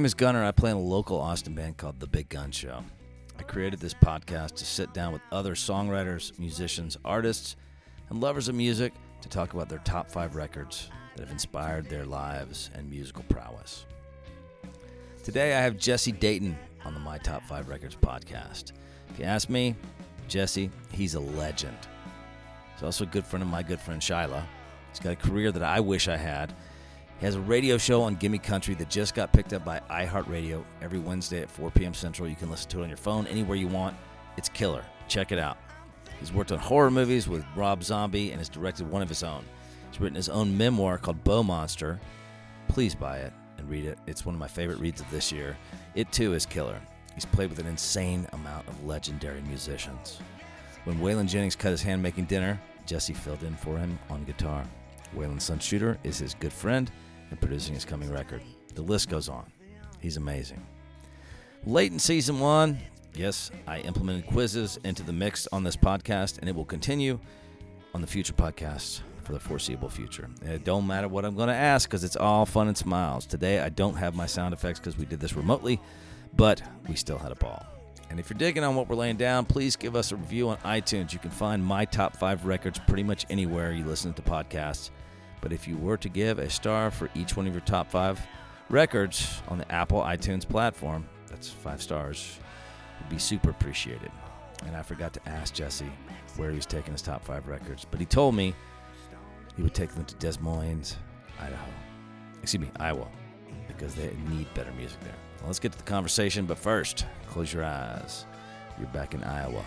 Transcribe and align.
My 0.00 0.02
name 0.02 0.06
is 0.06 0.14
Gunner. 0.14 0.42
I 0.42 0.50
play 0.50 0.70
in 0.70 0.78
a 0.78 0.80
local 0.80 1.20
Austin 1.20 1.54
band 1.54 1.76
called 1.76 2.00
The 2.00 2.06
Big 2.06 2.30
Gun 2.30 2.50
Show. 2.52 2.82
I 3.38 3.42
created 3.42 3.80
this 3.80 3.92
podcast 3.92 4.54
to 4.54 4.64
sit 4.64 4.94
down 4.94 5.12
with 5.12 5.20
other 5.30 5.54
songwriters, 5.54 6.38
musicians, 6.38 6.96
artists, 7.04 7.56
and 8.08 8.18
lovers 8.18 8.48
of 8.48 8.54
music 8.54 8.94
to 9.20 9.28
talk 9.28 9.52
about 9.52 9.68
their 9.68 9.80
top 9.80 10.10
five 10.10 10.36
records 10.36 10.88
that 11.14 11.24
have 11.24 11.30
inspired 11.30 11.84
their 11.90 12.06
lives 12.06 12.70
and 12.74 12.88
musical 12.88 13.24
prowess. 13.24 13.84
Today 15.22 15.54
I 15.54 15.60
have 15.60 15.76
Jesse 15.76 16.12
Dayton 16.12 16.56
on 16.86 16.94
the 16.94 17.00
My 17.00 17.18
Top 17.18 17.42
5 17.42 17.68
Records 17.68 17.94
podcast. 17.94 18.72
If 19.10 19.18
you 19.18 19.26
ask 19.26 19.50
me, 19.50 19.74
Jesse, 20.28 20.70
he's 20.92 21.14
a 21.14 21.20
legend. 21.20 21.76
He's 22.72 22.84
also 22.84 23.04
a 23.04 23.08
good 23.08 23.26
friend 23.26 23.42
of 23.42 23.50
my 23.50 23.62
good 23.62 23.80
friend 23.80 24.00
Shyla. 24.00 24.44
He's 24.88 25.00
got 25.00 25.12
a 25.12 25.16
career 25.16 25.52
that 25.52 25.62
I 25.62 25.80
wish 25.80 26.08
I 26.08 26.16
had. 26.16 26.54
He 27.20 27.26
has 27.26 27.34
a 27.34 27.40
radio 27.40 27.76
show 27.76 28.00
on 28.00 28.14
Gimme 28.14 28.38
Country 28.38 28.74
that 28.76 28.88
just 28.88 29.14
got 29.14 29.30
picked 29.30 29.52
up 29.52 29.62
by 29.62 29.78
iHeartRadio 29.90 30.64
every 30.80 30.98
Wednesday 30.98 31.42
at 31.42 31.50
4 31.50 31.70
p.m. 31.70 31.92
Central. 31.92 32.26
You 32.26 32.34
can 32.34 32.50
listen 32.50 32.70
to 32.70 32.80
it 32.80 32.84
on 32.84 32.88
your 32.88 32.96
phone 32.96 33.26
anywhere 33.26 33.58
you 33.58 33.68
want. 33.68 33.94
It's 34.38 34.48
killer. 34.48 34.82
Check 35.06 35.30
it 35.30 35.38
out. 35.38 35.58
He's 36.18 36.32
worked 36.32 36.50
on 36.50 36.58
horror 36.58 36.90
movies 36.90 37.28
with 37.28 37.44
Rob 37.54 37.84
Zombie 37.84 38.30
and 38.30 38.40
has 38.40 38.48
directed 38.48 38.90
one 38.90 39.02
of 39.02 39.08
his 39.10 39.22
own. 39.22 39.44
He's 39.90 40.00
written 40.00 40.16
his 40.16 40.30
own 40.30 40.56
memoir 40.56 40.96
called 40.96 41.22
Beaumonster. 41.22 41.98
Please 42.68 42.94
buy 42.94 43.18
it 43.18 43.34
and 43.58 43.68
read 43.68 43.84
it. 43.84 43.98
It's 44.06 44.24
one 44.24 44.34
of 44.34 44.38
my 44.38 44.48
favorite 44.48 44.78
reads 44.78 45.02
of 45.02 45.10
this 45.10 45.30
year. 45.30 45.58
It 45.94 46.10
too 46.12 46.32
is 46.32 46.46
killer. 46.46 46.80
He's 47.14 47.26
played 47.26 47.50
with 47.50 47.58
an 47.58 47.66
insane 47.66 48.26
amount 48.32 48.66
of 48.66 48.86
legendary 48.86 49.42
musicians. 49.42 50.20
When 50.84 50.98
Waylon 51.00 51.28
Jennings 51.28 51.54
cut 51.54 51.72
his 51.72 51.82
hand 51.82 52.02
making 52.02 52.24
dinner, 52.24 52.58
Jesse 52.86 53.12
filled 53.12 53.42
in 53.42 53.56
for 53.56 53.76
him 53.76 53.98
on 54.08 54.24
guitar. 54.24 54.64
Waylon's 55.14 55.44
son 55.44 55.58
Shooter 55.58 55.98
is 56.02 56.18
his 56.18 56.32
good 56.32 56.52
friend 56.52 56.90
and 57.30 57.40
producing 57.40 57.74
his 57.74 57.84
coming 57.84 58.10
record. 58.10 58.42
The 58.74 58.82
list 58.82 59.08
goes 59.08 59.28
on. 59.28 59.50
He's 60.00 60.16
amazing. 60.16 60.64
Late 61.66 61.92
in 61.92 61.98
season 61.98 62.40
one, 62.40 62.78
yes, 63.14 63.50
I 63.66 63.80
implemented 63.80 64.26
quizzes 64.26 64.78
into 64.84 65.02
the 65.02 65.12
mix 65.12 65.46
on 65.52 65.62
this 65.62 65.76
podcast, 65.76 66.38
and 66.38 66.48
it 66.48 66.54
will 66.54 66.64
continue 66.64 67.18
on 67.94 68.00
the 68.00 68.06
future 68.06 68.32
podcasts 68.32 69.00
for 69.24 69.32
the 69.32 69.40
foreseeable 69.40 69.90
future. 69.90 70.28
It 70.42 70.64
don't 70.64 70.86
matter 70.86 71.08
what 71.08 71.24
I'm 71.24 71.36
going 71.36 71.48
to 71.48 71.54
ask 71.54 71.88
because 71.88 72.04
it's 72.04 72.16
all 72.16 72.46
fun 72.46 72.68
and 72.68 72.76
smiles. 72.76 73.26
Today, 73.26 73.60
I 73.60 73.68
don't 73.68 73.94
have 73.94 74.14
my 74.14 74.26
sound 74.26 74.54
effects 74.54 74.78
because 74.78 74.96
we 74.96 75.04
did 75.04 75.20
this 75.20 75.34
remotely, 75.34 75.80
but 76.34 76.62
we 76.88 76.94
still 76.94 77.18
had 77.18 77.32
a 77.32 77.36
ball. 77.36 77.64
And 78.08 78.18
if 78.18 78.28
you're 78.28 78.38
digging 78.38 78.64
on 78.64 78.74
what 78.74 78.88
we're 78.88 78.96
laying 78.96 79.16
down, 79.16 79.44
please 79.44 79.76
give 79.76 79.94
us 79.94 80.10
a 80.10 80.16
review 80.16 80.48
on 80.48 80.56
iTunes. 80.58 81.12
You 81.12 81.20
can 81.20 81.30
find 81.30 81.64
my 81.64 81.84
top 81.84 82.16
five 82.16 82.44
records 82.44 82.80
pretty 82.88 83.04
much 83.04 83.24
anywhere 83.30 83.72
you 83.72 83.84
listen 83.84 84.12
to 84.14 84.22
podcasts. 84.22 84.90
But 85.40 85.52
if 85.52 85.66
you 85.66 85.76
were 85.76 85.96
to 85.96 86.08
give 86.08 86.38
a 86.38 86.50
star 86.50 86.90
for 86.90 87.08
each 87.14 87.36
one 87.36 87.46
of 87.46 87.54
your 87.54 87.62
top 87.62 87.90
five 87.90 88.20
records 88.68 89.42
on 89.48 89.58
the 89.58 89.70
Apple 89.72 90.00
iTunes 90.02 90.46
platform, 90.46 91.08
that's 91.28 91.48
five 91.48 91.80
stars, 91.82 92.38
would 92.98 93.08
be 93.08 93.18
super 93.18 93.50
appreciated. 93.50 94.10
And 94.66 94.76
I 94.76 94.82
forgot 94.82 95.12
to 95.14 95.28
ask 95.28 95.54
Jesse 95.54 95.90
where 96.36 96.50
he 96.50 96.56
was 96.56 96.66
taking 96.66 96.92
his 96.92 97.02
top 97.02 97.24
five 97.24 97.48
records, 97.48 97.86
but 97.90 97.98
he 97.98 98.06
told 98.06 98.34
me 98.34 98.54
he 99.56 99.62
would 99.62 99.74
take 99.74 99.90
them 99.94 100.04
to 100.04 100.14
Des 100.16 100.38
Moines, 100.40 100.96
Idaho. 101.40 101.70
Excuse 102.42 102.60
me, 102.60 102.70
Iowa, 102.78 103.08
because 103.66 103.94
they 103.94 104.14
need 104.28 104.52
better 104.54 104.72
music 104.72 105.00
there. 105.00 105.14
Well, 105.38 105.46
let's 105.46 105.58
get 105.58 105.72
to 105.72 105.78
the 105.78 105.84
conversation, 105.84 106.44
but 106.46 106.58
first, 106.58 107.06
close 107.26 107.52
your 107.52 107.64
eyes. 107.64 108.26
You're 108.78 108.88
back 108.88 109.14
in 109.14 109.24
Iowa. 109.24 109.64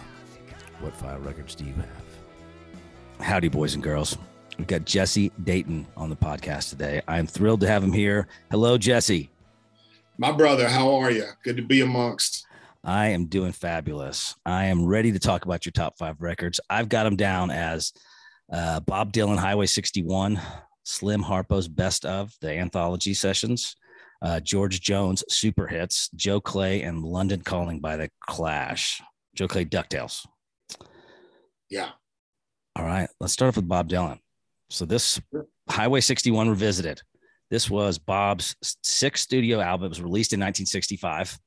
What 0.80 0.96
five 0.96 1.26
records 1.26 1.56
do 1.56 1.66
you 1.66 1.74
have? 1.74 3.20
Howdy, 3.20 3.50
boys 3.50 3.74
and 3.74 3.84
girls. 3.84 4.18
We've 4.58 4.68
got 4.68 4.86
Jesse 4.86 5.32
Dayton 5.44 5.88
on 5.98 6.10
the 6.10 6.16
podcast 6.16 6.70
today. 6.70 7.02
I'm 7.08 7.26
thrilled 7.26 7.62
to 7.62 7.68
have 7.68 7.84
him 7.84 7.94
here. 7.94 8.28
Hello, 8.52 8.78
Jesse. 8.78 9.30
My 10.18 10.32
brother, 10.32 10.68
how 10.68 10.94
are 10.96 11.10
you? 11.10 11.26
Good 11.44 11.58
to 11.58 11.64
be 11.64 11.82
amongst. 11.82 12.46
I 12.84 13.08
am 13.08 13.26
doing 13.26 13.52
fabulous. 13.52 14.36
I 14.46 14.66
am 14.66 14.86
ready 14.86 15.12
to 15.12 15.20
talk 15.20 15.46
about 15.46 15.66
your 15.66 15.72
top 15.72 15.98
five 15.98 16.22
records. 16.22 16.60
I've 16.70 16.90
got 16.90 17.04
them 17.04 17.16
down 17.16 17.50
as 17.50 17.94
uh, 18.52 18.82
Bob 18.82 19.12
Dylan, 19.12 19.38
Highway 19.38 19.66
61, 19.66 20.40
Slim 20.84 21.24
Harpo's 21.24 21.68
Best 21.68 22.06
of, 22.06 22.34
the 22.42 22.52
anthology 22.52 23.14
sessions, 23.14 23.76
uh, 24.22 24.40
George 24.40 24.82
Jones, 24.82 25.24
Super 25.30 25.66
Hits, 25.66 26.10
Joe 26.16 26.40
Clay, 26.40 26.82
and 26.84 27.04
London 27.04 27.42
Calling 27.42 27.80
by 27.80 27.98
the 27.98 28.10
Clash. 28.28 29.02
Joe 29.34 29.48
Clay, 29.48 29.66
DuckTales. 29.66 30.28
Yeah. 31.70 31.90
All 32.76 32.86
right. 32.86 33.10
Let's 33.20 33.34
start 33.34 33.50
off 33.50 33.56
with 33.56 33.68
Bob 33.68 33.90
Dylan. 33.90 34.20
So 34.74 34.86
this 34.86 35.22
Highway 35.70 36.02
61 36.02 36.50
Revisited. 36.50 37.00
This 37.52 37.70
was 37.70 38.00
Bob's 38.00 38.56
sixth 38.82 39.24
studio 39.24 39.60
album. 39.62 39.86
It 39.86 39.90
was 39.90 40.02
released 40.02 40.34
in 40.34 40.40
1965. 40.40 41.38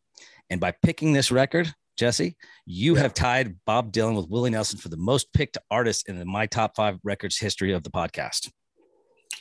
And 0.49 0.61
by 0.61 0.73
picking 0.85 1.13
this 1.13 1.33
record, 1.33 1.75
Jesse, 1.97 2.37
you 2.67 2.95
yeah. 2.95 3.03
have 3.03 3.15
tied 3.15 3.57
Bob 3.67 3.91
Dylan 3.91 4.15
with 4.15 4.29
Willie 4.29 4.51
Nelson 4.51 4.79
for 4.79 4.91
the 4.91 4.97
most 4.97 5.33
picked 5.33 5.59
artist 5.73 6.09
in 6.09 6.21
the 6.21 6.25
My 6.25 6.47
Top 6.47 6.77
Five 6.77 7.01
Records 7.03 7.37
history 7.37 7.73
of 7.73 7.83
the 7.83 7.91
podcast. 7.91 8.49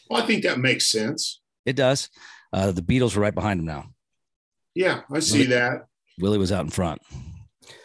Well, 0.09 0.23
I 0.23 0.25
think 0.25 0.41
that 0.43 0.57
makes 0.57 0.87
sense. 0.87 1.41
It 1.67 1.75
does. 1.75 2.09
Uh, 2.51 2.71
the 2.71 2.81
Beatles 2.81 3.15
are 3.15 3.19
right 3.19 3.35
behind 3.35 3.59
him 3.59 3.67
now. 3.67 3.85
Yeah, 4.73 5.01
I 5.13 5.19
see 5.19 5.39
Willie, 5.39 5.49
that. 5.51 5.85
Willie 6.19 6.37
was 6.39 6.51
out 6.51 6.65
in 6.65 6.71
front. 6.71 7.03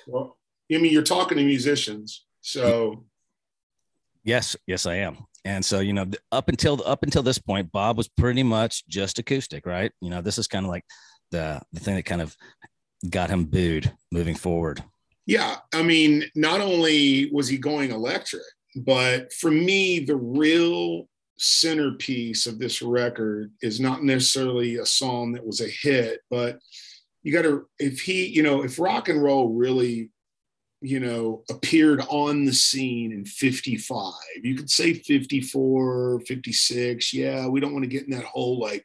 Well, 0.07 0.39
I 0.73 0.79
mean, 0.79 0.93
you're 0.93 1.03
talking 1.03 1.37
to 1.37 1.45
musicians, 1.45 2.25
so. 2.41 3.05
Yes, 4.25 4.57
yes, 4.67 4.87
I 4.87 4.97
am. 4.97 5.27
And 5.45 5.65
so, 5.65 5.81
you 5.81 5.93
know, 5.93 6.07
up 6.33 6.49
until 6.49 6.83
up 6.85 7.03
until 7.03 7.23
this 7.23 7.39
point, 7.39 7.73
Bob 7.73 7.97
was 7.97 8.09
pretty 8.09 8.43
much 8.43 8.87
just 8.89 9.19
acoustic, 9.19 9.67
right? 9.67 9.91
You 10.01 10.11
know, 10.11 10.21
this 10.21 10.39
is 10.39 10.47
kind 10.47 10.67
of 10.67 10.71
like 10.71 10.85
the 11.31 11.61
the 11.73 11.81
thing 11.81 11.97
that 11.97 12.05
kind 12.05 12.21
of 12.21 12.37
got 13.09 13.31
him 13.31 13.45
booed 13.45 13.93
moving 14.13 14.35
forward. 14.35 14.83
Yeah, 15.27 15.57
I 15.73 15.83
mean, 15.83 16.25
not 16.35 16.61
only 16.61 17.31
was 17.33 17.49
he 17.49 17.57
going 17.57 17.93
electric, 17.93 18.43
but 18.77 19.33
for 19.33 19.51
me, 19.51 20.01
the 20.01 20.17
real 20.17 21.09
centerpiece 21.39 22.47
of 22.47 22.59
this 22.59 22.83
record 22.83 23.51
is 23.63 23.81
not 23.81 24.05
necessarily 24.05 24.77
a 24.77 24.85
song 24.85 25.33
that 25.33 25.47
was 25.47 25.61
a 25.61 25.69
hit, 25.69 26.21
but 26.31 26.59
you 27.23 27.33
got 27.33 27.43
to 27.43 27.67
if 27.79 28.01
he, 28.01 28.27
you 28.27 28.43
know, 28.43 28.63
if 28.63 28.79
rock 28.79 29.09
and 29.09 29.23
roll 29.23 29.51
really 29.51 30.11
you 30.81 30.99
know, 30.99 31.43
appeared 31.51 32.03
on 32.09 32.45
the 32.45 32.55
scene 32.55 33.13
in 33.13 33.25
55. 33.25 34.13
You 34.43 34.55
could 34.55 34.71
say 34.71 34.95
54, 34.95 36.21
56. 36.27 37.13
Yeah, 37.13 37.47
we 37.49 37.61
don't 37.61 37.73
want 37.73 37.85
to 37.85 37.91
get 37.91 38.05
in 38.05 38.11
that 38.11 38.25
whole 38.25 38.59
like 38.59 38.85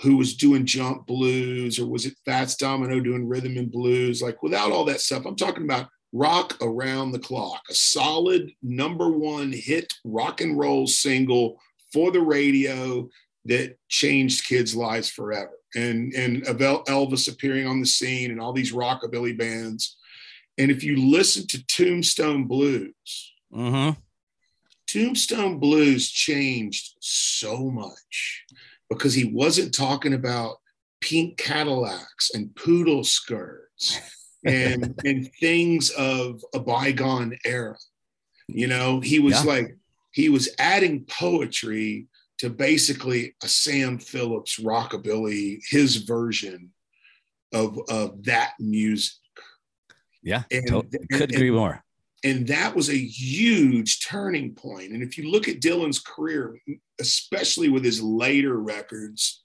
who 0.00 0.16
was 0.16 0.36
doing 0.36 0.64
jump 0.64 1.06
blues 1.06 1.78
or 1.78 1.86
was 1.86 2.06
it 2.06 2.14
Fats 2.24 2.56
Domino 2.56 3.00
doing 3.00 3.28
rhythm 3.28 3.56
and 3.56 3.70
blues? 3.70 4.22
Like 4.22 4.42
without 4.42 4.72
all 4.72 4.84
that 4.84 5.00
stuff, 5.00 5.26
I'm 5.26 5.36
talking 5.36 5.64
about 5.64 5.88
rock 6.12 6.56
around 6.62 7.12
the 7.12 7.18
clock, 7.18 7.60
a 7.68 7.74
solid 7.74 8.50
number 8.62 9.10
one 9.10 9.52
hit 9.52 9.92
rock 10.04 10.40
and 10.40 10.58
roll 10.58 10.86
single 10.86 11.60
for 11.92 12.10
the 12.10 12.20
radio 12.20 13.08
that 13.44 13.76
changed 13.88 14.46
kids' 14.46 14.74
lives 14.74 15.10
forever. 15.10 15.52
And 15.74 16.14
and 16.14 16.44
Elvis 16.44 17.30
appearing 17.30 17.66
on 17.66 17.80
the 17.80 17.86
scene 17.86 18.30
and 18.30 18.40
all 18.40 18.54
these 18.54 18.72
rockabilly 18.72 19.36
bands 19.36 19.97
and 20.58 20.70
if 20.70 20.82
you 20.82 20.96
listen 20.96 21.46
to 21.48 21.66
Tombstone 21.66 22.44
Blues, 22.44 23.32
mm-hmm. 23.52 23.98
Tombstone 24.86 25.58
Blues 25.58 26.10
changed 26.10 26.96
so 27.00 27.70
much 27.70 28.44
because 28.90 29.14
he 29.14 29.24
wasn't 29.24 29.74
talking 29.74 30.14
about 30.14 30.56
pink 31.00 31.36
Cadillacs 31.36 32.30
and 32.34 32.54
poodle 32.56 33.04
skirts 33.04 34.00
and 34.44 34.94
and 35.04 35.30
things 35.40 35.90
of 35.90 36.42
a 36.54 36.60
bygone 36.60 37.38
era. 37.44 37.76
You 38.48 38.66
know, 38.66 39.00
he 39.00 39.18
was 39.18 39.44
yeah. 39.44 39.52
like 39.52 39.76
he 40.12 40.28
was 40.28 40.48
adding 40.58 41.04
poetry 41.04 42.06
to 42.38 42.50
basically 42.50 43.34
a 43.42 43.48
Sam 43.48 43.98
Phillips 43.98 44.58
rockabilly, 44.58 45.60
his 45.68 45.96
version 45.96 46.70
of 47.52 47.78
of 47.88 48.24
that 48.24 48.52
music. 48.58 49.14
Yeah, 50.22 50.42
and, 50.50 50.66
could 51.12 51.34
agree 51.34 51.50
more. 51.50 51.84
And 52.24 52.46
that 52.48 52.74
was 52.74 52.90
a 52.90 52.98
huge 52.98 54.04
turning 54.04 54.54
point. 54.54 54.92
And 54.92 55.02
if 55.02 55.16
you 55.16 55.30
look 55.30 55.48
at 55.48 55.60
Dylan's 55.60 56.00
career, 56.00 56.58
especially 57.00 57.68
with 57.68 57.84
his 57.84 58.02
later 58.02 58.60
records 58.60 59.44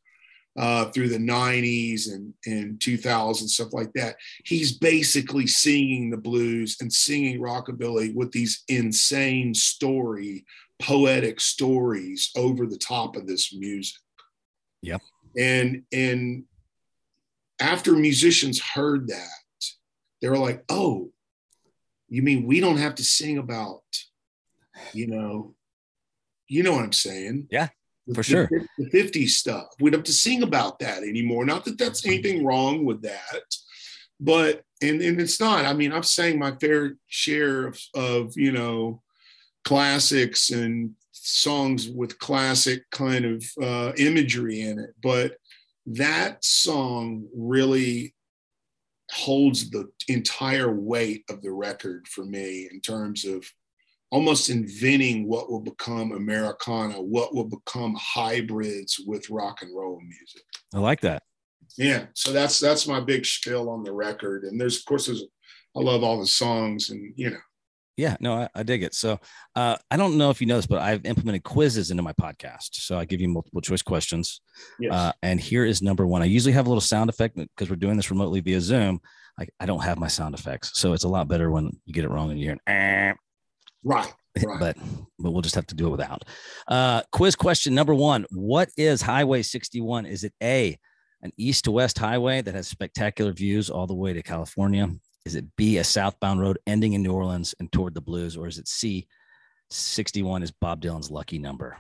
uh, 0.58 0.86
through 0.86 1.10
the 1.10 1.20
90s 1.20 2.12
and, 2.12 2.34
and 2.48 2.82
2000, 2.82 3.48
stuff 3.48 3.74
like 3.74 3.94
that, 3.94 4.16
he's 4.46 4.76
basically 4.76 5.46
singing 5.46 6.10
the 6.10 6.18
blues 6.18 6.78
and 6.82 6.92
singing 6.92 7.40
rockabilly 7.40 8.16
with 8.16 8.32
these 8.32 8.64
insane 8.68 9.54
story, 9.54 10.44
poetic 10.82 11.40
stories 11.40 12.32
over 12.36 12.66
the 12.66 12.78
top 12.78 13.16
of 13.16 13.28
this 13.28 13.54
music. 13.54 14.02
Yep. 14.82 15.02
And 15.38 15.84
and 15.92 16.44
after 17.60 17.94
musicians 17.94 18.62
heard 18.62 19.08
that, 19.08 19.43
they 20.24 20.30
were 20.30 20.38
like, 20.38 20.64
oh, 20.70 21.12
you 22.08 22.22
mean 22.22 22.48
we 22.48 22.62
don't 22.62 22.78
have 22.78 22.96
to 22.96 23.04
sing 23.04 23.38
about, 23.38 23.84
you 24.94 25.06
know, 25.06 25.54
you 26.48 26.64
know 26.64 26.72
what 26.72 26.86
I'm 26.86 26.94
saying? 26.94 27.48
Yeah. 27.52 27.68
for 28.16 28.24
sure. 28.24 28.50
The 28.78 28.90
50s 28.90 29.32
stuff. 29.32 29.68
We 29.82 29.92
don't 29.92 30.00
have 30.00 30.06
to 30.06 30.14
sing 30.14 30.42
about 30.42 30.80
that 30.80 31.04
anymore. 31.04 31.44
Not 31.44 31.66
that 31.66 31.78
that's 31.78 32.06
anything 32.06 32.46
wrong 32.46 32.86
with 32.86 33.02
that, 33.02 33.44
but 34.18 34.64
and 34.82 35.02
and 35.02 35.20
it's 35.20 35.42
not. 35.42 35.66
I 35.66 35.74
mean, 35.74 35.92
I've 35.92 36.06
sang 36.06 36.40
my 36.40 36.56
fair 36.56 36.96
share 37.08 37.68
of, 37.68 37.80
of 37.94 38.34
you 38.38 38.54
know 38.54 39.02
classics 39.66 40.52
and 40.52 40.92
songs 41.12 41.90
with 41.90 42.20
classic 42.20 42.90
kind 42.92 43.26
of 43.26 43.44
uh, 43.62 43.92
imagery 43.98 44.62
in 44.62 44.80
it, 44.80 44.92
but 45.02 45.36
that 45.86 46.46
song 46.46 47.28
really 47.36 48.14
holds 49.14 49.70
the 49.70 49.88
entire 50.08 50.74
weight 50.74 51.24
of 51.30 51.42
the 51.42 51.52
record 51.52 52.08
for 52.08 52.26
me 52.26 52.68
in 52.72 52.82
terms 52.82 53.26
of 53.26 53.46
almost 54.12 54.50
inventing 54.50 55.28
what 55.28 55.50
will 55.50 55.60
become 55.60 56.12
Americana, 56.12 57.02
what 57.02 57.34
will 57.34 57.46
become 57.46 57.96
hybrids 58.00 59.00
with 59.06 59.30
rock 59.30 59.62
and 59.62 59.76
roll 59.76 60.00
music. 60.02 60.44
I 60.74 60.80
like 60.80 61.02
that. 61.02 61.24
Yeah, 61.78 62.06
so 62.14 62.32
that's 62.32 62.60
that's 62.60 62.88
my 62.88 63.00
big 63.00 63.26
spiel 63.26 63.70
on 63.70 63.84
the 63.84 63.92
record, 63.92 64.44
and 64.44 64.60
there's 64.60 64.78
of 64.78 64.86
course 64.86 65.08
there's 65.08 65.24
I 65.76 65.80
love 65.80 66.04
all 66.04 66.20
the 66.20 66.28
songs, 66.28 66.90
and 66.90 67.14
you 67.16 67.32
know. 67.32 67.38
Yeah, 67.96 68.18
no, 68.20 68.34
I, 68.34 68.50
I 68.56 68.64
dig 68.64 68.82
it. 68.84 68.96
So 68.96 69.20
uh, 69.56 69.78
I 69.92 69.98
don't 69.98 70.18
know 70.18 70.32
if 70.32 70.42
you 70.42 70.48
know 70.48 70.56
this, 70.56 70.66
but 70.66 70.82
I've 70.82 71.06
implemented 71.06 71.44
quizzes 71.44 71.92
into 71.92 72.02
my 72.02 72.14
podcast. 72.14 72.70
So 72.72 72.98
I 72.98 73.06
give 73.06 73.22
you 73.22 73.30
multiple 73.30 73.62
choice 73.62 73.84
questions. 73.84 74.42
Yes. 74.80 74.94
Uh, 74.94 75.12
and 75.22 75.40
here 75.40 75.64
is 75.64 75.82
number 75.82 76.08
one. 76.08 76.22
I 76.22 76.26
usually 76.26 76.54
have 76.54 76.66
a 76.66 76.70
little 76.70 76.82
sound 76.82 77.10
effect 77.10 77.36
because 77.36 77.70
we're 77.70 77.76
doing 77.76 77.96
this 77.96 78.10
remotely 78.10 78.40
via 78.40 78.62
Zoom. 78.62 79.00
I, 79.40 79.48
I 79.60 79.66
don't 79.66 79.84
have 79.84 80.00
my 80.00 80.08
sound 80.08 80.36
effects. 80.36 80.72
So 80.74 80.94
it's 80.94 81.04
a 81.04 81.10
lot 81.10 81.28
better 81.28 81.52
when 81.52 81.72
you 81.86 81.94
get 81.94 82.06
it 82.06 82.10
wrong 82.10 82.32
and 82.32 82.40
you're 82.40 82.58
an, 82.68 83.16
right. 83.84 84.12
Right. 84.44 84.60
but 84.60 84.78
but 85.20 85.30
we'll 85.30 85.44
just 85.44 85.54
have 85.54 85.68
to 85.68 85.76
do 85.76 85.86
it 85.86 85.92
without. 85.92 86.24
Uh, 86.68 87.04
quiz 87.12 87.36
question 87.36 87.76
number 87.76 87.94
one: 87.94 88.26
What 88.32 88.70
is 88.78 89.00
Highway 89.00 89.44
61? 89.44 90.08
Is 90.08 90.24
it 90.24 90.34
A, 90.42 90.76
an 91.22 91.32
east 91.38 91.66
to 91.66 91.72
west 91.72 92.00
highway 92.00 92.42
that 92.42 92.56
has 92.56 92.68
spectacular 92.68 93.32
views 93.32 93.70
all 93.70 93.86
the 93.86 93.94
way 93.94 94.12
to 94.12 94.24
California? 94.24 94.90
Is 95.26 95.36
it 95.36 95.46
B, 95.56 95.78
a 95.78 95.84
southbound 95.84 96.42
road 96.42 96.60
ending 96.68 96.94
in 96.94 97.04
New 97.04 97.14
Orleans 97.14 97.56
and 97.60 97.72
toward 97.72 97.94
the 97.94 98.02
blues? 98.02 98.36
Or 98.36 98.48
is 98.48 98.58
it 98.58 98.68
C, 98.68 99.08
61 99.70 100.44
is 100.44 100.52
Bob 100.52 100.82
Dylan's 100.82 101.10
lucky 101.10 101.40
number? 101.40 101.78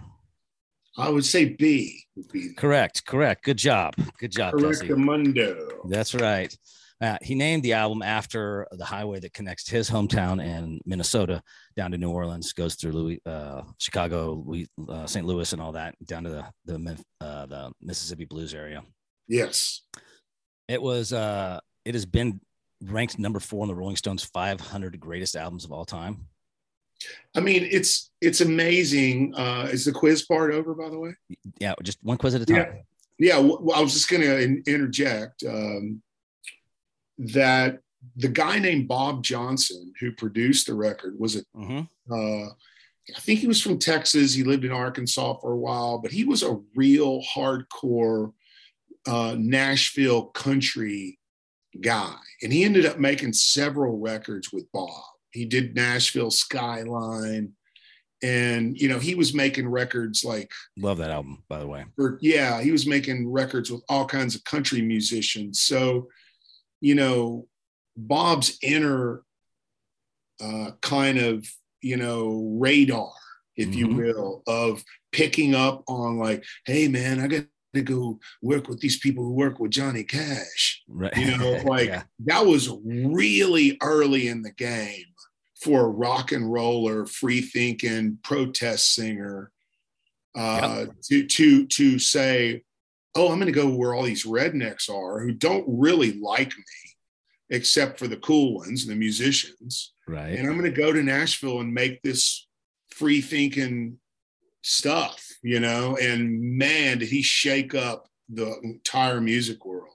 I 0.97 1.09
would 1.09 1.25
say 1.25 1.45
B. 1.45 2.03
Correct. 2.55 3.05
Correct. 3.05 3.43
Good 3.43 3.57
job. 3.57 3.95
Good 4.19 4.31
job. 4.31 4.53
Correct. 4.53 4.87
Mundo. 4.89 5.67
That's 5.89 6.13
right. 6.13 6.55
Uh, 7.01 7.17
he 7.21 7.35
named 7.35 7.63
the 7.63 7.73
album 7.73 8.01
after 8.01 8.65
the 8.71 8.85
highway 8.85 9.19
that 9.19 9.33
connects 9.33 9.69
his 9.69 9.89
hometown 9.89 10.41
and 10.41 10.79
Minnesota 10.85 11.41
down 11.75 11.91
to 11.91 11.97
New 11.97 12.11
Orleans, 12.11 12.53
goes 12.53 12.75
through 12.75 12.93
Louis, 12.93 13.19
uh, 13.25 13.63
Chicago, 13.77 14.41
Louis, 14.45 14.69
uh, 14.87 15.05
St. 15.05 15.25
Louis, 15.25 15.51
and 15.51 15.61
all 15.61 15.73
that 15.73 15.95
down 16.05 16.23
to 16.23 16.29
the 16.29 16.45
the, 16.65 16.97
uh, 17.19 17.45
the 17.47 17.73
Mississippi 17.81 18.23
Blues 18.23 18.53
area. 18.53 18.83
Yes, 19.27 19.81
it 20.69 20.81
was. 20.81 21.11
Uh, 21.11 21.59
it 21.83 21.93
has 21.95 22.05
been 22.05 22.39
ranked 22.85 23.19
number 23.19 23.39
four 23.39 23.61
on 23.61 23.67
the 23.67 23.75
Rolling 23.75 23.95
Stones 23.95 24.23
500 24.23 24.99
greatest 24.99 25.35
albums 25.35 25.65
of 25.65 25.71
all 25.71 25.85
time. 25.85 26.27
I 27.35 27.41
mean, 27.41 27.67
it's 27.69 28.11
it's 28.21 28.41
amazing. 28.41 29.33
Uh, 29.35 29.67
is 29.71 29.85
the 29.85 29.91
quiz 29.91 30.23
part 30.23 30.53
over, 30.53 30.73
by 30.73 30.89
the 30.89 30.99
way? 30.99 31.15
Yeah, 31.59 31.73
just 31.83 31.99
one 32.01 32.17
quiz 32.17 32.35
at 32.35 32.41
a 32.41 32.45
time. 32.45 32.83
Yeah, 33.17 33.35
yeah 33.35 33.39
well, 33.39 33.73
I 33.75 33.81
was 33.81 33.93
just 33.93 34.09
going 34.09 34.21
to 34.21 34.71
interject 34.71 35.43
um, 35.43 36.01
that 37.17 37.79
the 38.15 38.29
guy 38.29 38.59
named 38.59 38.87
Bob 38.87 39.23
Johnson, 39.23 39.93
who 39.99 40.11
produced 40.13 40.67
the 40.67 40.75
record, 40.75 41.19
was 41.19 41.35
a. 41.35 41.43
Mm-hmm. 41.57 42.13
Uh, 42.13 42.49
I 43.13 43.19
think 43.19 43.41
he 43.41 43.47
was 43.47 43.61
from 43.61 43.79
Texas. 43.79 44.33
He 44.33 44.45
lived 44.45 44.63
in 44.63 44.71
Arkansas 44.71 45.39
for 45.41 45.51
a 45.51 45.57
while, 45.57 45.97
but 45.97 46.11
he 46.11 46.23
was 46.23 46.41
a 46.41 46.61
real 46.73 47.21
hardcore 47.21 48.31
uh, 49.05 49.35
Nashville 49.37 50.27
country 50.27 51.19
guy. 51.81 52.15
And 52.41 52.51
he 52.51 52.63
ended 52.63 52.85
up 52.85 52.99
making 52.99 53.33
several 53.33 53.99
records 53.99 54.51
with 54.51 54.71
Bob. 54.71 55.03
He 55.31 55.45
did 55.45 55.75
Nashville 55.75 56.31
Skyline. 56.31 57.53
And, 58.21 58.79
you 58.79 58.87
know, 58.87 58.99
he 58.99 59.15
was 59.15 59.33
making 59.33 59.67
records 59.67 60.23
like. 60.23 60.51
Love 60.77 60.97
that 60.99 61.11
album, 61.11 61.43
by 61.49 61.59
the 61.59 61.67
way. 61.67 61.85
Or, 61.97 62.17
yeah, 62.21 62.61
he 62.61 62.71
was 62.71 62.87
making 62.87 63.29
records 63.29 63.69
with 63.69 63.83
all 63.89 64.05
kinds 64.05 64.35
of 64.35 64.43
country 64.45 64.81
musicians. 64.81 65.61
So, 65.61 66.07
you 66.79 66.95
know, 66.95 67.47
Bob's 67.97 68.57
inner 68.61 69.23
uh, 70.41 70.71
kind 70.81 71.17
of, 71.17 71.45
you 71.81 71.97
know, 71.97 72.55
radar, 72.59 73.11
if 73.57 73.69
mm-hmm. 73.69 73.77
you 73.77 73.87
will, 73.89 74.43
of 74.47 74.83
picking 75.11 75.53
up 75.53 75.83
on 75.87 76.17
like, 76.17 76.43
hey, 76.65 76.87
man, 76.87 77.19
I 77.19 77.27
got 77.27 77.45
to 77.73 77.81
go 77.81 78.19
work 78.41 78.67
with 78.67 78.79
these 78.79 78.97
people 78.99 79.23
who 79.23 79.33
work 79.33 79.59
with 79.59 79.71
Johnny 79.71 80.03
Cash. 80.03 80.83
Right. 80.87 81.15
You 81.15 81.37
know, 81.37 81.51
like 81.65 81.87
yeah. 81.87 82.03
that 82.25 82.45
was 82.45 82.69
really 82.83 83.77
early 83.81 84.27
in 84.27 84.41
the 84.41 84.51
game 84.51 85.05
for 85.61 85.85
a 85.85 85.89
rock 85.89 86.31
and 86.31 86.51
roller, 86.51 87.05
free 87.05 87.41
thinking 87.41 88.19
protest 88.23 88.93
singer 88.93 89.51
uh, 90.35 90.85
yep. 90.87 90.95
to 91.03 91.27
to 91.27 91.67
to 91.67 91.99
say, 91.99 92.63
"Oh, 93.15 93.31
I'm 93.31 93.39
going 93.39 93.51
to 93.53 93.59
go 93.59 93.69
where 93.69 93.93
all 93.93 94.03
these 94.03 94.25
rednecks 94.25 94.89
are 94.89 95.19
who 95.19 95.31
don't 95.31 95.65
really 95.67 96.19
like 96.19 96.49
me, 96.49 96.95
except 97.49 97.99
for 97.99 98.07
the 98.07 98.17
cool 98.17 98.55
ones, 98.55 98.85
the 98.85 98.95
musicians." 98.95 99.93
Right. 100.07 100.37
And 100.37 100.47
I'm 100.47 100.57
going 100.57 100.71
to 100.71 100.81
go 100.81 100.91
to 100.91 101.03
Nashville 101.03 101.61
and 101.61 101.73
make 101.73 102.01
this 102.01 102.47
free 102.89 103.21
thinking 103.21 103.99
stuff, 104.63 105.23
you 105.43 105.59
know, 105.59 105.95
and 105.97 106.41
man, 106.57 106.97
did 106.97 107.09
he 107.09 107.21
shake 107.21 107.75
up 107.75 108.07
the 108.29 108.59
entire 108.63 109.21
music 109.21 109.65
world. 109.65 109.89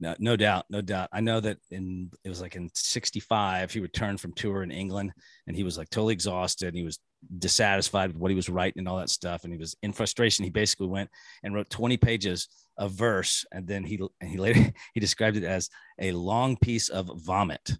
No, 0.00 0.14
no 0.18 0.36
doubt, 0.36 0.66
no 0.70 0.80
doubt. 0.80 1.08
I 1.12 1.20
know 1.20 1.40
that 1.40 1.58
in 1.70 2.10
it 2.24 2.28
was 2.28 2.40
like 2.40 2.56
in 2.56 2.68
'65, 2.74 3.72
he 3.72 3.80
returned 3.80 4.20
from 4.20 4.32
tour 4.32 4.62
in 4.62 4.70
England, 4.70 5.12
and 5.46 5.56
he 5.56 5.62
was 5.62 5.78
like 5.78 5.88
totally 5.88 6.12
exhausted. 6.12 6.68
And 6.68 6.76
he 6.76 6.82
was 6.82 6.98
dissatisfied 7.38 8.10
with 8.10 8.18
what 8.18 8.30
he 8.30 8.34
was 8.34 8.48
writing 8.48 8.80
and 8.80 8.88
all 8.88 8.98
that 8.98 9.08
stuff, 9.08 9.44
and 9.44 9.52
he 9.52 9.58
was 9.58 9.76
in 9.82 9.92
frustration. 9.92 10.44
He 10.44 10.50
basically 10.50 10.88
went 10.88 11.10
and 11.42 11.54
wrote 11.54 11.70
20 11.70 11.96
pages 11.96 12.48
of 12.76 12.92
verse, 12.92 13.46
and 13.52 13.66
then 13.66 13.84
he 13.84 14.00
and 14.20 14.30
he 14.30 14.36
later 14.36 14.72
he 14.94 15.00
described 15.00 15.36
it 15.36 15.44
as 15.44 15.70
a 16.00 16.12
long 16.12 16.56
piece 16.56 16.88
of 16.88 17.10
vomit. 17.24 17.72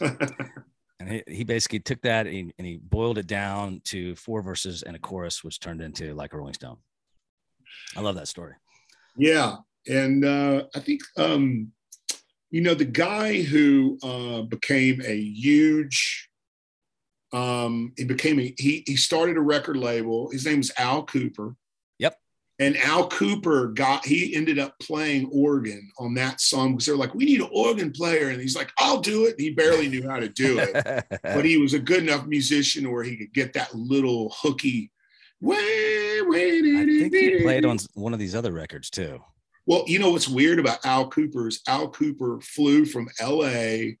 and 1.00 1.10
he, 1.10 1.22
he 1.26 1.44
basically 1.44 1.80
took 1.80 2.00
that 2.02 2.26
and, 2.26 2.52
and, 2.58 2.66
he 2.66 2.76
boiled 2.76 3.18
it 3.18 3.26
down 3.26 3.80
to 3.84 4.14
four 4.14 4.42
verses 4.42 4.82
and 4.82 4.94
a 4.94 4.98
chorus 4.98 5.42
which 5.42 5.58
turned 5.58 5.80
into 5.80 6.14
like 6.14 6.34
a 6.34 6.36
rolling 6.36 6.54
stone. 6.54 6.76
I 7.96 8.00
love 8.00 8.14
that 8.16 8.28
story. 8.28 8.54
Yeah. 9.16 9.56
And 9.88 10.24
uh, 10.24 10.64
i 10.74 10.78
think 10.78 11.00
um, 11.16 11.72
you 12.50 12.60
know 12.60 12.74
the 12.74 12.84
guy 12.84 13.40
who 13.42 13.98
uh, 14.02 14.42
became 14.42 15.00
a 15.04 15.16
huge 15.16 16.28
um, 17.32 17.92
he 17.96 18.04
became 18.04 18.40
a 18.40 18.54
he, 18.58 18.82
he 18.86 18.96
started 18.96 19.36
a 19.36 19.40
record 19.40 19.76
label. 19.76 20.30
His 20.30 20.44
name 20.44 20.58
was 20.58 20.72
al 20.76 21.06
kooper 21.06 21.54
and 22.60 22.76
Al 22.76 23.08
Kooper 23.08 23.74
got 23.74 24.04
he 24.04 24.34
ended 24.36 24.58
up 24.58 24.78
playing 24.80 25.30
organ 25.32 25.90
on 25.98 26.12
that 26.14 26.42
song 26.42 26.72
because 26.72 26.84
they're 26.84 26.94
like, 26.94 27.14
we 27.14 27.24
need 27.24 27.40
an 27.40 27.48
organ 27.50 27.90
player, 27.90 28.28
and 28.28 28.40
he's 28.40 28.54
like, 28.54 28.70
I'll 28.78 29.00
do 29.00 29.24
it. 29.24 29.30
And 29.30 29.40
he 29.40 29.50
barely 29.50 29.88
knew 29.88 30.06
how 30.06 30.20
to 30.20 30.28
do 30.28 30.58
it, 30.58 31.06
but 31.22 31.44
he 31.46 31.56
was 31.56 31.72
a 31.72 31.78
good 31.78 32.02
enough 32.02 32.26
musician 32.26 32.92
where 32.92 33.02
he 33.02 33.16
could 33.16 33.32
get 33.32 33.54
that 33.54 33.74
little 33.74 34.34
hooky. 34.36 34.92
Way, 35.40 36.20
way, 36.20 36.58
I 36.58 36.84
think 36.84 37.14
he 37.14 37.42
played 37.42 37.64
on 37.64 37.78
one 37.94 38.12
of 38.12 38.18
these 38.18 38.34
other 38.34 38.52
records 38.52 38.90
too. 38.90 39.20
Well, 39.64 39.84
you 39.86 39.98
know 39.98 40.10
what's 40.10 40.28
weird 40.28 40.58
about 40.58 40.84
Al 40.84 41.08
Kooper 41.08 41.48
is 41.48 41.62
Al 41.66 41.90
Kooper 41.90 42.42
flew 42.42 42.84
from 42.84 43.08
L.A. 43.20 43.96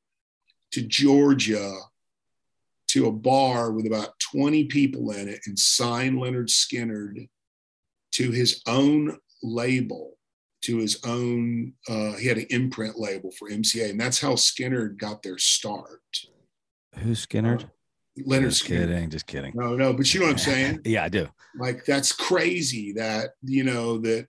to 0.72 0.82
Georgia 0.82 1.72
to 2.88 3.06
a 3.06 3.12
bar 3.12 3.70
with 3.70 3.86
about 3.86 4.18
20 4.32 4.64
people 4.64 5.12
in 5.12 5.28
it 5.28 5.40
and 5.46 5.58
signed 5.58 6.18
Lynyrd 6.18 6.48
Skynyrd 6.48 7.28
to 8.20 8.30
his 8.30 8.60
own 8.66 9.16
label, 9.42 10.18
to 10.62 10.76
his 10.76 11.00
own, 11.06 11.72
uh, 11.88 12.12
he 12.12 12.26
had 12.26 12.36
an 12.36 12.46
imprint 12.50 12.98
label 12.98 13.30
for 13.30 13.48
MCA, 13.48 13.90
and 13.90 13.98
that's 13.98 14.20
how 14.20 14.32
Skynyrd 14.32 14.98
got 14.98 15.22
their 15.22 15.38
start. 15.38 16.02
Who's 16.98 17.26
Skynyrd? 17.26 17.64
Uh, 17.64 17.66
Lynyrd 18.28 18.50
just 18.50 18.64
Skynyrd. 18.64 18.88
kidding, 18.88 19.10
just 19.10 19.26
kidding. 19.26 19.52
No, 19.54 19.74
no, 19.74 19.94
but 19.94 20.12
you 20.12 20.20
know 20.20 20.26
what 20.26 20.32
I'm 20.32 20.38
saying? 20.38 20.80
yeah, 20.84 21.04
I 21.04 21.08
do. 21.08 21.28
Like 21.58 21.86
that's 21.86 22.12
crazy 22.12 22.92
that 22.92 23.30
you 23.42 23.64
know 23.64 23.96
that 23.98 24.28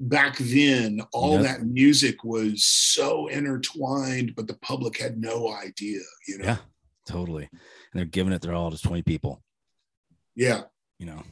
back 0.00 0.36
then 0.38 1.00
all 1.12 1.34
yep. 1.34 1.42
that 1.42 1.66
music 1.66 2.24
was 2.24 2.64
so 2.64 3.28
intertwined, 3.28 4.34
but 4.34 4.48
the 4.48 4.54
public 4.54 4.98
had 4.98 5.20
no 5.20 5.52
idea. 5.52 6.00
You 6.26 6.38
know? 6.38 6.44
Yeah, 6.44 6.56
totally. 7.06 7.48
And 7.52 7.60
they're 7.94 8.04
giving 8.04 8.32
it 8.32 8.42
their 8.42 8.54
all 8.54 8.72
to 8.72 8.82
20 8.82 9.02
people. 9.02 9.44
Yeah. 10.34 10.62
You 10.98 11.06
know, 11.06 11.22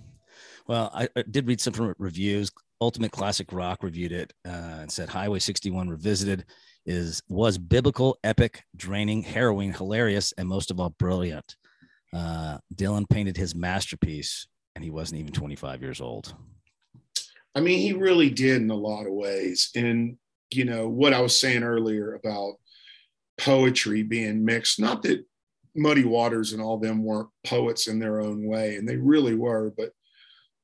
well, 0.68 0.90
I, 0.94 1.08
I 1.16 1.24
did 1.30 1.48
read 1.48 1.60
some 1.60 1.72
from 1.72 1.94
reviews. 1.98 2.50
Ultimate 2.80 3.10
Classic 3.10 3.50
Rock 3.52 3.82
reviewed 3.82 4.12
it 4.12 4.32
uh, 4.46 4.78
and 4.80 4.92
said 4.92 5.08
Highway 5.08 5.40
61 5.40 5.88
Revisited 5.88 6.44
is 6.86 7.22
was 7.28 7.58
biblical, 7.58 8.18
epic, 8.22 8.64
draining, 8.76 9.22
harrowing, 9.22 9.72
hilarious, 9.72 10.32
and 10.38 10.48
most 10.48 10.70
of 10.70 10.78
all, 10.78 10.90
brilliant. 10.90 11.56
Uh, 12.14 12.58
Dylan 12.74 13.08
painted 13.08 13.36
his 13.36 13.54
masterpiece, 13.54 14.46
and 14.74 14.84
he 14.84 14.90
wasn't 14.90 15.20
even 15.20 15.32
25 15.32 15.82
years 15.82 16.00
old. 16.00 16.34
I 17.54 17.60
mean, 17.60 17.78
he 17.78 17.92
really 17.92 18.30
did 18.30 18.62
in 18.62 18.70
a 18.70 18.74
lot 18.74 19.06
of 19.06 19.12
ways. 19.12 19.70
And, 19.74 20.16
you 20.50 20.64
know, 20.64 20.88
what 20.88 21.12
I 21.12 21.20
was 21.20 21.38
saying 21.38 21.62
earlier 21.62 22.14
about 22.14 22.54
poetry 23.38 24.02
being 24.02 24.44
mixed, 24.44 24.80
not 24.80 25.02
that 25.02 25.24
Muddy 25.74 26.04
Waters 26.04 26.52
and 26.52 26.62
all 26.62 26.78
them 26.78 27.04
weren't 27.04 27.28
poets 27.44 27.88
in 27.88 27.98
their 27.98 28.20
own 28.20 28.46
way, 28.46 28.76
and 28.76 28.88
they 28.88 28.96
really 28.96 29.34
were, 29.34 29.72
but 29.76 29.92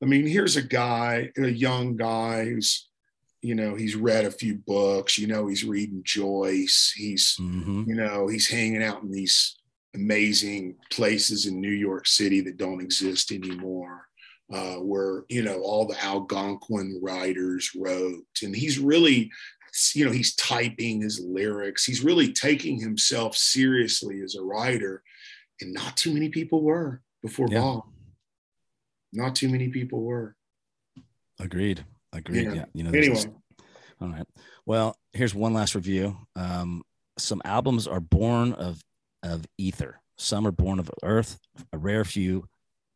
I 0.05 0.07
mean, 0.07 0.27
here's 0.27 0.55
a 0.55 0.61
guy, 0.61 1.31
a 1.37 1.47
young 1.47 1.95
guy 1.95 2.45
who's, 2.45 2.89
you 3.41 3.55
know, 3.55 3.73
he's 3.73 3.95
read 3.95 4.25
a 4.25 4.31
few 4.31 4.55
books, 4.55 5.17
you 5.17 5.25
know, 5.25 5.47
he's 5.47 5.63
reading 5.63 6.01
Joyce, 6.03 6.93
he's, 6.95 7.37
mm-hmm. 7.39 7.83
you 7.87 7.95
know, 7.95 8.27
he's 8.27 8.47
hanging 8.47 8.83
out 8.83 9.01
in 9.01 9.11
these 9.11 9.57
amazing 9.95 10.75
places 10.91 11.47
in 11.47 11.59
New 11.59 11.71
York 11.71 12.05
City 12.05 12.41
that 12.41 12.57
don't 12.57 12.81
exist 12.81 13.31
anymore 13.31 14.05
uh, 14.53 14.75
where 14.75 15.23
you 15.29 15.41
know 15.41 15.59
all 15.61 15.87
the 15.87 16.01
Algonquin 16.03 16.99
writers 17.01 17.71
wrote, 17.75 18.23
and 18.43 18.55
he's 18.55 18.77
really, 18.77 19.31
you 19.93 20.05
know, 20.05 20.11
he's 20.11 20.35
typing 20.35 21.01
his 21.01 21.19
lyrics. 21.19 21.83
He's 21.83 22.03
really 22.03 22.31
taking 22.31 22.79
himself 22.79 23.35
seriously 23.35 24.21
as 24.21 24.35
a 24.35 24.43
writer, 24.43 25.01
and 25.61 25.73
not 25.73 25.97
too 25.97 26.13
many 26.13 26.29
people 26.29 26.61
were 26.61 27.01
before 27.23 27.47
yeah. 27.49 27.59
Bob. 27.61 27.83
Not 29.15 29.35
too 29.35 29.49
many 29.49 29.69
people 29.69 30.03
were. 30.03 30.35
Agreed. 31.39 31.85
Agreed. 32.13 32.45
Yeah. 32.45 32.53
yeah. 32.53 32.65
You 32.73 32.83
know. 32.83 32.89
Anyway. 32.91 33.15
This, 33.15 33.27
all 34.01 34.09
right. 34.09 34.27
Well, 34.65 34.97
here's 35.13 35.35
one 35.35 35.53
last 35.53 35.75
review. 35.75 36.17
Um, 36.35 36.83
some 37.17 37.41
albums 37.45 37.87
are 37.87 37.99
born 37.99 38.53
of 38.53 38.81
of 39.23 39.45
ether. 39.57 39.99
Some 40.17 40.47
are 40.47 40.51
born 40.51 40.79
of 40.79 40.89
earth. 41.03 41.39
A 41.73 41.77
rare 41.77 42.05
few 42.05 42.47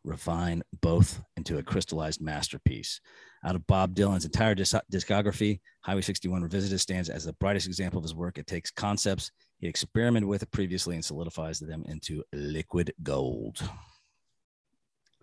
refine 0.06 0.64
both 0.82 1.22
into 1.36 1.58
a 1.58 1.64
crystallized 1.64 2.22
masterpiece. 2.22 3.02
Out 3.46 3.56
of 3.56 3.66
Bob 3.68 3.96
Dylan's 3.96 4.26
entire 4.26 4.56
disc- 4.56 4.76
discography, 4.92 5.60
Highway 5.82 6.02
61 6.02 6.42
Revisited 6.42 6.80
stands 6.80 7.10
as 7.10 7.26
the 7.26 7.34
brightest 7.34 7.68
example 7.68 7.98
of 7.98 8.04
his 8.04 8.16
work. 8.16 8.38
It 8.38 8.48
takes 8.48 8.72
concepts 8.72 9.32
he 9.60 9.68
experimented 9.68 10.28
with 10.28 10.50
previously 10.52 10.96
and 10.96 11.04
solidifies 11.04 11.60
them 11.60 11.84
into 11.88 12.24
liquid 12.34 12.94
gold. 13.04 13.62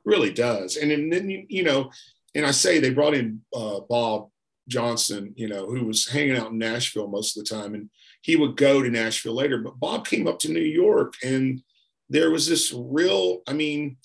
Really 0.07 0.33
does. 0.33 0.77
And 0.77 0.91
then, 1.13 1.47
you 1.49 1.65
know, 1.65 1.91
and 2.35 2.47
I 2.47 2.53
say 2.53 2.79
they 2.79 2.91
brought 2.91 3.15
in 3.15 3.43
uh, 3.55 3.81
Bob 3.81 4.29
Johnson, 4.69 5.35
you 5.37 5.49
know, 5.49 5.67
who 5.67 5.85
was 5.85 6.09
hanging 6.09 6.37
out 6.37 6.53
in 6.53 6.59
Nashville 6.59 7.09
most 7.09 7.37
of 7.37 7.45
the 7.45 7.55
time. 7.55 7.75
And 7.75 7.91
he 8.23 8.37
would 8.37 8.57
go 8.57 8.83
to 8.83 8.89
Nashville 8.89 9.35
later. 9.35 9.59
But 9.59 9.79
Bob 9.79 10.07
came 10.07 10.27
up 10.27 10.39
to 10.41 10.53
New 10.53 10.61
York 10.61 11.15
and 11.25 11.63
there 12.09 12.31
was 12.31 12.47
this 12.47 12.73
real, 12.73 13.43
I 13.49 13.53
mean, 13.53 13.97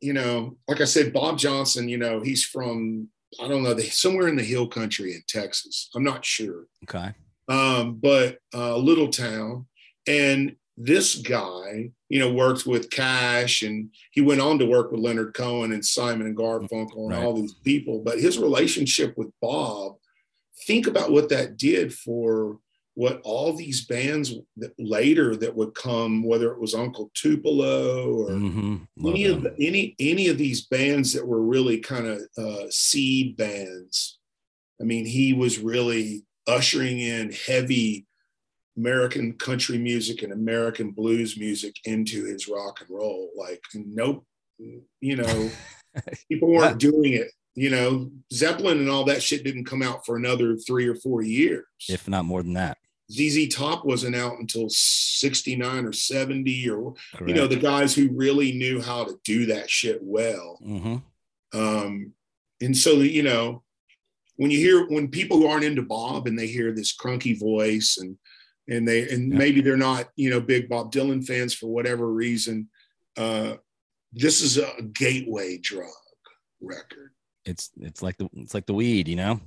you 0.00 0.12
know, 0.12 0.56
like 0.68 0.80
I 0.80 0.84
said, 0.84 1.12
Bob 1.12 1.38
Johnson, 1.38 1.88
you 1.88 1.96
know, 1.96 2.20
he's 2.20 2.44
from, 2.44 3.08
I 3.40 3.48
don't 3.48 3.62
know, 3.62 3.78
somewhere 3.78 4.28
in 4.28 4.36
the 4.36 4.42
hill 4.42 4.66
country 4.66 5.14
in 5.14 5.22
Texas. 5.28 5.90
I'm 5.94 6.04
not 6.04 6.24
sure. 6.24 6.66
Okay. 6.84 7.12
Um, 7.48 7.94
but 7.94 8.38
a 8.52 8.58
uh, 8.58 8.76
little 8.76 9.08
town. 9.08 9.66
And 10.08 10.56
this 10.76 11.16
guy, 11.16 11.90
you 12.08 12.18
know, 12.18 12.32
worked 12.32 12.66
with 12.66 12.90
Cash 12.90 13.62
and 13.62 13.90
he 14.10 14.20
went 14.20 14.40
on 14.40 14.58
to 14.58 14.66
work 14.66 14.90
with 14.90 15.00
Leonard 15.00 15.34
Cohen 15.34 15.72
and 15.72 15.84
Simon 15.84 16.26
and 16.26 16.36
Garfunkel 16.36 16.96
and 16.96 17.10
right. 17.12 17.22
all 17.22 17.34
these 17.34 17.54
people. 17.54 18.02
But 18.04 18.20
his 18.20 18.38
relationship 18.38 19.16
with 19.16 19.30
Bob, 19.40 19.96
think 20.66 20.86
about 20.86 21.10
what 21.10 21.30
that 21.30 21.56
did 21.56 21.94
for 21.94 22.58
what 22.94 23.20
all 23.24 23.52
these 23.52 23.84
bands 23.84 24.34
that 24.56 24.72
later 24.78 25.36
that 25.36 25.54
would 25.54 25.74
come, 25.74 26.22
whether 26.24 26.50
it 26.50 26.58
was 26.58 26.74
Uncle 26.74 27.10
Tupelo 27.14 28.10
or 28.10 28.30
mm-hmm. 28.30 29.06
any 29.06 29.26
of 29.26 29.42
the, 29.42 29.54
any 29.60 29.94
any 30.00 30.28
of 30.28 30.38
these 30.38 30.66
bands 30.66 31.12
that 31.12 31.26
were 31.26 31.42
really 31.42 31.78
kind 31.78 32.06
of 32.06 32.20
uh, 32.38 32.70
seed 32.70 33.36
bands. 33.36 34.18
I 34.80 34.84
mean, 34.84 35.04
he 35.04 35.34
was 35.34 35.58
really 35.58 36.24
ushering 36.46 36.98
in 36.98 37.32
heavy 37.32 38.06
American 38.76 39.32
country 39.34 39.78
music 39.78 40.22
and 40.22 40.32
American 40.32 40.90
blues 40.90 41.38
music 41.38 41.76
into 41.84 42.24
his 42.24 42.48
rock 42.48 42.80
and 42.80 42.90
roll. 42.90 43.30
Like, 43.36 43.62
nope, 43.74 44.24
you 44.58 45.16
know, 45.16 45.50
people 46.28 46.48
weren't 46.48 46.78
doing 46.78 47.14
it. 47.14 47.32
You 47.54 47.70
know, 47.70 48.10
Zeppelin 48.32 48.78
and 48.78 48.90
all 48.90 49.04
that 49.04 49.22
shit 49.22 49.42
didn't 49.42 49.64
come 49.64 49.82
out 49.82 50.04
for 50.04 50.16
another 50.16 50.56
three 50.56 50.86
or 50.86 50.94
four 50.94 51.22
years, 51.22 51.64
if 51.88 52.06
not 52.06 52.26
more 52.26 52.42
than 52.42 52.52
that. 52.54 52.76
ZZ 53.10 53.54
Top 53.54 53.84
wasn't 53.84 54.16
out 54.16 54.38
until 54.38 54.68
69 54.68 55.84
or 55.84 55.92
70 55.92 56.70
or 56.70 56.94
Correct. 57.14 57.28
you 57.28 57.34
know 57.34 57.46
the 57.46 57.56
guys 57.56 57.94
who 57.94 58.10
really 58.12 58.52
knew 58.52 58.82
how 58.82 59.04
to 59.04 59.18
do 59.24 59.46
that 59.46 59.70
shit 59.70 60.00
well. 60.02 60.58
Mm-hmm. 60.62 61.58
Um, 61.58 62.12
and 62.60 62.76
so 62.76 62.92
you 62.96 63.22
know 63.22 63.62
when 64.36 64.50
you 64.50 64.58
hear 64.58 64.86
when 64.88 65.08
people 65.08 65.38
who 65.38 65.46
aren't 65.46 65.64
into 65.64 65.82
Bob 65.82 66.26
and 66.26 66.38
they 66.38 66.46
hear 66.46 66.72
this 66.72 66.94
crunky 66.94 67.38
voice 67.38 67.96
and 67.98 68.18
and 68.68 68.86
they 68.86 69.08
and 69.08 69.32
yeah. 69.32 69.38
maybe 69.38 69.60
they're 69.60 69.76
not 69.76 70.08
you 70.16 70.30
know 70.30 70.40
big 70.40 70.68
Bob 70.68 70.92
Dylan 70.92 71.24
fans 71.24 71.54
for 71.54 71.66
whatever 71.66 72.10
reason, 72.12 72.68
uh, 73.16 73.54
this 74.12 74.40
is 74.40 74.58
a 74.58 74.82
gateway 74.92 75.58
drug 75.58 75.90
record. 76.60 77.12
It's 77.44 77.70
it's 77.80 78.02
like 78.02 78.16
the 78.16 78.28
it's 78.34 78.54
like 78.54 78.66
the 78.66 78.74
weed, 78.74 79.08
you 79.08 79.16
know. 79.16 79.40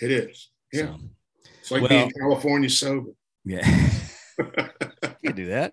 It 0.00 0.10
is. 0.10 0.50
Yeah. 0.72 0.86
So. 0.86 0.98
It's 1.60 1.70
like 1.70 1.82
well, 1.82 1.88
being 1.88 2.10
California 2.20 2.68
sober. 2.68 3.10
Yeah. 3.44 3.66
you 5.22 5.32
do 5.32 5.46
that. 5.46 5.72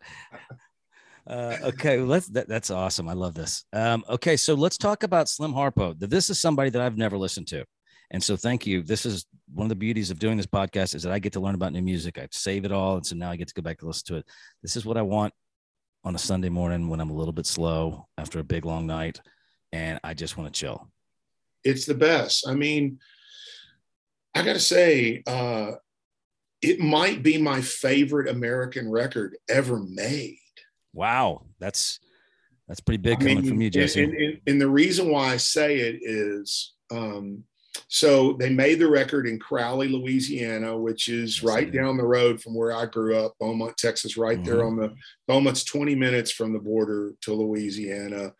Uh, 1.27 1.57
okay, 1.63 1.99
let's. 1.99 2.27
That, 2.27 2.47
that's 2.47 2.71
awesome. 2.71 3.07
I 3.07 3.13
love 3.13 3.33
this. 3.33 3.65
Um, 3.73 4.03
okay, 4.09 4.37
so 4.37 4.53
let's 4.53 4.77
talk 4.77 5.03
about 5.03 5.29
Slim 5.29 5.53
Harpo. 5.53 5.97
This 5.97 6.29
is 6.29 6.39
somebody 6.39 6.69
that 6.71 6.81
I've 6.81 6.97
never 6.97 7.17
listened 7.17 7.47
to, 7.49 7.65
and 8.11 8.21
so 8.21 8.35
thank 8.35 8.67
you. 8.67 8.83
This 8.83 9.05
is 9.05 9.25
one 9.53 9.65
of 9.65 9.69
the 9.69 9.75
beauties 9.75 10.11
of 10.11 10.19
doing 10.19 10.37
this 10.37 10.45
podcast 10.45 10.95
is 10.95 11.03
that 11.03 11.13
I 11.13 11.19
get 11.19 11.33
to 11.33 11.39
learn 11.39 11.55
about 11.55 11.71
new 11.71 11.81
music. 11.81 12.17
I 12.17 12.27
save 12.31 12.65
it 12.65 12.71
all, 12.71 12.97
and 12.97 13.05
so 13.05 13.15
now 13.15 13.31
I 13.31 13.37
get 13.37 13.47
to 13.47 13.53
go 13.53 13.61
back 13.61 13.81
and 13.81 13.87
listen 13.87 14.05
to 14.07 14.15
it. 14.17 14.25
This 14.61 14.75
is 14.75 14.85
what 14.85 14.97
I 14.97 15.01
want 15.01 15.33
on 16.03 16.13
a 16.13 16.19
Sunday 16.19 16.49
morning 16.49 16.89
when 16.89 16.99
I'm 16.99 17.09
a 17.09 17.15
little 17.15 17.33
bit 17.33 17.45
slow 17.45 18.07
after 18.17 18.39
a 18.39 18.43
big 18.43 18.65
long 18.65 18.85
night, 18.85 19.21
and 19.71 19.99
I 20.03 20.13
just 20.13 20.37
want 20.37 20.53
to 20.53 20.59
chill. 20.59 20.91
It's 21.63 21.85
the 21.85 21.93
best. 21.93 22.47
I 22.47 22.53
mean, 22.53 22.99
I 24.35 24.43
got 24.43 24.53
to 24.53 24.59
say, 24.59 25.23
uh, 25.25 25.73
it 26.61 26.79
might 26.79 27.23
be 27.23 27.37
my 27.37 27.61
favorite 27.61 28.27
American 28.27 28.89
record 28.89 29.37
ever 29.49 29.79
made. 29.79 30.37
Wow, 30.93 31.45
that's 31.59 31.99
that's 32.67 32.81
pretty 32.81 33.01
big 33.01 33.19
coming 33.19 33.41
mean, 33.41 33.47
from 33.47 33.61
you, 33.61 33.69
Jesse. 33.69 34.03
And, 34.03 34.13
and, 34.13 34.41
and, 34.47 34.61
the 34.61 34.69
reason 34.69 35.09
why 35.09 35.33
I 35.33 35.37
say 35.37 35.77
it 35.77 35.99
is, 36.01 36.73
um, 36.89 37.43
so 37.87 38.33
they 38.33 38.49
made 38.49 38.79
the 38.79 38.89
record 38.89 39.27
in 39.27 39.39
Crowley, 39.39 39.87
Louisiana, 39.87 40.77
which 40.77 41.07
is 41.07 41.43
right 41.43 41.71
down 41.71 41.97
the 41.97 42.05
road 42.05 42.41
from 42.41 42.55
where 42.55 42.73
I 42.73 42.85
grew 42.85 43.17
up, 43.17 43.35
Beaumont, 43.39 43.77
Texas, 43.77 44.17
right 44.17 44.37
mm-hmm. 44.37 44.45
there 44.45 44.65
on 44.65 44.75
the 44.75 44.93
Beaumont's 45.27 45.63
20 45.63 45.95
minutes 45.95 46.31
from 46.31 46.53
the 46.53 46.59
border 46.59 47.13
to 47.21 47.33
Louisiana. 47.33 48.33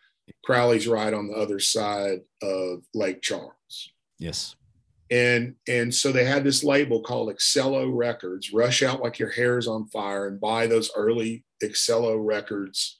Crowley's 0.44 0.88
right 0.88 1.12
on 1.12 1.28
the 1.28 1.34
other 1.34 1.58
side 1.58 2.20
of 2.42 2.82
Lake 2.94 3.22
Charles. 3.22 3.92
Yes 4.18 4.54
and 5.12 5.54
and 5.68 5.94
so 5.94 6.10
they 6.10 6.24
had 6.24 6.42
this 6.42 6.64
label 6.64 7.02
called 7.02 7.28
Excello 7.28 7.94
Records. 7.94 8.52
Rush 8.52 8.82
out 8.82 9.02
like 9.02 9.18
your 9.18 9.30
hair 9.30 9.58
is 9.58 9.68
on 9.68 9.86
fire 9.88 10.26
and 10.26 10.40
buy 10.40 10.66
those 10.66 10.90
early 10.96 11.44
Excello 11.62 12.16
records, 12.16 12.98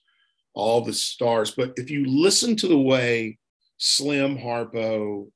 all 0.52 0.82
the 0.82 0.92
stars. 0.92 1.52
But 1.52 1.72
if 1.76 1.90
you 1.90 2.04
listen 2.06 2.54
to 2.56 2.68
the 2.68 2.78
way 2.78 3.38
Slim 3.78 4.36
Harpo 4.36 5.30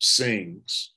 sings, 0.00 0.92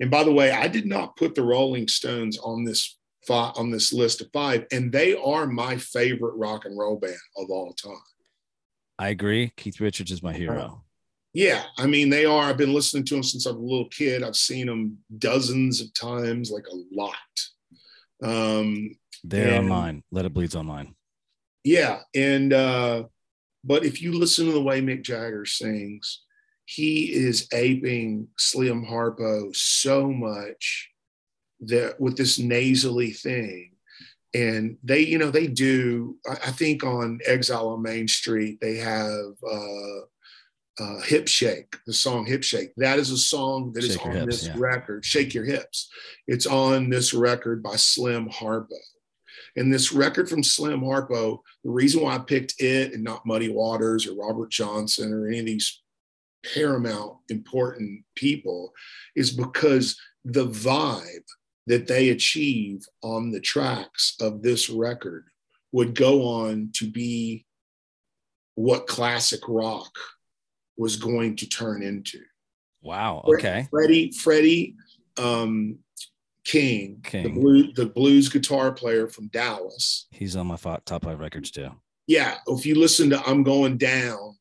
and 0.00 0.10
by 0.10 0.24
the 0.24 0.32
way, 0.32 0.50
I 0.50 0.68
did 0.68 0.86
not 0.86 1.16
put 1.16 1.34
the 1.34 1.42
Rolling 1.42 1.88
Stones 1.88 2.38
on 2.38 2.64
this 2.64 2.96
on 3.28 3.70
this 3.70 3.92
list 3.92 4.20
of 4.20 4.28
five, 4.32 4.66
and 4.70 4.92
they 4.92 5.16
are 5.16 5.46
my 5.46 5.76
favorite 5.76 6.36
rock 6.36 6.64
and 6.64 6.78
roll 6.78 6.96
band 6.96 7.16
of 7.36 7.50
all 7.50 7.72
time. 7.72 7.96
I 8.98 9.08
agree. 9.08 9.52
Keith 9.56 9.80
Richards 9.80 10.10
is 10.10 10.22
my 10.22 10.32
hero. 10.32 10.84
Yeah, 11.34 11.64
I 11.76 11.86
mean 11.86 12.08
they 12.08 12.24
are. 12.24 12.44
I've 12.44 12.56
been 12.56 12.72
listening 12.72 13.04
to 13.06 13.14
them 13.14 13.22
since 13.22 13.46
I 13.46 13.50
was 13.50 13.58
a 13.58 13.60
little 13.60 13.88
kid. 13.88 14.22
I've 14.22 14.36
seen 14.36 14.66
them 14.66 14.98
dozens 15.18 15.80
of 15.80 15.92
times, 15.92 16.50
like 16.50 16.66
a 16.66 16.76
lot. 16.94 17.14
Um, 18.22 18.96
They're 19.22 19.54
and, 19.54 19.70
online. 19.70 20.02
Let 20.10 20.24
It 20.24 20.32
Bleed's 20.32 20.56
online. 20.56 20.94
Yeah, 21.62 22.00
and 22.14 22.52
uh, 22.52 23.04
but 23.64 23.84
if 23.84 24.00
you 24.00 24.12
listen 24.12 24.46
to 24.46 24.52
the 24.52 24.62
way 24.62 24.80
Mick 24.80 25.02
Jagger 25.02 25.44
sings, 25.44 26.22
he 26.66 27.12
is 27.12 27.48
aping 27.52 28.28
Slim 28.36 28.84
Harpo 28.84 29.54
so 29.54 30.10
much 30.12 30.90
that 31.60 31.98
with 31.98 32.16
this 32.16 32.38
nasally 32.38 33.12
thing 33.12 33.72
and 34.34 34.76
they 34.82 35.00
you 35.00 35.16
know 35.16 35.30
they 35.30 35.46
do 35.46 36.16
i 36.28 36.50
think 36.50 36.84
on 36.84 37.18
exile 37.24 37.70
on 37.70 37.80
main 37.80 38.06
street 38.06 38.58
they 38.60 38.76
have 38.76 39.32
uh 39.50 40.00
uh, 40.78 41.00
Hip 41.04 41.26
Shake, 41.26 41.74
the 41.86 41.92
song 41.92 42.26
Hip 42.26 42.42
Shake. 42.42 42.74
That 42.76 42.98
is 42.98 43.10
a 43.10 43.16
song 43.16 43.72
that 43.72 43.82
Shake 43.82 43.90
is 43.92 43.96
on 43.96 44.12
hips, 44.12 44.26
this 44.26 44.46
yeah. 44.48 44.54
record, 44.58 45.06
Shake 45.06 45.32
Your 45.32 45.46
Hips. 45.46 45.90
It's 46.26 46.46
on 46.46 46.90
this 46.90 47.14
record 47.14 47.62
by 47.62 47.76
Slim 47.76 48.28
Harpo. 48.28 48.76
And 49.56 49.72
this 49.72 49.90
record 49.90 50.28
from 50.28 50.42
Slim 50.42 50.82
Harpo, 50.82 51.38
the 51.64 51.70
reason 51.70 52.02
why 52.02 52.16
I 52.16 52.18
picked 52.18 52.60
it 52.60 52.92
and 52.92 53.02
not 53.02 53.24
Muddy 53.24 53.48
Waters 53.48 54.06
or 54.06 54.16
Robert 54.16 54.50
Johnson 54.50 55.14
or 55.14 55.28
any 55.28 55.38
of 55.38 55.46
these 55.46 55.82
paramount 56.54 57.16
important 57.28 58.04
people 58.14 58.72
is 59.14 59.30
because 59.30 59.98
the 60.24 60.46
vibe 60.46 61.24
that 61.66 61.86
they 61.86 62.10
achieve 62.10 62.84
on 63.02 63.30
the 63.30 63.40
tracks 63.40 64.16
of 64.20 64.42
this 64.42 64.70
record 64.70 65.24
would 65.72 65.94
go 65.94 66.22
on 66.22 66.70
to 66.74 66.90
be 66.90 67.44
what 68.54 68.86
classic 68.86 69.40
rock 69.48 69.92
was 70.76 70.96
going 70.96 71.36
to 71.36 71.48
turn 71.48 71.82
into. 71.82 72.20
Wow. 72.82 73.24
Okay. 73.26 73.66
Freddie, 73.70 74.12
Freddie 74.12 74.76
um, 75.18 75.78
King, 76.44 77.00
King. 77.02 77.24
The, 77.24 77.40
blues, 77.40 77.72
the 77.74 77.86
blues 77.86 78.28
guitar 78.28 78.72
player 78.72 79.08
from 79.08 79.28
Dallas. 79.28 80.06
He's 80.12 80.36
on 80.36 80.46
my 80.46 80.56
top 80.56 81.04
five 81.04 81.18
records 81.18 81.50
too. 81.50 81.70
Yeah. 82.06 82.36
If 82.46 82.64
you 82.64 82.76
listen 82.76 83.10
to 83.10 83.22
I'm 83.26 83.42
Going 83.42 83.76
Down, 83.76 84.36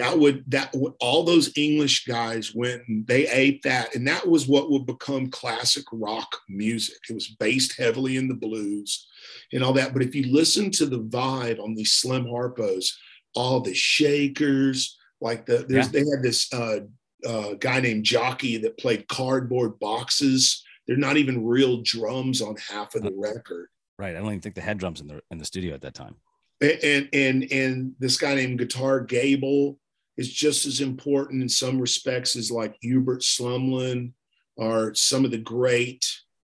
that 0.00 0.18
would 0.18 0.44
that 0.48 0.70
would, 0.74 0.92
all 1.00 1.24
those 1.24 1.56
english 1.56 2.04
guys 2.04 2.54
went 2.54 2.82
and 2.88 3.06
they 3.06 3.28
ate 3.28 3.62
that 3.62 3.94
and 3.94 4.06
that 4.06 4.26
was 4.26 4.48
what 4.48 4.70
would 4.70 4.86
become 4.86 5.30
classic 5.30 5.84
rock 5.92 6.36
music. 6.48 6.96
It 7.08 7.14
was 7.14 7.28
based 7.28 7.78
heavily 7.78 8.16
in 8.16 8.28
the 8.28 8.34
blues 8.34 9.06
and 9.52 9.62
all 9.62 9.72
that 9.74 9.92
but 9.92 10.02
if 10.02 10.14
you 10.14 10.32
listen 10.32 10.70
to 10.72 10.86
the 10.86 11.00
vibe 11.00 11.60
on 11.62 11.74
these 11.74 11.92
slim 11.92 12.24
harpos 12.24 12.92
all 13.34 13.60
the 13.60 13.74
shakers 13.74 14.96
like 15.20 15.46
the 15.46 15.64
there's 15.68 15.86
yeah. 15.86 15.92
they 15.92 16.10
had 16.10 16.22
this 16.22 16.52
uh, 16.52 16.80
uh, 17.26 17.54
guy 17.54 17.80
named 17.80 18.04
jockey 18.04 18.56
that 18.58 18.78
played 18.78 19.06
cardboard 19.08 19.78
boxes. 19.78 20.62
They're 20.86 20.96
not 20.96 21.16
even 21.16 21.46
real 21.46 21.82
drums 21.82 22.40
on 22.40 22.56
half 22.56 22.94
of 22.94 23.02
the 23.02 23.12
record. 23.14 23.68
right 23.98 24.16
i 24.16 24.18
don't 24.18 24.26
even 24.26 24.40
think 24.40 24.54
they 24.54 24.60
had 24.60 24.78
drums 24.78 25.00
in 25.00 25.06
the 25.06 25.20
in 25.30 25.38
the 25.38 25.44
studio 25.44 25.74
at 25.74 25.82
that 25.82 25.94
time. 25.94 26.16
And 26.60 27.08
and 27.12 27.52
and 27.52 27.94
this 27.98 28.18
guy 28.18 28.34
named 28.34 28.58
Guitar 28.58 29.00
Gable 29.00 29.78
is 30.20 30.30
just 30.30 30.66
as 30.66 30.82
important 30.82 31.40
in 31.40 31.48
some 31.48 31.80
respects 31.80 32.36
as 32.36 32.50
like 32.50 32.76
Hubert 32.82 33.22
Sumlin 33.22 34.12
or 34.54 34.94
some 34.94 35.24
of 35.24 35.30
the 35.30 35.38
great, 35.38 36.06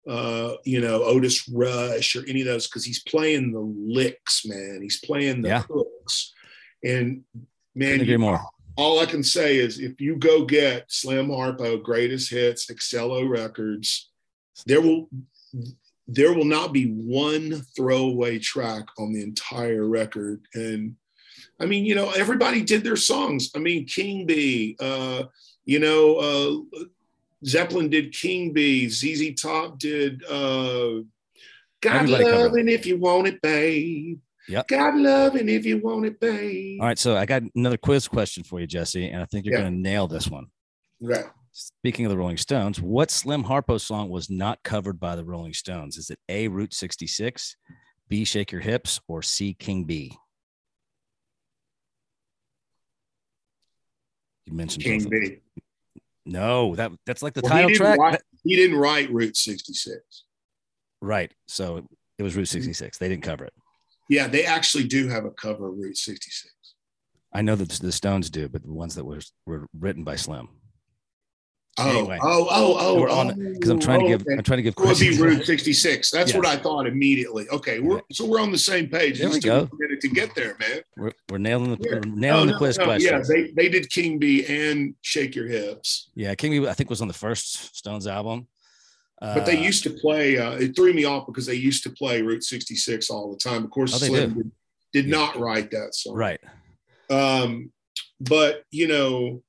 uh, 0.09 0.54
you 0.64 0.81
know, 0.81 1.04
Otis 1.04 1.49
Rush 1.49 2.16
or 2.16 2.25
any 2.26 2.40
of 2.40 2.49
those 2.49 2.66
because 2.66 2.85
he's 2.85 3.04
playing 3.04 3.52
the 3.52 3.61
licks, 3.61 4.45
man. 4.45 4.81
He's 4.83 4.99
playing 4.99 5.42
the 5.42 5.49
yeah. 5.49 5.62
hooks, 5.62 6.35
and 6.83 7.23
man, 7.76 8.00
agree 8.00 8.16
more. 8.16 8.40
All 8.76 8.99
I 8.99 9.07
can 9.07 9.23
say 9.23 9.59
is 9.59 9.78
if 9.78 10.00
you 10.00 10.16
go 10.16 10.45
get 10.45 10.90
Slim 10.90 11.28
Harpo 11.28 11.81
greatest 11.81 12.33
hits, 12.33 12.69
Excello 12.69 13.28
Records, 13.28 14.11
there 14.66 14.81
will 14.81 15.09
there 16.09 16.33
will 16.33 16.47
not 16.47 16.73
be 16.73 16.87
one 16.87 17.62
throwaway 17.76 18.40
track 18.40 18.87
on 18.99 19.12
the 19.12 19.23
entire 19.23 19.87
record. 19.87 20.40
And 20.52 20.97
I 21.62 21.66
mean, 21.66 21.85
you 21.85 21.95
know, 21.95 22.11
everybody 22.11 22.62
did 22.62 22.83
their 22.83 22.97
songs. 22.97 23.50
I 23.54 23.61
mean, 23.61 23.87
King 23.87 24.26
Bee, 24.26 24.76
uh, 24.81 25.25
you 25.64 25.78
know, 25.78 26.16
uh, 26.16 26.88
Zeppelin 27.47 27.88
did 27.88 28.12
King 28.12 28.52
Bee, 28.52 28.88
ZZ 28.88 29.40
Top 29.40 29.78
did 29.78 30.25
uh, 30.25 31.02
God 31.81 32.09
loving 32.09 32.69
if 32.69 32.85
you 32.85 32.97
want 32.97 33.28
it, 33.28 33.40
babe. 33.40 34.19
Yep. 34.49 34.69
God 34.69 34.97
loving 34.97 35.49
if 35.49 35.64
you 35.64 35.78
want 35.78 36.04
it, 36.07 36.19
babe. 36.19 36.81
All 36.81 36.87
right. 36.87 36.99
So 36.99 37.16
I 37.16 37.26
got 37.26 37.42
another 37.54 37.77
quiz 37.77 38.09
question 38.09 38.42
for 38.42 38.61
you, 38.61 38.66
Jesse, 38.66 39.09
and 39.09 39.22
I 39.22 39.27
think 39.27 39.46
you're 39.46 39.55
yeah. 39.55 39.62
going 39.62 39.75
to 39.75 39.79
nail 39.79 40.09
this 40.09 40.29
one. 40.29 40.46
Right. 41.01 41.27
Speaking 41.53 42.07
of 42.07 42.11
the 42.11 42.16
Rolling 42.16 42.38
Stones, 42.38 42.81
what 42.81 43.11
Slim 43.11 43.44
Harpo 43.44 43.81
song 43.81 44.09
was 44.09 44.31
not 44.31 44.62
covered 44.64 44.98
by 44.98 45.14
the 45.16 45.25
Rolling 45.25 45.53
Stones? 45.53 45.96
Is 45.96 46.11
it 46.11 46.18
A, 46.29 46.48
Route 46.48 46.75
66, 46.75 47.57
B, 48.09 48.25
Shake 48.25 48.51
Your 48.51 48.62
Hips, 48.62 49.01
or 49.07 49.22
C, 49.22 49.55
King 49.55 49.85
Bee? 49.85 50.16
You 54.46 54.55
mentioned 54.55 54.85
King 54.85 55.09
Bee. 55.09 55.38
No, 56.24 56.74
that 56.76 56.92
that's 57.07 57.22
like 57.22 57.35
the 57.35 57.40
well, 57.42 57.52
title 57.52 57.70
he 57.70 57.76
track. 57.76 57.98
Right, 57.98 58.20
he 58.44 58.57
didn't 58.57 58.76
write 58.76 59.11
Route 59.11 59.37
66. 59.37 60.24
Right. 61.00 61.33
So 61.46 61.85
it 62.18 62.22
was 62.22 62.37
Route 62.37 62.44
mm-hmm. 62.44 62.59
66. 62.59 62.98
They 62.98 63.09
didn't 63.09 63.24
cover 63.24 63.44
it. 63.44 63.52
Yeah, 64.09 64.28
they 64.28 64.44
actually 64.44 64.85
do 64.85 65.09
have 65.09 65.24
a 65.24 65.31
cover 65.31 65.68
of 65.68 65.76
Route 65.76 65.96
66. 65.96 66.52
I 67.33 67.42
know 67.42 67.57
that 67.57 67.70
the 67.70 67.92
Stones 67.92 68.31
do, 68.31 68.48
but 68.48 68.62
the 68.62 68.72
ones 68.72 68.94
that 68.94 69.05
were 69.05 69.20
were 69.46 69.66
written 69.78 70.05
by 70.05 70.16
Slim. 70.16 70.48
Oh, 71.78 71.88
anyway, 71.88 72.18
oh, 72.20 72.46
oh, 72.50 72.76
oh, 72.78 73.06
oh, 73.08 73.35
because 73.35 73.70
I'm 73.70 73.80
trying 73.80 74.00
to 74.00 74.06
give, 74.06 74.20
okay. 74.20 74.35
I'm 74.35 74.42
trying 74.42 74.58
to 74.58 74.62
give. 74.62 74.76
Would 74.76 74.98
be 74.98 75.16
Route 75.16 75.46
66. 75.46 76.11
That's 76.11 76.28
yes. 76.28 76.37
what 76.37 76.46
I 76.46 76.56
thought 76.56 76.87
immediately. 76.87 77.48
Okay, 77.48 77.80
we're 77.80 78.02
so 78.12 78.26
we're 78.26 78.42
on 78.42 78.52
the 78.52 78.58
same 78.58 78.90
page. 78.90 79.18
There 79.18 79.30
we 79.30 79.40
go. 79.40 79.70
To 80.00 80.08
get 80.08 80.35
there, 80.35 80.54
man. 80.61 80.82
We're, 80.98 81.12
we're 81.30 81.38
nailing 81.38 81.70
the 81.70 81.78
yeah. 81.80 81.94
we're 81.94 82.00
nailing 82.00 82.46
no, 82.48 82.52
the 82.52 82.58
quiz 82.58 82.76
no, 82.76 82.85
question. 82.85 83.12
Yeah, 83.14 83.22
they 83.26 83.52
they 83.52 83.68
did 83.70 83.88
King 83.88 84.18
Bee 84.18 84.44
and 84.44 84.94
Shake 85.00 85.35
Your 85.35 85.46
Hips. 85.46 86.11
Yeah, 86.14 86.35
King 86.35 86.50
Bee 86.50 86.68
I 86.68 86.74
think 86.74 86.90
was 86.90 87.00
on 87.00 87.08
the 87.08 87.14
first 87.14 87.74
Stones 87.74 88.06
album. 88.06 88.48
Uh, 89.22 89.35
but 89.37 89.46
they 89.46 89.56
uh, 89.56 89.62
used 89.62 89.82
to 89.85 89.90
play. 89.90 90.37
Uh, 90.37 90.52
it 90.52 90.76
threw 90.76 90.92
me 90.92 91.04
off 91.04 91.26
because 91.26 91.46
they 91.46 91.54
used 91.54 91.85
to 91.85 91.90
play 91.90 92.20
Route 92.20 92.42
66 92.44 93.08
all 93.08 93.30
the 93.30 93.38
time. 93.38 93.64
Of 93.64 93.70
course, 93.70 93.94
oh, 93.94 93.98
Slim 93.98 94.35
did, 94.35 94.50
did 94.92 95.06
yeah. 95.06 95.16
not 95.16 95.38
write 95.38 95.70
that 95.70 95.94
song. 95.94 96.16
Right. 96.16 96.40
Um, 97.08 97.72
but 98.20 98.64
you 98.70 98.88
know, 98.88 99.42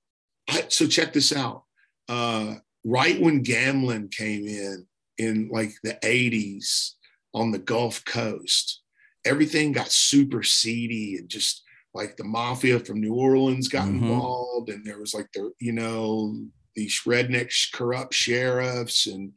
I, 0.47 0.65
so 0.69 0.87
check 0.87 1.11
this 1.11 1.35
out. 1.35 1.62
Uh, 2.09 2.55
right 2.85 3.19
when 3.19 3.41
gambling 3.41 4.09
came 4.09 4.47
in 4.47 4.85
in 5.17 5.49
like 5.51 5.71
the 5.83 5.97
80s 6.03 6.91
on 7.33 7.51
the 7.51 7.59
Gulf 7.59 8.03
Coast, 8.05 8.81
everything 9.25 9.71
got 9.71 9.91
super 9.91 10.43
seedy 10.43 11.17
and 11.17 11.29
just 11.29 11.63
like 11.93 12.17
the 12.17 12.23
mafia 12.23 12.79
from 12.79 13.01
New 13.01 13.13
Orleans 13.13 13.67
got 13.67 13.85
mm-hmm. 13.85 14.03
involved, 14.03 14.69
and 14.69 14.85
there 14.85 14.99
was 14.99 15.13
like 15.13 15.27
the 15.33 15.51
you 15.59 15.71
know 15.71 16.35
these 16.75 17.01
redneck 17.05 17.51
corrupt 17.71 18.13
sheriffs 18.13 19.05
and 19.05 19.31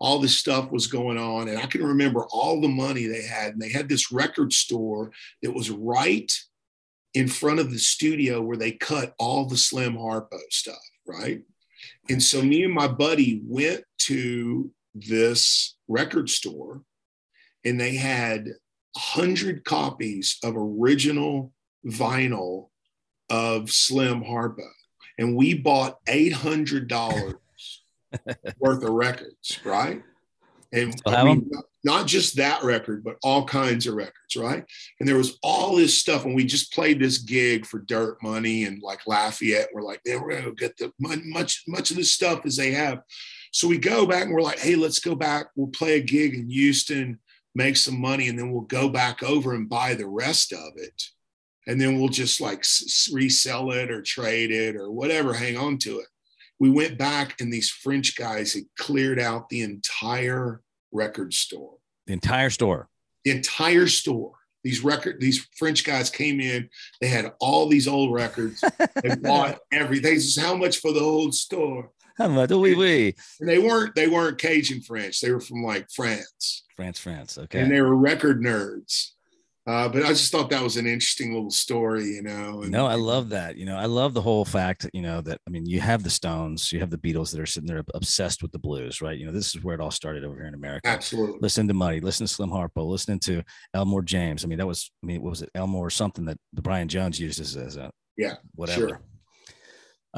all 0.00 0.18
this 0.18 0.38
stuff 0.38 0.70
was 0.70 0.86
going 0.86 1.18
on. 1.18 1.48
And 1.48 1.58
I 1.58 1.66
can 1.66 1.84
remember 1.84 2.24
all 2.30 2.60
the 2.60 2.68
money 2.68 3.06
they 3.06 3.22
had, 3.22 3.52
and 3.52 3.60
they 3.60 3.70
had 3.70 3.88
this 3.88 4.12
record 4.12 4.52
store 4.52 5.10
that 5.42 5.52
was 5.52 5.70
right 5.70 6.32
in 7.14 7.28
front 7.28 7.58
of 7.60 7.70
the 7.70 7.78
studio 7.78 8.40
where 8.40 8.56
they 8.56 8.72
cut 8.72 9.14
all 9.18 9.46
the 9.46 9.56
Slim 9.56 9.94
Harpo 9.94 10.38
stuff, 10.50 10.76
right? 11.06 11.42
And 12.10 12.22
so 12.22 12.42
me 12.42 12.64
and 12.64 12.72
my 12.72 12.88
buddy 12.88 13.42
went 13.44 13.84
to 14.02 14.70
this 14.94 15.76
record 15.88 16.30
store 16.30 16.82
and 17.64 17.80
they 17.80 17.96
had 17.96 18.46
100 18.92 19.64
copies 19.64 20.38
of 20.42 20.54
original 20.56 21.52
vinyl 21.86 22.68
of 23.30 23.70
Slim 23.70 24.22
Harpo. 24.22 24.68
And 25.18 25.36
we 25.36 25.54
bought 25.54 26.04
$800 26.06 27.34
worth 28.58 28.82
of 28.82 28.90
records, 28.90 29.60
right? 29.64 30.02
And 30.72 30.94
I 31.06 31.24
mean, 31.24 31.50
not 31.82 32.06
just 32.06 32.36
that 32.36 32.62
record, 32.62 33.02
but 33.02 33.16
all 33.22 33.46
kinds 33.46 33.86
of 33.86 33.94
records, 33.94 34.36
right? 34.36 34.64
And 35.00 35.08
there 35.08 35.16
was 35.16 35.38
all 35.42 35.76
this 35.76 35.96
stuff, 35.96 36.24
and 36.24 36.34
we 36.34 36.44
just 36.44 36.72
played 36.72 37.00
this 37.00 37.18
gig 37.18 37.64
for 37.64 37.78
dirt 37.78 38.22
money 38.22 38.64
and 38.64 38.82
like 38.82 39.06
Lafayette. 39.06 39.70
We're 39.72 39.82
like, 39.82 40.00
man, 40.06 40.20
we're 40.20 40.38
gonna 40.38 40.52
get 40.52 40.76
the 40.76 40.92
much 41.00 41.62
much 41.66 41.90
of 41.90 41.96
this 41.96 42.12
stuff 42.12 42.44
as 42.44 42.56
they 42.56 42.72
have. 42.72 43.00
So 43.52 43.66
we 43.66 43.78
go 43.78 44.06
back 44.06 44.24
and 44.24 44.32
we're 44.34 44.42
like, 44.42 44.58
hey, 44.58 44.76
let's 44.76 44.98
go 44.98 45.14
back. 45.14 45.46
We'll 45.56 45.68
play 45.68 45.96
a 45.96 46.02
gig 46.02 46.34
in 46.34 46.50
Houston, 46.50 47.18
make 47.54 47.76
some 47.76 47.98
money, 47.98 48.28
and 48.28 48.38
then 48.38 48.52
we'll 48.52 48.62
go 48.62 48.90
back 48.90 49.22
over 49.22 49.54
and 49.54 49.70
buy 49.70 49.94
the 49.94 50.06
rest 50.06 50.52
of 50.52 50.72
it. 50.76 51.02
And 51.66 51.80
then 51.80 51.98
we'll 51.98 52.08
just 52.08 52.40
like 52.40 52.64
resell 53.12 53.72
it 53.72 53.90
or 53.90 54.02
trade 54.02 54.50
it 54.50 54.76
or 54.76 54.90
whatever, 54.90 55.32
hang 55.32 55.56
on 55.56 55.78
to 55.78 56.00
it 56.00 56.06
we 56.60 56.70
went 56.70 56.98
back 56.98 57.40
and 57.40 57.52
these 57.52 57.70
French 57.70 58.16
guys 58.16 58.52
had 58.54 58.64
cleared 58.76 59.20
out 59.20 59.48
the 59.48 59.62
entire 59.62 60.62
record 60.92 61.34
store. 61.34 61.74
The 62.06 62.12
entire 62.12 62.50
store. 62.50 62.88
The 63.24 63.30
entire 63.32 63.86
store. 63.86 64.32
These 64.64 64.82
record, 64.82 65.20
these 65.20 65.46
French 65.56 65.84
guys 65.84 66.10
came 66.10 66.40
in. 66.40 66.68
They 67.00 67.06
had 67.06 67.32
all 67.38 67.68
these 67.68 67.86
old 67.86 68.12
records. 68.12 68.62
They 69.02 69.14
bought 69.14 69.58
everything. 69.72 70.14
This 70.14 70.36
is 70.36 70.42
how 70.42 70.56
much 70.56 70.78
for 70.78 70.92
the 70.92 71.00
old 71.00 71.32
store. 71.32 71.92
How 72.16 72.26
much? 72.26 72.50
Oui, 72.50 72.74
oui. 72.74 73.14
And 73.38 73.48
they 73.48 73.60
weren't. 73.60 73.94
They 73.94 74.08
weren't 74.08 74.38
Cajun 74.38 74.82
French. 74.82 75.20
They 75.20 75.30
were 75.30 75.40
from 75.40 75.62
like 75.62 75.88
France. 75.94 76.64
France, 76.74 76.98
France. 76.98 77.38
Okay. 77.38 77.60
And 77.60 77.70
they 77.70 77.80
were 77.80 77.94
record 77.94 78.42
nerds. 78.42 79.12
Uh, 79.68 79.86
but 79.86 80.02
I 80.02 80.08
just 80.08 80.32
thought 80.32 80.48
that 80.48 80.62
was 80.62 80.78
an 80.78 80.86
interesting 80.86 81.34
little 81.34 81.50
story, 81.50 82.14
you 82.14 82.22
know. 82.22 82.62
And, 82.62 82.70
no, 82.70 82.86
I 82.86 82.94
love 82.94 83.28
that. 83.28 83.58
You 83.58 83.66
know, 83.66 83.76
I 83.76 83.84
love 83.84 84.14
the 84.14 84.22
whole 84.22 84.46
fact, 84.46 84.88
you 84.94 85.02
know, 85.02 85.20
that 85.20 85.42
I 85.46 85.50
mean, 85.50 85.66
you 85.66 85.78
have 85.82 86.02
the 86.02 86.08
Stones, 86.08 86.72
you 86.72 86.80
have 86.80 86.88
the 86.88 86.96
Beatles 86.96 87.32
that 87.32 87.40
are 87.40 87.44
sitting 87.44 87.66
there 87.66 87.84
obsessed 87.92 88.40
with 88.42 88.50
the 88.50 88.58
blues, 88.58 89.02
right? 89.02 89.18
You 89.18 89.26
know, 89.26 89.32
this 89.32 89.54
is 89.54 89.62
where 89.62 89.74
it 89.74 89.80
all 89.82 89.90
started 89.90 90.24
over 90.24 90.36
here 90.36 90.46
in 90.46 90.54
America. 90.54 90.88
Absolutely. 90.88 91.38
Listen 91.42 91.68
to 91.68 91.74
Muddy, 91.74 92.00
listen 92.00 92.26
to 92.26 92.32
Slim 92.32 92.48
Harpo, 92.48 92.88
listening 92.88 93.20
to 93.20 93.42
Elmore 93.74 94.00
James. 94.00 94.42
I 94.42 94.48
mean, 94.48 94.56
that 94.56 94.66
was, 94.66 94.90
I 95.04 95.06
mean, 95.06 95.20
what 95.20 95.30
was 95.30 95.42
it, 95.42 95.50
Elmore 95.54 95.88
or 95.88 95.90
something 95.90 96.24
that 96.24 96.38
the 96.54 96.62
Brian 96.62 96.88
Jones 96.88 97.20
used 97.20 97.38
as, 97.38 97.54
as 97.54 97.76
a 97.76 97.90
yeah, 98.16 98.36
whatever. 98.54 98.88
Sure. 98.88 99.00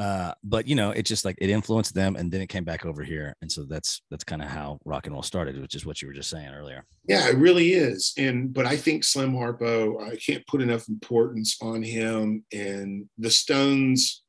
Uh, 0.01 0.33
but 0.43 0.67
you 0.67 0.73
know, 0.73 0.89
it 0.89 1.03
just 1.03 1.25
like 1.25 1.35
it 1.39 1.51
influenced 1.51 1.93
them, 1.93 2.15
and 2.15 2.31
then 2.31 2.41
it 2.41 2.47
came 2.47 2.63
back 2.63 2.87
over 2.87 3.03
here, 3.03 3.35
and 3.41 3.51
so 3.51 3.65
that's 3.65 4.01
that's 4.09 4.23
kind 4.23 4.41
of 4.41 4.47
how 4.47 4.79
rock 4.83 5.05
and 5.05 5.13
roll 5.13 5.21
started, 5.21 5.61
which 5.61 5.75
is 5.75 5.85
what 5.85 6.01
you 6.01 6.07
were 6.07 6.13
just 6.13 6.29
saying 6.31 6.49
earlier. 6.49 6.83
Yeah, 7.07 7.27
it 7.29 7.37
really 7.37 7.73
is. 7.73 8.13
And 8.17 8.51
but 8.51 8.65
I 8.65 8.77
think 8.77 9.03
Slim 9.03 9.33
Harpo, 9.33 10.01
I 10.01 10.15
can't 10.15 10.45
put 10.47 10.61
enough 10.61 10.89
importance 10.89 11.57
on 11.61 11.83
him. 11.83 12.43
And 12.51 13.07
the 13.19 13.29
Stones 13.29 14.23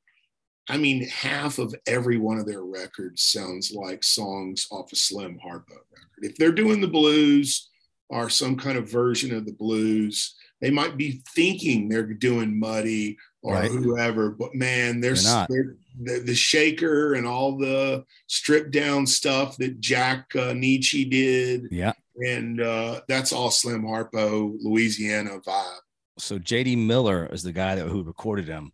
I 0.69 0.77
mean, 0.77 1.09
half 1.09 1.59
of 1.59 1.75
every 1.87 2.19
one 2.19 2.39
of 2.39 2.47
their 2.47 2.63
records 2.63 3.23
sounds 3.23 3.73
like 3.73 4.05
songs 4.05 4.69
off 4.71 4.93
a 4.93 4.97
Slim 4.97 5.39
Harpo 5.45 5.71
record. 5.71 6.23
If 6.23 6.37
they're 6.37 6.53
doing 6.53 6.81
the 6.81 6.89
blues 6.89 7.69
or 8.09 8.29
some 8.31 8.57
kind 8.57 8.79
of 8.79 8.91
version 8.91 9.35
of 9.35 9.45
the 9.45 9.55
blues, 9.55 10.37
they 10.61 10.71
might 10.71 10.97
be 10.97 11.23
thinking 11.35 11.89
they're 11.89 12.05
doing 12.05 12.59
Muddy 12.59 13.17
or 13.42 13.55
right. 13.55 13.70
whoever, 13.70 14.31
but 14.31 14.55
man, 14.55 15.00
there's 15.00 15.24
the, 15.24 15.76
the, 16.24 16.35
shaker 16.35 17.14
and 17.14 17.26
all 17.26 17.59
the 17.59 18.05
stripped 18.28 18.70
down 18.70 19.07
stuff 19.07 19.57
that 19.57 19.81
Jack 19.81 20.26
uh, 20.37 20.52
Nitzsche 20.52 21.11
did. 21.11 21.66
Yeah. 21.70 21.92
And 22.16 22.61
uh, 22.61 23.00
that's 23.09 23.33
all 23.33 23.50
Slim 23.50 23.83
Harpo, 23.83 24.57
Louisiana 24.62 25.40
vibe. 25.40 25.78
So 26.18 26.38
JD 26.38 26.78
Miller 26.87 27.26
is 27.33 27.42
the 27.42 27.52
guy 27.52 27.74
that 27.74 27.88
who 27.88 28.02
recorded 28.02 28.46
him. 28.46 28.72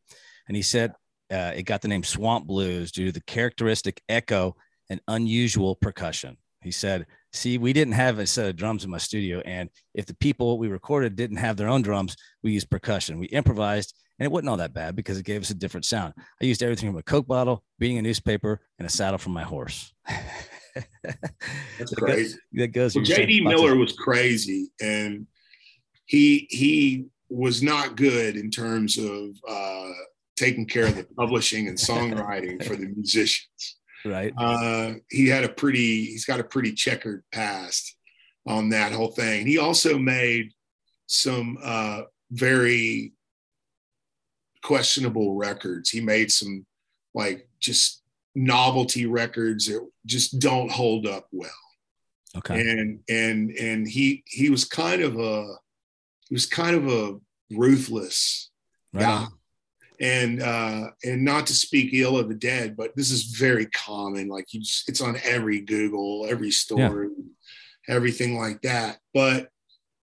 And 0.48 0.56
he 0.56 0.62
said 0.62 0.92
uh, 1.30 1.52
it 1.54 1.62
got 1.62 1.82
the 1.82 1.88
name 1.88 2.02
Swamp 2.02 2.46
Blues 2.46 2.92
due 2.92 3.06
to 3.06 3.12
the 3.12 3.22
characteristic 3.22 4.02
echo 4.08 4.56
and 4.90 5.00
unusual 5.08 5.76
percussion. 5.76 6.36
He 6.62 6.70
said, 6.70 7.06
See, 7.32 7.58
we 7.58 7.72
didn't 7.72 7.92
have 7.92 8.18
a 8.18 8.26
set 8.26 8.48
of 8.48 8.56
drums 8.56 8.84
in 8.84 8.90
my 8.90 8.98
studio. 8.98 9.40
And 9.40 9.68
if 9.94 10.06
the 10.06 10.16
people 10.16 10.58
we 10.58 10.68
recorded 10.68 11.14
didn't 11.14 11.36
have 11.36 11.56
their 11.56 11.68
own 11.68 11.82
drums, 11.82 12.16
we 12.42 12.52
used 12.52 12.70
percussion. 12.70 13.18
We 13.18 13.26
improvised, 13.26 13.94
and 14.18 14.24
it 14.24 14.32
wasn't 14.32 14.48
all 14.48 14.56
that 14.56 14.74
bad 14.74 14.96
because 14.96 15.18
it 15.18 15.24
gave 15.24 15.42
us 15.42 15.50
a 15.50 15.54
different 15.54 15.84
sound. 15.84 16.14
I 16.40 16.44
used 16.44 16.62
everything 16.62 16.88
from 16.88 16.98
a 16.98 17.02
Coke 17.02 17.26
bottle, 17.26 17.62
beating 17.78 17.98
a 17.98 18.02
newspaper, 18.02 18.60
and 18.78 18.86
a 18.86 18.90
saddle 18.90 19.18
from 19.18 19.32
my 19.32 19.44
horse. 19.44 19.92
That's 21.78 21.94
crazy. 21.96 22.38
That 22.52 22.68
goes. 22.68 22.94
Well, 22.94 23.04
JD 23.04 23.42
Miller 23.44 23.76
was 23.76 23.92
crazy, 23.92 24.70
and 24.80 25.26
he 26.06 26.46
he 26.50 27.06
was 27.28 27.62
not 27.62 27.96
good 27.96 28.36
in 28.36 28.50
terms 28.50 28.96
of 28.96 29.30
uh, 29.48 29.90
taking 30.36 30.66
care 30.66 30.86
of 30.86 30.96
the 30.96 31.04
publishing 31.16 31.68
and 31.68 31.76
songwriting 31.76 32.64
for 32.64 32.76
the 32.76 32.86
musicians. 32.96 33.76
Right. 34.04 34.32
Uh, 34.36 34.94
he 35.10 35.28
had 35.28 35.44
a 35.44 35.48
pretty, 35.48 36.04
he's 36.06 36.24
got 36.24 36.40
a 36.40 36.44
pretty 36.44 36.72
checkered 36.72 37.24
past 37.32 37.96
on 38.46 38.70
that 38.70 38.92
whole 38.92 39.10
thing. 39.10 39.46
He 39.46 39.58
also 39.58 39.98
made 39.98 40.52
some 41.06 41.58
uh, 41.62 42.02
very 42.30 43.12
questionable 44.62 45.34
records. 45.34 45.90
He 45.90 46.00
made 46.00 46.30
some 46.30 46.66
like 47.14 47.48
just 47.60 48.02
novelty 48.34 49.06
records 49.06 49.66
that 49.66 49.86
just 50.06 50.38
don't 50.38 50.70
hold 50.70 51.06
up 51.06 51.26
well. 51.32 51.50
Okay. 52.36 52.60
And 52.60 53.00
and 53.08 53.50
and 53.52 53.88
he 53.88 54.22
he 54.26 54.50
was 54.50 54.64
kind 54.64 55.02
of 55.02 55.18
a 55.18 55.54
he 56.28 56.34
was 56.34 56.46
kind 56.46 56.76
of 56.76 56.88
a 56.88 57.18
ruthless 57.50 58.50
right 58.92 59.02
guy. 59.02 59.24
On 59.24 59.38
and 60.00 60.42
uh, 60.42 60.90
and 61.04 61.24
not 61.24 61.46
to 61.46 61.52
speak 61.52 61.92
ill 61.92 62.18
of 62.18 62.28
the 62.28 62.34
dead, 62.34 62.76
but 62.76 62.94
this 62.94 63.10
is 63.10 63.24
very 63.24 63.66
common. 63.66 64.28
Like 64.28 64.52
you, 64.52 64.60
just, 64.60 64.88
it's 64.88 65.00
on 65.00 65.18
every 65.24 65.60
Google, 65.60 66.26
every 66.28 66.50
story, 66.50 67.08
yeah. 67.08 67.94
everything 67.94 68.38
like 68.38 68.62
that. 68.62 68.98
But 69.12 69.48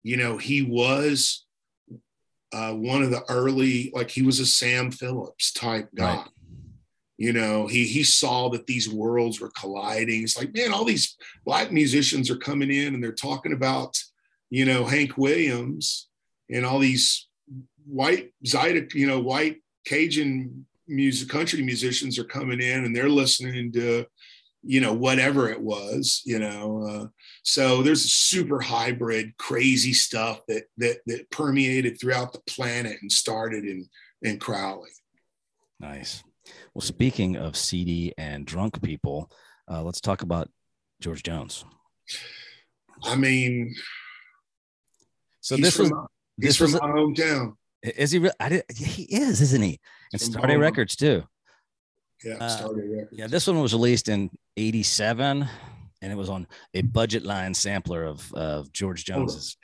you 0.02 0.16
know, 0.16 0.36
he 0.36 0.62
was 0.62 1.43
uh, 2.54 2.72
one 2.72 3.02
of 3.02 3.10
the 3.10 3.24
early, 3.28 3.90
like 3.92 4.10
he 4.10 4.22
was 4.22 4.38
a 4.38 4.46
Sam 4.46 4.92
Phillips 4.92 5.52
type 5.52 5.88
guy. 5.94 6.16
Right. 6.16 6.28
You 7.16 7.32
know, 7.32 7.66
he 7.66 7.84
he 7.84 8.04
saw 8.04 8.48
that 8.50 8.66
these 8.66 8.88
worlds 8.88 9.40
were 9.40 9.50
colliding. 9.58 10.22
It's 10.22 10.38
like, 10.38 10.54
man, 10.54 10.72
all 10.72 10.84
these 10.84 11.16
black 11.44 11.72
musicians 11.72 12.30
are 12.30 12.36
coming 12.36 12.70
in 12.70 12.94
and 12.94 13.02
they're 13.02 13.12
talking 13.12 13.52
about, 13.52 14.00
you 14.50 14.64
know, 14.64 14.84
Hank 14.84 15.16
Williams 15.16 16.08
and 16.48 16.64
all 16.64 16.78
these 16.78 17.28
white 17.86 18.32
Zydeco, 18.46 18.94
you 18.94 19.06
know, 19.06 19.20
white 19.20 19.62
Cajun 19.84 20.66
music, 20.86 21.28
country 21.28 21.62
musicians 21.62 22.18
are 22.18 22.24
coming 22.24 22.60
in 22.60 22.84
and 22.84 22.94
they're 22.94 23.08
listening 23.08 23.72
to, 23.72 24.06
you 24.62 24.80
know, 24.80 24.92
whatever 24.92 25.48
it 25.50 25.60
was, 25.60 26.22
you 26.24 26.38
know. 26.38 26.86
Uh, 26.88 27.06
so 27.44 27.82
there's 27.82 28.04
a 28.04 28.08
super 28.08 28.58
hybrid, 28.58 29.36
crazy 29.36 29.92
stuff 29.92 30.40
that 30.48 30.64
that 30.78 30.98
that 31.06 31.30
permeated 31.30 32.00
throughout 32.00 32.32
the 32.32 32.40
planet 32.46 32.96
and 33.02 33.12
started 33.12 33.64
in 33.64 33.86
in 34.22 34.38
Crowley. 34.38 34.90
Nice. 35.78 36.24
Well, 36.72 36.82
speaking 36.82 37.36
of 37.36 37.56
seedy 37.56 38.14
and 38.16 38.46
drunk 38.46 38.82
people, 38.82 39.30
uh, 39.70 39.82
let's 39.82 40.00
talk 40.00 40.22
about 40.22 40.48
George 41.00 41.22
Jones. 41.22 41.66
I 43.02 43.14
mean, 43.14 43.74
so 45.40 45.56
this 45.56 45.76
from, 45.76 45.90
was 45.90 46.08
this 46.38 46.56
from 46.56 46.72
my 46.72 46.78
hometown. 46.78 47.56
Is 47.82 48.12
he? 48.12 48.20
Re- 48.20 48.30
I 48.40 48.48
did. 48.48 48.64
He 48.74 49.02
is, 49.02 49.42
isn't 49.42 49.62
he? 49.62 49.78
And 50.14 50.20
Starday 50.20 50.58
Records 50.58 50.96
too. 50.96 51.24
Yeah, 52.24 52.36
uh, 52.40 52.48
Starday 52.48 52.90
Records. 52.90 53.18
Yeah, 53.18 53.26
this 53.26 53.46
one 53.46 53.60
was 53.60 53.74
released 53.74 54.08
in 54.08 54.30
'87, 54.56 55.46
and 56.04 56.12
it 56.12 56.16
was 56.16 56.28
on 56.28 56.46
a 56.74 56.82
budget 56.82 57.24
line 57.24 57.54
sampler 57.54 58.04
of 58.04 58.32
of 58.34 58.72
George 58.72 59.04
Jones's. 59.04 59.56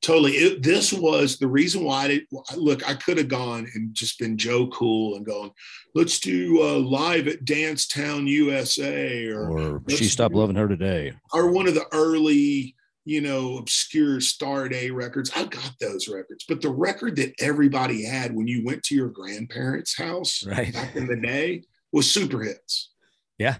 Totally. 0.00 0.32
It, 0.32 0.62
this 0.62 0.92
was 0.92 1.38
the 1.38 1.48
reason 1.48 1.82
why 1.82 2.04
I 2.04 2.08
did. 2.08 2.26
Look, 2.56 2.88
I 2.88 2.94
could 2.94 3.18
have 3.18 3.28
gone 3.28 3.68
and 3.74 3.92
just 3.94 4.18
been 4.18 4.38
Joe 4.38 4.68
Cool 4.68 5.16
and 5.16 5.26
going, 5.26 5.50
let's 5.94 6.20
do 6.20 6.62
uh, 6.62 6.78
live 6.78 7.26
at 7.26 7.44
Dance 7.44 7.88
Town 7.88 8.28
USA, 8.28 9.26
or, 9.26 9.58
or 9.58 9.82
she 9.88 10.04
stopped 10.04 10.36
loving 10.36 10.54
her 10.54 10.68
today, 10.68 11.12
or 11.32 11.50
one 11.50 11.66
of 11.66 11.74
the 11.74 11.86
early 11.92 12.76
you 13.08 13.22
know, 13.22 13.56
obscure 13.56 14.18
Starday 14.18 14.94
records. 14.94 15.30
I 15.34 15.44
got 15.46 15.72
those 15.80 16.08
records, 16.08 16.44
but 16.46 16.60
the 16.60 16.68
record 16.68 17.16
that 17.16 17.32
everybody 17.40 18.04
had 18.04 18.34
when 18.34 18.46
you 18.46 18.62
went 18.66 18.82
to 18.82 18.94
your 18.94 19.08
grandparents' 19.08 19.96
house 19.96 20.44
right. 20.46 20.74
back 20.74 20.94
in 20.94 21.06
the 21.06 21.16
day 21.16 21.62
was 21.90 22.10
super 22.10 22.42
hits. 22.42 22.92
Yeah. 23.38 23.56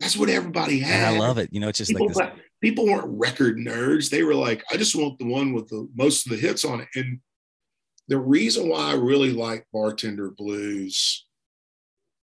That's 0.00 0.16
what 0.16 0.28
everybody 0.28 0.78
had. 0.78 1.08
And 1.08 1.16
I 1.16 1.18
love 1.18 1.38
it. 1.38 1.50
You 1.52 1.60
know, 1.60 1.68
it's 1.68 1.78
just 1.78 1.90
people, 1.90 2.06
like 2.14 2.34
this. 2.34 2.44
people 2.60 2.86
weren't 2.86 3.18
record 3.18 3.56
nerds. 3.56 4.10
They 4.10 4.22
were 4.22 4.34
like, 4.34 4.64
I 4.72 4.76
just 4.76 4.94
want 4.94 5.18
the 5.18 5.26
one 5.26 5.52
with 5.52 5.68
the 5.68 5.88
most 5.96 6.26
of 6.26 6.32
the 6.32 6.38
hits 6.38 6.64
on 6.64 6.80
it. 6.80 6.88
And 6.94 7.20
the 8.06 8.18
reason 8.18 8.68
why 8.68 8.90
I 8.90 8.94
really 8.94 9.32
like 9.32 9.66
Bartender 9.72 10.30
Blues 10.30 11.26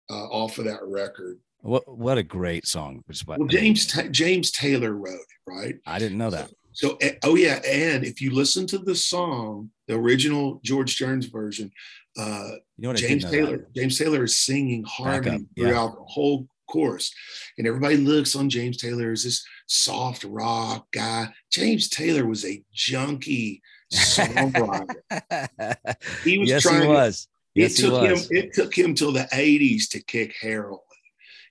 uh, 0.10 0.28
off 0.28 0.58
of 0.58 0.66
that 0.66 0.80
record 0.84 1.40
what 1.62 1.88
what 1.88 2.18
a 2.18 2.24
great 2.24 2.66
song! 2.66 3.04
Well, 3.28 3.48
James 3.48 3.86
James 4.12 4.52
Taylor 4.52 4.94
wrote 4.94 5.16
it, 5.16 5.52
right? 5.52 5.76
I 5.86 6.00
didn't 6.00 6.18
know 6.18 6.30
that. 6.30 6.50
So, 6.72 6.98
so, 7.02 7.10
oh 7.24 7.36
yeah, 7.36 7.60
and 7.68 8.06
if 8.06 8.22
you 8.22 8.34
listen 8.34 8.66
to 8.68 8.78
the 8.78 8.96
song, 8.96 9.70
the 9.88 9.96
original 9.96 10.62
George 10.64 10.96
Jones 10.96 11.26
version, 11.26 11.72
uh, 12.18 12.52
you 12.78 12.88
know 12.88 12.94
James 12.94 13.30
Taylor 13.30 13.58
that. 13.58 13.76
James 13.76 13.98
Taylor 13.98 14.24
is 14.24 14.38
singing 14.38 14.86
harmony 14.86 15.46
yeah. 15.56 15.68
throughout 15.68 15.96
the 15.96 16.04
whole 16.06 16.48
course, 16.70 17.14
and 17.58 17.68
everybody 17.68 17.98
looks 17.98 18.36
on 18.36 18.50
James 18.50 18.78
Taylor 18.78 19.12
as 19.12 19.24
this 19.24 19.46
soft 19.68 20.24
rock 20.24 20.88
guy. 20.94 21.28
James 21.52 21.90
Taylor 21.90 22.26
was 22.26 22.46
a 22.46 22.64
junkie 22.74 23.62
songwriter. 23.94 24.96
he 26.24 26.38
was 26.38 26.50
yes, 26.50 26.62
trying. 26.62 26.84
He 26.84 26.88
was. 26.88 27.28
Yes, 27.56 27.80
it 27.80 27.84
took 27.84 28.04
him. 28.04 28.18
It 28.30 28.54
took 28.54 28.78
him 28.78 28.94
till 28.94 29.12
the 29.12 29.28
'80s 29.34 29.90
to 29.90 30.04
kick 30.04 30.36
heroin 30.40 30.80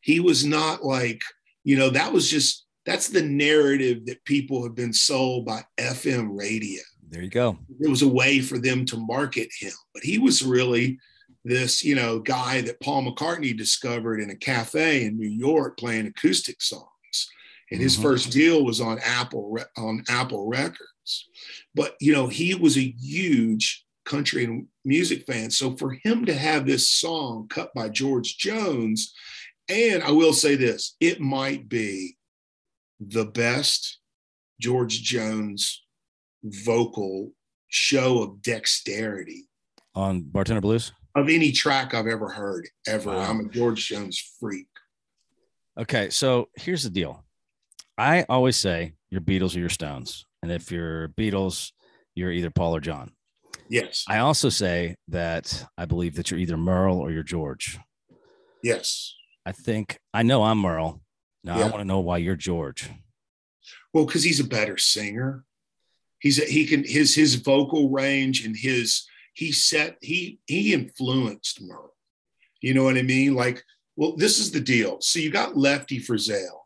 he 0.09 0.21
was 0.21 0.45
not 0.45 0.85
like, 0.85 1.23
you 1.65 1.77
know, 1.77 1.91
that 1.91 2.13
was 2.13 2.31
just 2.31 2.67
that's 2.87 3.09
the 3.09 3.23
narrative 3.23 4.07
that 4.07 4.25
people 4.25 4.63
have 4.63 4.75
been 4.75 4.93
sold 4.93 5.45
by 5.45 5.63
FM 5.79 6.39
radio. 6.39 6.81
There 7.11 7.23
you 7.23 7.29
go. 7.29 7.59
It 7.81 7.89
was 7.89 8.03
a 8.03 8.09
way 8.09 8.41
for 8.41 8.59
them 8.59 8.85
to 8.87 8.97
market 8.97 9.51
him, 9.59 9.73
but 9.93 10.03
he 10.03 10.19
was 10.19 10.43
really 10.43 10.99
this, 11.45 11.85
you 11.85 11.95
know, 11.95 12.19
guy 12.19 12.61
that 12.63 12.81
Paul 12.81 13.05
McCartney 13.05 13.57
discovered 13.57 14.21
in 14.21 14.31
a 14.31 14.37
cafe 14.37 15.05
in 15.05 15.19
New 15.19 15.29
York 15.29 15.79
playing 15.79 16.07
acoustic 16.07 16.61
songs. 16.61 16.85
And 17.71 17.81
his 17.81 17.95
mm-hmm. 17.95 18.03
first 18.03 18.31
deal 18.31 18.65
was 18.65 18.81
on 18.81 18.99
Apple 19.05 19.59
on 19.77 20.03
Apple 20.09 20.49
Records. 20.49 21.29
But 21.75 21.97
you 22.01 22.13
know, 22.13 22.27
he 22.27 22.55
was 22.55 22.77
a 22.77 22.95
huge 22.99 23.85
country 24.05 24.45
and 24.45 24.67
music 24.85 25.27
fan. 25.27 25.51
So 25.51 25.77
for 25.77 25.99
him 26.03 26.25
to 26.27 26.35
have 26.35 26.67
this 26.67 26.89
song 26.89 27.47
cut 27.49 27.73
by 27.75 27.91
George 27.91 28.39
Jones 28.39 29.13
and 29.69 30.03
I 30.03 30.11
will 30.11 30.33
say 30.33 30.57
this 30.57 30.97
it 31.01 31.21
might 31.21 31.69
be 31.69 32.17
the 33.01 33.27
best 33.27 33.99
George 34.61 35.03
Jones 35.03 35.85
vocal 36.43 37.33
show 37.69 38.23
of 38.23 38.43
dexterity 38.43 39.49
on 39.95 40.23
Bartender 40.23 40.61
Blues 40.61 40.93
of 41.19 41.29
any 41.29 41.53
track 41.53 41.95
I've 41.95 42.07
ever 42.07 42.29
heard, 42.29 42.69
ever. 42.87 43.11
Wow. 43.11 43.31
I'm 43.31 43.41
a 43.41 43.49
George 43.49 43.87
Jones 43.89 44.19
freak. 44.39 44.69
Okay, 45.79 46.11
so 46.11 46.49
here's 46.57 46.83
the 46.83 46.91
deal. 46.91 47.25
I 47.97 48.25
always 48.29 48.57
say 48.57 48.95
your 49.11 49.21
Beatles 49.21 49.57
or 49.57 49.61
your 49.61 49.69
Stones. 49.69 50.27
And 50.43 50.53
if 50.53 50.71
you're 50.71 51.09
Beatles, 51.09 51.73
you're 52.15 52.33
either 52.33 52.51
Paul 52.51 52.77
or 52.77 52.81
John. 52.81 53.13
Yes. 53.69 54.05
I 54.09 54.19
also 54.19 54.49
say 54.49 54.97
that 55.09 55.65
I 55.77 55.85
believe 55.85 56.17
that 56.17 56.31
you're 56.31 56.41
either 56.41 56.57
Merle 56.57 56.99
or 56.99 57.11
you're 57.11 57.23
George. 57.23 57.79
Yes. 58.63 59.15
I 59.45 59.53
think 59.53 59.99
I 60.13 60.23
know 60.23 60.43
I'm 60.43 60.59
Merle. 60.59 61.01
Now 61.45 61.59
yeah. 61.59 61.67
I 61.67 61.69
want 61.69 61.79
to 61.79 61.85
know 61.85 62.01
why 62.01 62.19
you're 62.19 62.37
George. 62.37 62.91
Well, 63.93 64.07
because 64.07 64.23
he's 64.23 64.41
a 64.41 64.45
better 64.45 64.77
singer. 64.77 65.45
He's 66.21 66.41
a, 66.41 66.45
he 66.45 66.67
can 66.67 66.85
his 66.85 67.15
his 67.15 67.37
vocal 67.37 67.91
range 67.91 68.45
and 68.45 68.57
his 68.57 69.07
he 69.39 69.53
set 69.53 69.99
he 70.03 70.41
he 70.47 70.75
influenced 70.75 71.63
Merle. 71.63 71.95
You 72.61 72.75
know 72.75 72.83
what 72.83 72.99
I 72.99 73.03
mean? 73.03 73.35
Like, 73.35 73.63
well, 73.95 74.17
this 74.17 74.39
is 74.41 74.51
the 74.51 74.61
deal. 74.61 75.01
So 75.01 75.21
you 75.21 75.31
got 75.31 75.57
Lefty 75.57 76.01
Frizzell. 76.01 76.57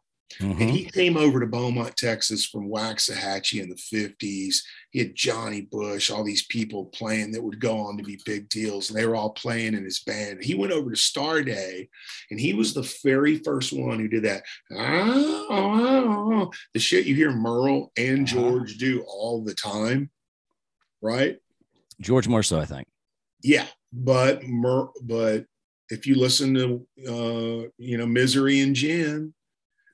Mhm. 0.41 0.61
And 0.63 0.71
he 0.71 0.85
came 0.87 1.19
over 1.19 1.39
to 1.41 1.47
Beaumont, 1.47 1.95
Texas 1.99 2.47
from 2.47 2.71
Waxahachie 2.71 3.61
in 3.61 3.69
the 3.69 3.77
50s. 3.77 4.63
He 4.91 5.01
had 5.01 5.15
Johnny 5.15 5.61
Bush, 5.61 6.11
all 6.11 6.25
these 6.25 6.47
people 6.47 6.87
playing 6.87 7.33
that 7.33 7.43
would 7.43 7.61
go 7.61 7.77
on 7.77 7.99
to 7.99 8.03
be 8.03 8.19
big 8.25 8.49
deals, 8.49 8.89
and 8.89 8.99
they 8.99 9.05
were 9.05 9.15
all 9.15 9.35
playing 9.35 9.75
in 9.75 9.85
his 9.85 10.01
band. 10.01 10.43
He 10.43 10.55
went 10.55 10.73
over 10.73 10.89
to 10.91 10.97
Starday, 10.97 11.91
and 12.31 12.41
he 12.41 12.55
was 12.55 12.73
the 12.73 12.91
very 13.05 13.37
first 13.41 13.75
one 13.75 13.99
who 13.99 14.09
did 14.09 14.23
that. 14.25 14.45
"Ah, 14.75 15.47
ah, 15.51 16.05
ah," 16.47 16.51
The 16.73 16.81
shit 16.81 17.05
you 17.05 17.15
hear 17.15 17.33
Merle 17.33 17.93
and 17.99 18.21
Uh-huh. 18.27 18.35
George 18.35 18.79
do 18.79 19.03
all 19.03 19.45
the 19.45 19.55
time, 19.55 20.11
right? 21.03 21.37
George 22.03 22.29
more 22.29 22.43
so, 22.43 22.59
I 22.59 22.65
think. 22.65 22.87
Yeah, 23.43 23.67
but 23.93 24.45
Mer, 24.45 24.89
but 25.03 25.47
if 25.89 26.07
you 26.07 26.15
listen 26.15 26.55
to 26.55 26.87
uh, 27.09 27.69
you 27.79 27.99
know 27.99 28.07
Misery 28.07 28.61
and 28.61 28.75
Gin, 28.75 29.35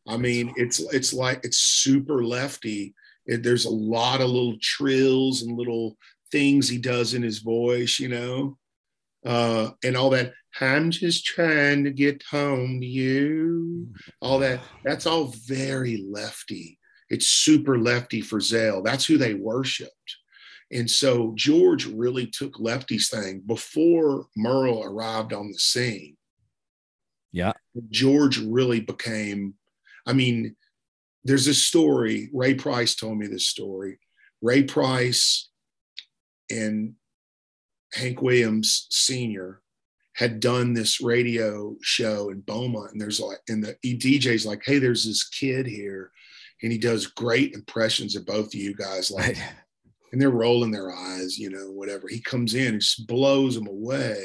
I 0.07 0.17
mean 0.17 0.53
it's 0.57 0.81
it's 0.93 1.13
like 1.13 1.41
it's 1.45 1.59
super 1.59 2.25
lefty. 2.25 2.95
It, 3.27 3.43
there's 3.43 3.65
a 3.65 3.71
lot 3.71 4.21
of 4.21 4.31
little 4.31 4.57
trills 4.61 5.43
and 5.43 5.57
little 5.57 5.97
things 6.31 6.69
he 6.69 6.79
does 6.79 7.15
in 7.15 7.23
his 7.23 7.39
voice, 7.39 7.99
you 7.99 8.09
know, 8.09 8.59
uh, 9.25 9.71
and 9.85 9.97
all 9.97 10.11
that. 10.11 10.33
I'm 10.61 10.91
just 10.91 11.25
trying 11.25 11.85
to 11.85 11.91
get 11.91 12.25
home 12.31 12.81
to 12.81 12.87
you. 12.87 13.89
All 14.21 14.39
that. 14.41 14.61
That's 14.83 15.07
all 15.07 15.33
very 15.47 16.05
lefty. 16.11 16.79
It's 17.11 17.27
super 17.27 17.79
lefty 17.79 18.23
Frizzell. 18.23 18.85
That's 18.85 19.07
who 19.07 19.19
they 19.19 19.35
worshipped. 19.35 20.17
And 20.71 20.91
so 20.91 21.33
George 21.35 21.87
really 21.87 22.27
took 22.27 22.61
Lefty's 22.61 23.09
thing 23.09 23.43
before 23.47 24.27
Merle 24.37 24.85
arrived 24.85 25.33
on 25.33 25.49
the 25.49 25.59
scene. 25.59 26.17
Yeah. 27.33 27.53
George 27.91 28.39
really 28.39 28.81
became, 28.81 29.55
I 30.07 30.13
mean, 30.13 30.57
there's 31.25 31.47
this 31.47 31.63
story. 31.63 32.29
Ray 32.33 32.55
Price 32.55 32.95
told 32.95 33.19
me 33.19 33.27
this 33.27 33.47
story. 33.47 33.99
Ray 34.43 34.63
Price 34.63 35.49
and 36.51 36.95
Hank 37.95 38.23
Williams 38.23 38.87
Sr. 38.91 39.61
had 40.15 40.41
done 40.41 40.75
this 40.75 41.01
radio 41.01 41.77
show 41.83 42.31
in 42.31 42.41
Beaumont, 42.41 42.93
and 42.93 43.01
there's 43.01 43.21
like, 43.21 43.39
and 43.49 43.65
the 43.65 43.77
DJ's 43.85 44.47
like, 44.47 44.63
hey, 44.65 44.79
there's 44.79 45.05
this 45.05 45.29
kid 45.29 45.67
here, 45.67 46.13
and 46.63 46.71
he 46.71 46.79
does 46.79 47.07
great 47.07 47.53
impressions 47.53 48.17
of 48.17 48.27
both 48.27 48.47
of 48.47 48.55
you 48.55 48.75
guys. 48.75 49.11
Like, 49.11 49.37
Right. 49.37 49.53
and 50.13 50.21
they're 50.21 50.31
rolling 50.31 50.71
their 50.71 50.93
eyes, 50.93 51.39
you 51.39 51.51
know, 51.51 51.71
whatever. 51.71 52.09
He 52.09 52.21
comes 52.21 52.55
in 52.55 52.75
and 52.75 52.81
just 52.81 53.07
blows 53.07 53.55
them 53.55 53.67
away. 53.67 54.25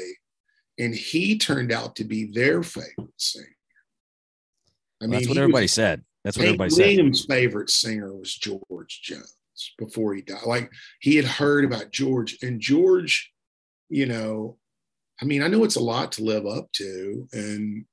And 0.78 0.94
he 0.94 1.38
turned 1.38 1.72
out 1.72 1.96
to 1.96 2.04
be 2.04 2.24
their 2.26 2.62
favorite 2.62 3.12
singer. 3.16 3.46
I 5.02 5.06
Well, 5.06 5.20
that's 5.20 5.28
what 5.28 5.38
everybody 5.38 5.64
was, 5.64 5.72
said. 5.72 6.04
That's 6.24 6.36
what 6.36 6.46
Hank 6.46 6.54
everybody 6.54 6.70
said. 6.70 6.86
Williams' 6.86 7.26
favorite 7.26 7.70
singer 7.70 8.14
was 8.14 8.34
George 8.34 9.02
Jones 9.02 9.36
before 9.78 10.14
he 10.14 10.22
died. 10.22 10.46
Like 10.46 10.70
he 11.00 11.16
had 11.16 11.26
heard 11.26 11.64
about 11.64 11.92
George, 11.92 12.38
and 12.42 12.60
George, 12.60 13.32
you 13.88 14.06
know, 14.06 14.56
I 15.20 15.26
mean, 15.26 15.42
I 15.42 15.48
know 15.48 15.62
it's 15.62 15.76
a 15.76 15.80
lot 15.80 16.10
to 16.12 16.24
live 16.24 16.46
up 16.46 16.72
to. 16.72 17.28
And, 17.32 17.84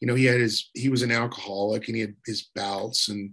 you 0.00 0.06
know, 0.08 0.14
he 0.14 0.24
had 0.24 0.40
his, 0.40 0.70
he 0.72 0.88
was 0.88 1.02
an 1.02 1.12
alcoholic 1.12 1.88
and 1.88 1.96
he 1.96 2.00
had 2.00 2.14
his 2.24 2.48
bouts 2.54 3.08
and, 3.08 3.32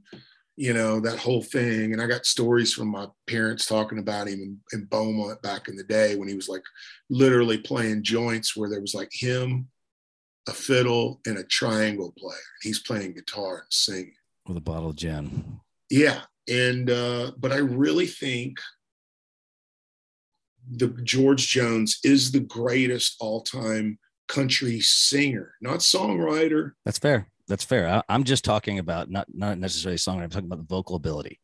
you 0.57 0.73
know, 0.73 0.99
that 0.99 1.19
whole 1.19 1.43
thing. 1.43 1.93
And 1.93 2.01
I 2.01 2.07
got 2.07 2.25
stories 2.25 2.73
from 2.73 2.87
my 2.87 3.05
parents 3.27 3.67
talking 3.67 3.99
about 3.99 4.27
him 4.27 4.41
in, 4.41 4.59
in 4.73 4.85
Beaumont 4.85 5.39
back 5.43 5.67
in 5.67 5.75
the 5.75 5.83
day 5.83 6.15
when 6.15 6.27
he 6.27 6.33
was 6.33 6.49
like 6.49 6.63
literally 7.11 7.59
playing 7.59 8.03
joints 8.03 8.57
where 8.57 8.67
there 8.67 8.81
was 8.81 8.95
like 8.95 9.11
him, 9.13 9.67
a 10.49 10.51
fiddle, 10.51 11.21
and 11.27 11.37
a 11.37 11.43
triangle 11.43 12.11
player. 12.17 12.39
He's 12.63 12.79
playing 12.79 13.13
guitar 13.13 13.59
and 13.59 13.67
singing. 13.69 14.15
With 14.47 14.57
a 14.57 14.61
bottle 14.61 14.89
of 14.89 14.95
gin. 14.95 15.59
Yeah. 15.91 16.21
And, 16.49 16.89
uh, 16.89 17.33
but 17.37 17.51
I 17.51 17.57
really 17.57 18.07
think 18.07 18.57
the 20.69 20.87
George 21.03 21.47
Jones 21.47 21.99
is 22.03 22.31
the 22.31 22.39
greatest 22.39 23.15
all 23.19 23.41
time 23.41 23.99
country 24.27 24.79
singer, 24.79 25.53
not 25.61 25.79
songwriter. 25.79 26.71
That's 26.83 26.99
fair. 26.99 27.27
That's 27.47 27.63
fair. 27.63 27.87
I, 27.87 28.03
I'm 28.09 28.23
just 28.23 28.43
talking 28.43 28.79
about 28.79 29.09
not 29.09 29.27
not 29.33 29.57
necessarily 29.57 29.97
song. 29.97 30.21
I'm 30.21 30.29
talking 30.29 30.47
about 30.47 30.59
the 30.59 30.75
vocal 30.75 30.95
ability. 30.95 31.39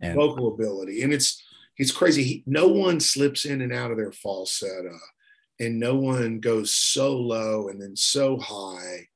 And 0.00 0.14
vocal 0.14 0.52
ability. 0.54 1.02
And 1.02 1.12
it's 1.12 1.42
it's 1.78 1.92
crazy. 1.92 2.22
He, 2.22 2.44
no 2.46 2.68
one 2.68 3.00
slips 3.00 3.44
in 3.44 3.60
and 3.62 3.72
out 3.72 3.90
of 3.90 3.96
their 3.96 4.12
falsetto, 4.12 4.98
and 5.58 5.78
no 5.78 5.94
one 5.94 6.40
goes 6.40 6.74
so 6.74 7.16
low 7.16 7.68
and 7.68 7.80
then 7.80 7.96
so 7.96 8.38
high 8.38 9.08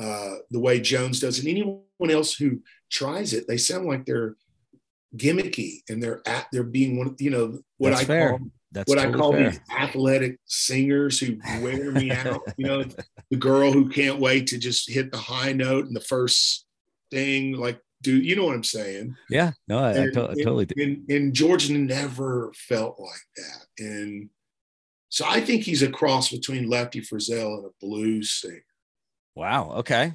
uh, 0.00 0.36
the 0.50 0.60
way 0.60 0.80
Jones 0.80 1.20
does. 1.20 1.38
And 1.38 1.48
anyone 1.48 1.82
else 2.10 2.34
who 2.34 2.60
tries 2.90 3.32
it, 3.32 3.46
they 3.48 3.56
sound 3.56 3.86
like 3.86 4.06
they're 4.06 4.36
gimmicky 5.16 5.80
and 5.88 6.02
they're 6.02 6.22
at 6.26 6.46
they're 6.52 6.62
being 6.62 6.96
one. 6.96 7.08
Of, 7.08 7.20
you 7.20 7.30
know 7.30 7.58
what 7.78 7.90
That's 7.90 8.02
I 8.02 8.04
fair. 8.04 8.30
call 8.30 8.48
that's 8.72 8.88
what 8.88 8.96
totally 8.96 9.14
I 9.14 9.18
call 9.18 9.32
fair. 9.32 9.50
these 9.50 9.60
athletic 9.70 10.38
singers 10.46 11.20
who 11.20 11.38
wear 11.60 11.92
me 11.92 12.10
out. 12.10 12.40
You 12.56 12.66
know, 12.66 12.84
the 13.30 13.36
girl 13.36 13.72
who 13.72 13.88
can't 13.88 14.18
wait 14.18 14.48
to 14.48 14.58
just 14.58 14.90
hit 14.90 15.12
the 15.12 15.18
high 15.18 15.52
note 15.52 15.86
in 15.86 15.94
the 15.94 16.00
first 16.00 16.66
thing, 17.10 17.52
like 17.52 17.80
do 18.02 18.16
you 18.16 18.34
know 18.34 18.46
what 18.46 18.56
I'm 18.56 18.64
saying? 18.64 19.16
Yeah. 19.30 19.52
No, 19.68 19.78
I, 19.78 19.90
I, 19.90 20.10
to- 20.10 20.30
I 20.30 20.34
totally 20.34 20.66
do. 20.66 20.82
And, 20.82 21.08
and 21.08 21.32
George 21.32 21.70
never 21.70 22.52
felt 22.56 22.98
like 22.98 23.20
that. 23.36 23.66
And 23.78 24.28
so 25.08 25.24
I 25.26 25.40
think 25.40 25.62
he's 25.62 25.82
a 25.82 25.90
cross 25.90 26.30
between 26.30 26.68
Lefty 26.68 27.00
Frizzell 27.00 27.58
and 27.58 27.66
a 27.66 27.70
blues 27.80 28.34
singer. 28.34 28.64
Wow. 29.36 29.70
Okay. 29.76 30.14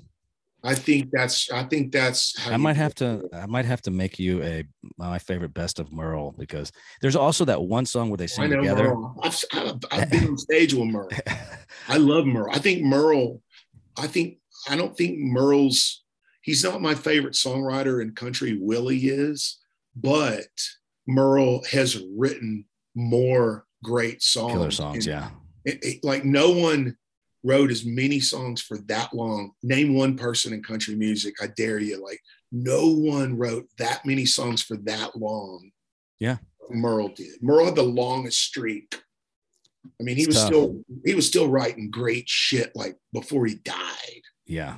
I 0.67 0.75
think 0.75 1.09
that's 1.13 1.49
I 1.49 1.63
think 1.63 1.93
that's 1.93 2.35
I 2.45 2.57
might 2.57 2.75
have 2.75 2.93
to 2.95 3.23
I 3.33 3.45
might 3.45 3.63
have 3.63 3.81
to 3.83 3.91
make 3.91 4.19
you 4.19 4.43
a 4.43 4.65
my 4.97 5.17
favorite 5.17 5.53
best 5.53 5.79
of 5.79 5.93
Merle 5.93 6.35
because 6.37 6.73
there's 7.01 7.15
also 7.15 7.45
that 7.45 7.61
one 7.61 7.85
song 7.85 8.09
where 8.09 8.17
they 8.17 8.25
I 8.25 8.27
sing 8.27 8.49
know 8.49 8.57
together. 8.57 8.89
Merle. 8.89 9.15
I've, 9.23 9.43
I've, 9.53 9.75
I've 9.91 10.11
been 10.11 10.27
on 10.27 10.37
stage 10.37 10.73
with 10.73 10.87
Merle. 10.89 11.09
I 11.87 11.95
love 11.97 12.25
Merle. 12.25 12.49
I 12.51 12.59
think 12.59 12.83
Merle, 12.83 13.41
I 13.97 14.07
think, 14.07 14.39
I 14.69 14.75
don't 14.75 14.95
think 14.97 15.19
Merle's, 15.19 16.03
he's 16.41 16.65
not 16.65 16.81
my 16.81 16.95
favorite 16.95 17.35
songwriter 17.35 18.01
in 18.01 18.13
country. 18.13 18.57
Willie 18.59 19.07
is, 19.07 19.57
but 19.95 20.47
Merle 21.07 21.63
has 21.71 22.03
written 22.17 22.65
more 22.93 23.65
great 23.85 24.21
songs. 24.21 24.51
Killer 24.53 24.71
songs. 24.71 25.07
And 25.07 25.15
Yeah. 25.15 25.29
it- 25.63 25.79
it- 25.83 26.03
like 26.03 26.25
no 26.25 26.51
one 26.51 26.97
wrote 27.43 27.71
as 27.71 27.85
many 27.85 28.19
songs 28.19 28.61
for 28.61 28.77
that 28.87 29.13
long. 29.13 29.51
Name 29.63 29.93
one 29.95 30.15
person 30.17 30.53
in 30.53 30.63
country 30.63 30.95
music. 30.95 31.35
I 31.41 31.47
dare 31.47 31.79
you. 31.79 32.03
Like 32.03 32.19
no 32.51 32.87
one 32.93 33.37
wrote 33.37 33.67
that 33.77 34.05
many 34.05 34.25
songs 34.25 34.61
for 34.61 34.77
that 34.77 35.15
long. 35.15 35.71
Yeah. 36.19 36.37
Merle 36.69 37.09
did. 37.09 37.41
Merle 37.41 37.65
had 37.65 37.75
the 37.75 37.83
longest 37.83 38.39
streak. 38.39 38.95
I 39.99 40.03
mean, 40.03 40.15
he 40.17 40.23
It's 40.23 40.27
was 40.27 40.37
tough. 40.37 40.47
still 40.47 40.81
he 41.05 41.15
was 41.15 41.27
still 41.27 41.47
writing 41.47 41.89
great 41.89 42.27
shit 42.27 42.71
like 42.75 42.97
before 43.13 43.45
he 43.45 43.55
died. 43.55 44.21
Yeah. 44.45 44.75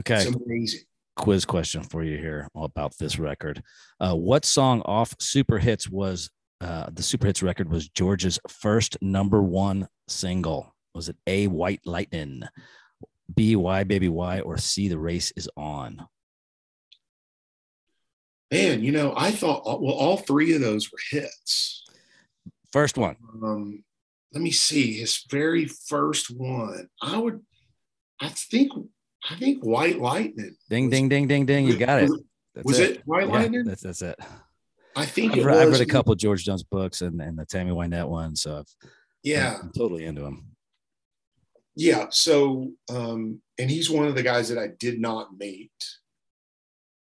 Okay. 0.00 0.22
It's 0.22 0.26
amazing. 0.46 0.80
quiz 1.16 1.44
question 1.44 1.82
for 1.82 2.02
you 2.04 2.16
here 2.16 2.48
about 2.54 2.96
this 2.98 3.18
record. 3.18 3.62
Uh, 4.00 4.14
what 4.14 4.44
song 4.44 4.80
off 4.82 5.14
Super 5.18 5.58
Hits 5.58 5.88
was 5.90 6.30
uh, 6.60 6.86
the 6.92 7.02
Super 7.02 7.26
Hits 7.26 7.42
record 7.42 7.68
was 7.70 7.88
George's 7.88 8.38
first 8.48 8.96
number 9.02 9.42
one 9.42 9.88
single? 10.08 10.74
Was 10.94 11.08
it 11.08 11.16
A 11.26 11.46
White 11.46 11.80
Lightning, 11.84 12.42
B 13.34 13.56
Why 13.56 13.84
Baby 13.84 14.08
Why, 14.08 14.40
or 14.40 14.56
C 14.58 14.88
The 14.88 14.98
Race 14.98 15.32
Is 15.36 15.48
On? 15.56 16.06
Man, 18.50 18.82
you 18.82 18.92
know, 18.92 19.12
I 19.16 19.30
thought 19.30 19.64
well, 19.82 19.92
all 19.94 20.16
three 20.16 20.54
of 20.54 20.60
those 20.62 20.90
were 20.90 20.98
hits. 21.10 21.84
First 22.72 22.96
one. 22.96 23.16
um, 23.42 23.84
let 24.32 24.42
me 24.42 24.50
see 24.50 24.94
his 24.94 25.24
very 25.30 25.66
first 25.66 26.30
one. 26.30 26.88
I 27.02 27.18
would, 27.18 27.40
I 28.20 28.28
think, 28.28 28.72
I 29.28 29.36
think 29.36 29.64
White 29.64 29.98
Lightning. 30.00 30.56
Ding 30.70 30.86
was- 30.86 30.92
ding 30.92 31.08
ding 31.08 31.26
ding 31.28 31.46
ding. 31.46 31.66
You 31.66 31.76
got 31.76 32.02
it. 32.02 32.10
Was, 32.10 32.22
That's 32.54 32.66
was 32.66 32.78
it 32.78 33.02
White 33.06 33.26
Yeah, 33.28 33.32
Lightning? 33.34 33.64
that's 33.64 33.82
that's 33.82 34.02
it. 34.02 34.18
I 34.96 35.04
think 35.06 35.32
I've 35.32 35.38
it 35.38 35.44
read, 35.44 35.54
was. 35.54 35.62
I've 35.66 35.72
read 35.80 35.88
a 35.88 35.92
couple 35.92 36.12
of 36.12 36.18
George 36.18 36.44
Jones 36.44 36.62
books 36.62 37.02
and, 37.02 37.20
and 37.20 37.38
the 37.38 37.44
Tammy 37.44 37.70
Wynette 37.70 38.08
one, 38.08 38.34
so 38.34 38.58
I've, 38.60 38.90
Yeah, 39.22 39.58
I'm 39.62 39.70
totally 39.72 40.04
into 40.06 40.24
him. 40.24 40.44
Yeah. 41.78 42.06
So, 42.10 42.72
um, 42.90 43.40
and 43.58 43.70
he's 43.70 43.88
one 43.88 44.06
of 44.08 44.14
the 44.16 44.22
guys 44.22 44.48
that 44.48 44.58
I 44.58 44.68
did 44.78 45.00
not 45.00 45.38
meet, 45.38 45.70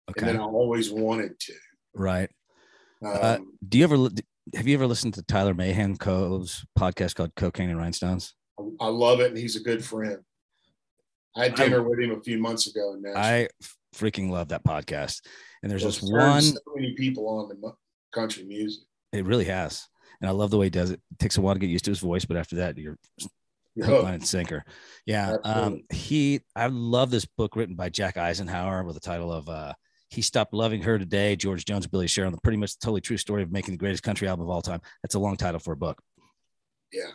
and 0.08 0.16
Okay, 0.16 0.26
that 0.32 0.36
I 0.40 0.42
always 0.44 0.90
wanted 0.90 1.38
to. 1.40 1.54
right. 1.94 2.28
Um, 3.02 3.18
Uh, 3.22 3.38
Do 3.68 3.78
you 3.78 3.84
ever 3.84 3.96
have 4.54 4.66
you 4.66 4.74
ever 4.74 4.86
listened 4.86 5.14
to 5.14 5.22
Tyler 5.22 5.54
Mahan 5.54 5.96
Coe's 5.96 6.66
podcast 6.78 7.14
called 7.14 7.34
Cocaine 7.36 7.70
and 7.70 7.78
Rhinestones? 7.78 8.34
I 8.80 8.88
love 8.88 9.20
it, 9.20 9.28
and 9.28 9.38
he's 9.38 9.56
a 9.56 9.60
good 9.62 9.84
friend. 9.84 10.18
I 11.36 11.44
had 11.44 11.52
I- 11.60 11.64
dinner 11.64 11.82
with 11.88 11.98
him 12.00 12.10
a 12.10 12.20
few 12.20 12.38
months 12.38 12.66
ago 12.66 12.96
Nashville. 13.00 13.22
I 13.22 13.48
freaking 13.94 14.30
love 14.30 14.48
that 14.48 14.64
podcast. 14.64 15.22
And 15.62 15.70
there's 15.70 15.82
There's 15.82 16.00
this 16.00 16.10
one, 16.10 16.42
so 16.42 16.60
many 16.74 16.94
people 16.94 17.26
on 17.28 17.48
the 17.48 17.72
country 18.12 18.44
music. 18.44 18.84
it 19.12 19.24
really 19.24 19.44
has. 19.46 19.86
And 20.20 20.28
I 20.28 20.32
love 20.32 20.50
the 20.50 20.58
way 20.58 20.66
he 20.66 20.70
does 20.70 20.90
it. 20.90 21.00
it. 21.12 21.18
takes 21.18 21.38
a 21.38 21.40
while 21.40 21.54
to 21.54 21.60
get 21.60 21.70
used 21.70 21.84
to 21.86 21.90
his 21.90 22.00
voice, 22.00 22.24
but 22.24 22.36
after 22.36 22.56
that, 22.56 22.76
you're 22.76 22.98
hook, 23.82 24.04
line, 24.04 24.14
and 24.14 24.26
sinker. 24.26 24.64
Yeah. 25.06 25.36
Um, 25.44 25.82
he, 25.92 26.40
I 26.54 26.66
love 26.66 27.10
this 27.10 27.24
book 27.24 27.56
written 27.56 27.74
by 27.74 27.88
Jack 27.88 28.16
Isenhour 28.16 28.84
with 28.84 28.94
the 28.94 29.00
title 29.00 29.32
of 29.32 29.48
uh, 29.48 29.72
He 30.10 30.22
Stopped 30.22 30.54
Loving 30.54 30.82
Her 30.82 30.98
Today, 30.98 31.36
George 31.36 31.64
Jones, 31.64 31.86
Billy 31.86 32.06
Sherrill, 32.06 32.30
the 32.30 32.40
pretty 32.40 32.58
much 32.58 32.78
totally 32.78 33.00
true 33.00 33.16
story 33.16 33.42
of 33.42 33.50
making 33.50 33.74
the 33.74 33.78
greatest 33.78 34.02
country 34.02 34.28
album 34.28 34.44
of 34.44 34.50
all 34.50 34.62
time. 34.62 34.80
That's 35.02 35.14
a 35.14 35.18
long 35.18 35.36
title 35.36 35.60
for 35.60 35.72
a 35.72 35.76
book. 35.76 36.00
Yeah. 36.92 37.10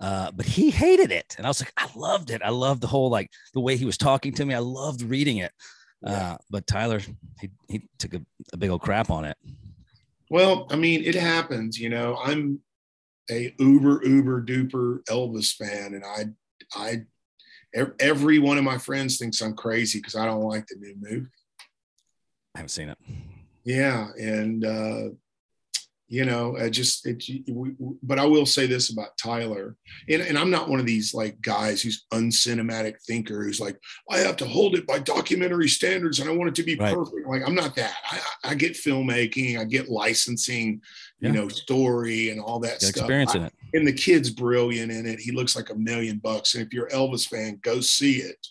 Uh, 0.00 0.30
but 0.30 0.46
he 0.46 0.70
hated 0.70 1.10
it. 1.10 1.34
And 1.36 1.46
I 1.46 1.50
was 1.50 1.60
like, 1.60 1.72
I 1.76 1.88
loved 1.96 2.30
it. 2.30 2.40
I 2.44 2.50
loved 2.50 2.80
the 2.80 2.86
whole, 2.86 3.10
like 3.10 3.30
the 3.52 3.60
way 3.60 3.76
he 3.76 3.84
was 3.84 3.98
talking 3.98 4.32
to 4.34 4.44
me. 4.44 4.54
I 4.54 4.60
loved 4.60 5.02
reading 5.02 5.38
it. 5.38 5.52
Yeah. 6.02 6.10
Uh, 6.10 6.36
but 6.50 6.66
Tyler, 6.66 7.00
he, 7.40 7.50
he 7.68 7.82
took 7.98 8.14
a, 8.14 8.20
a 8.52 8.56
big 8.56 8.70
old 8.70 8.80
crap 8.80 9.10
on 9.10 9.24
it. 9.24 9.36
Well, 10.30 10.66
I 10.70 10.76
mean, 10.76 11.04
it 11.04 11.14
happens, 11.14 11.78
you 11.78 11.88
know, 11.88 12.16
I'm 12.22 12.60
a 13.30 13.54
uber, 13.58 14.00
uber 14.04 14.42
duper 14.42 15.04
Elvis 15.04 15.54
fan. 15.54 15.94
And 15.94 16.04
I, 16.04 16.26
I, 16.74 17.02
every 18.00 18.38
one 18.38 18.58
of 18.58 18.64
my 18.64 18.78
friends 18.78 19.18
thinks 19.18 19.40
I'm 19.40 19.54
crazy 19.54 19.98
because 19.98 20.16
I 20.16 20.26
don't 20.26 20.42
like 20.42 20.66
the 20.66 20.76
new 20.76 20.94
movie. 20.98 21.26
I 22.54 22.58
haven't 22.58 22.70
seen 22.70 22.88
it. 22.88 22.98
Yeah. 23.64 24.08
And, 24.18 24.64
uh, 24.64 25.08
you 26.08 26.24
know 26.24 26.56
i 26.58 26.68
just 26.68 27.06
it 27.06 27.22
but 28.02 28.18
i 28.18 28.24
will 28.24 28.46
say 28.46 28.66
this 28.66 28.90
about 28.90 29.16
tyler 29.18 29.76
and, 30.08 30.22
and 30.22 30.38
i'm 30.38 30.50
not 30.50 30.68
one 30.68 30.80
of 30.80 30.86
these 30.86 31.12
like 31.12 31.40
guys 31.42 31.82
who's 31.82 32.06
uncinematic 32.12 33.00
thinker 33.06 33.44
who's 33.44 33.60
like 33.60 33.78
i 34.10 34.18
have 34.18 34.36
to 34.36 34.46
hold 34.46 34.74
it 34.74 34.86
by 34.86 34.98
documentary 34.98 35.68
standards 35.68 36.18
and 36.18 36.28
i 36.28 36.32
want 36.32 36.48
it 36.48 36.54
to 36.54 36.62
be 36.62 36.76
right. 36.76 36.94
perfect 36.94 37.28
like 37.28 37.42
i'm 37.46 37.54
not 37.54 37.76
that 37.76 37.94
i, 38.10 38.20
I 38.44 38.54
get 38.54 38.72
filmmaking 38.72 39.58
i 39.58 39.64
get 39.64 39.90
licensing 39.90 40.80
yeah. 41.20 41.28
you 41.28 41.34
know 41.34 41.48
story 41.48 42.30
and 42.30 42.40
all 42.40 42.58
that 42.58 42.80
stuff 42.80 42.90
experience 42.90 43.34
in 43.34 43.42
it 43.42 43.52
and 43.74 43.86
the 43.86 43.92
kid's 43.92 44.30
brilliant 44.30 44.90
in 44.90 45.06
it 45.06 45.18
he 45.18 45.32
looks 45.32 45.56
like 45.56 45.70
a 45.70 45.74
million 45.74 46.18
bucks 46.18 46.54
and 46.54 46.64
if 46.64 46.72
you're 46.72 46.88
elvis 46.88 47.28
fan 47.28 47.58
go 47.62 47.80
see 47.80 48.16
it 48.16 48.46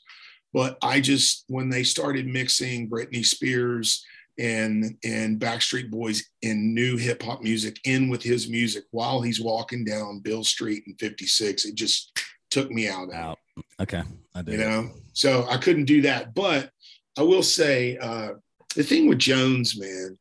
but 0.54 0.78
i 0.82 1.00
just 1.00 1.46
when 1.48 1.70
they 1.70 1.84
started 1.84 2.28
mixing 2.28 2.90
britney 2.90 3.26
spears 3.26 4.06
and 4.40 4.96
and 5.04 5.40
Backstreet 5.40 5.90
Boys 5.90 6.30
in 6.42 6.74
new 6.74 6.98
hip 6.98 7.24
hop 7.24 7.42
music 7.42 7.80
in 7.86 8.10
with 8.10 8.22
his 8.22 8.48
music 8.50 8.84
while 8.92 9.22
he's 9.22 9.42
walking 9.42 9.84
down 9.84 10.20
Beale 10.20 10.44
Street 10.44 10.84
in 10.86 10.96
56. 10.96 11.66
It 11.66 11.76
just 11.76 12.18
took 12.52 12.70
me 12.70 12.88
out. 12.88 13.12
Out. 13.14 13.40
Okay. 13.80 14.04
I 14.36 14.42
did. 14.42 14.54
You 14.54 14.58
know, 14.60 14.92
so 15.14 15.48
I 15.50 15.58
couldn't 15.58 15.86
do 15.86 16.02
that. 16.04 16.36
But 16.36 16.70
I 17.18 17.24
will 17.24 17.44
say 17.44 17.98
uh, 17.98 18.34
the 18.76 18.84
thing 18.84 19.08
with 19.08 19.18
Jones, 19.18 19.80
man, 19.80 20.18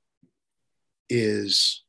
is 1.10 1.84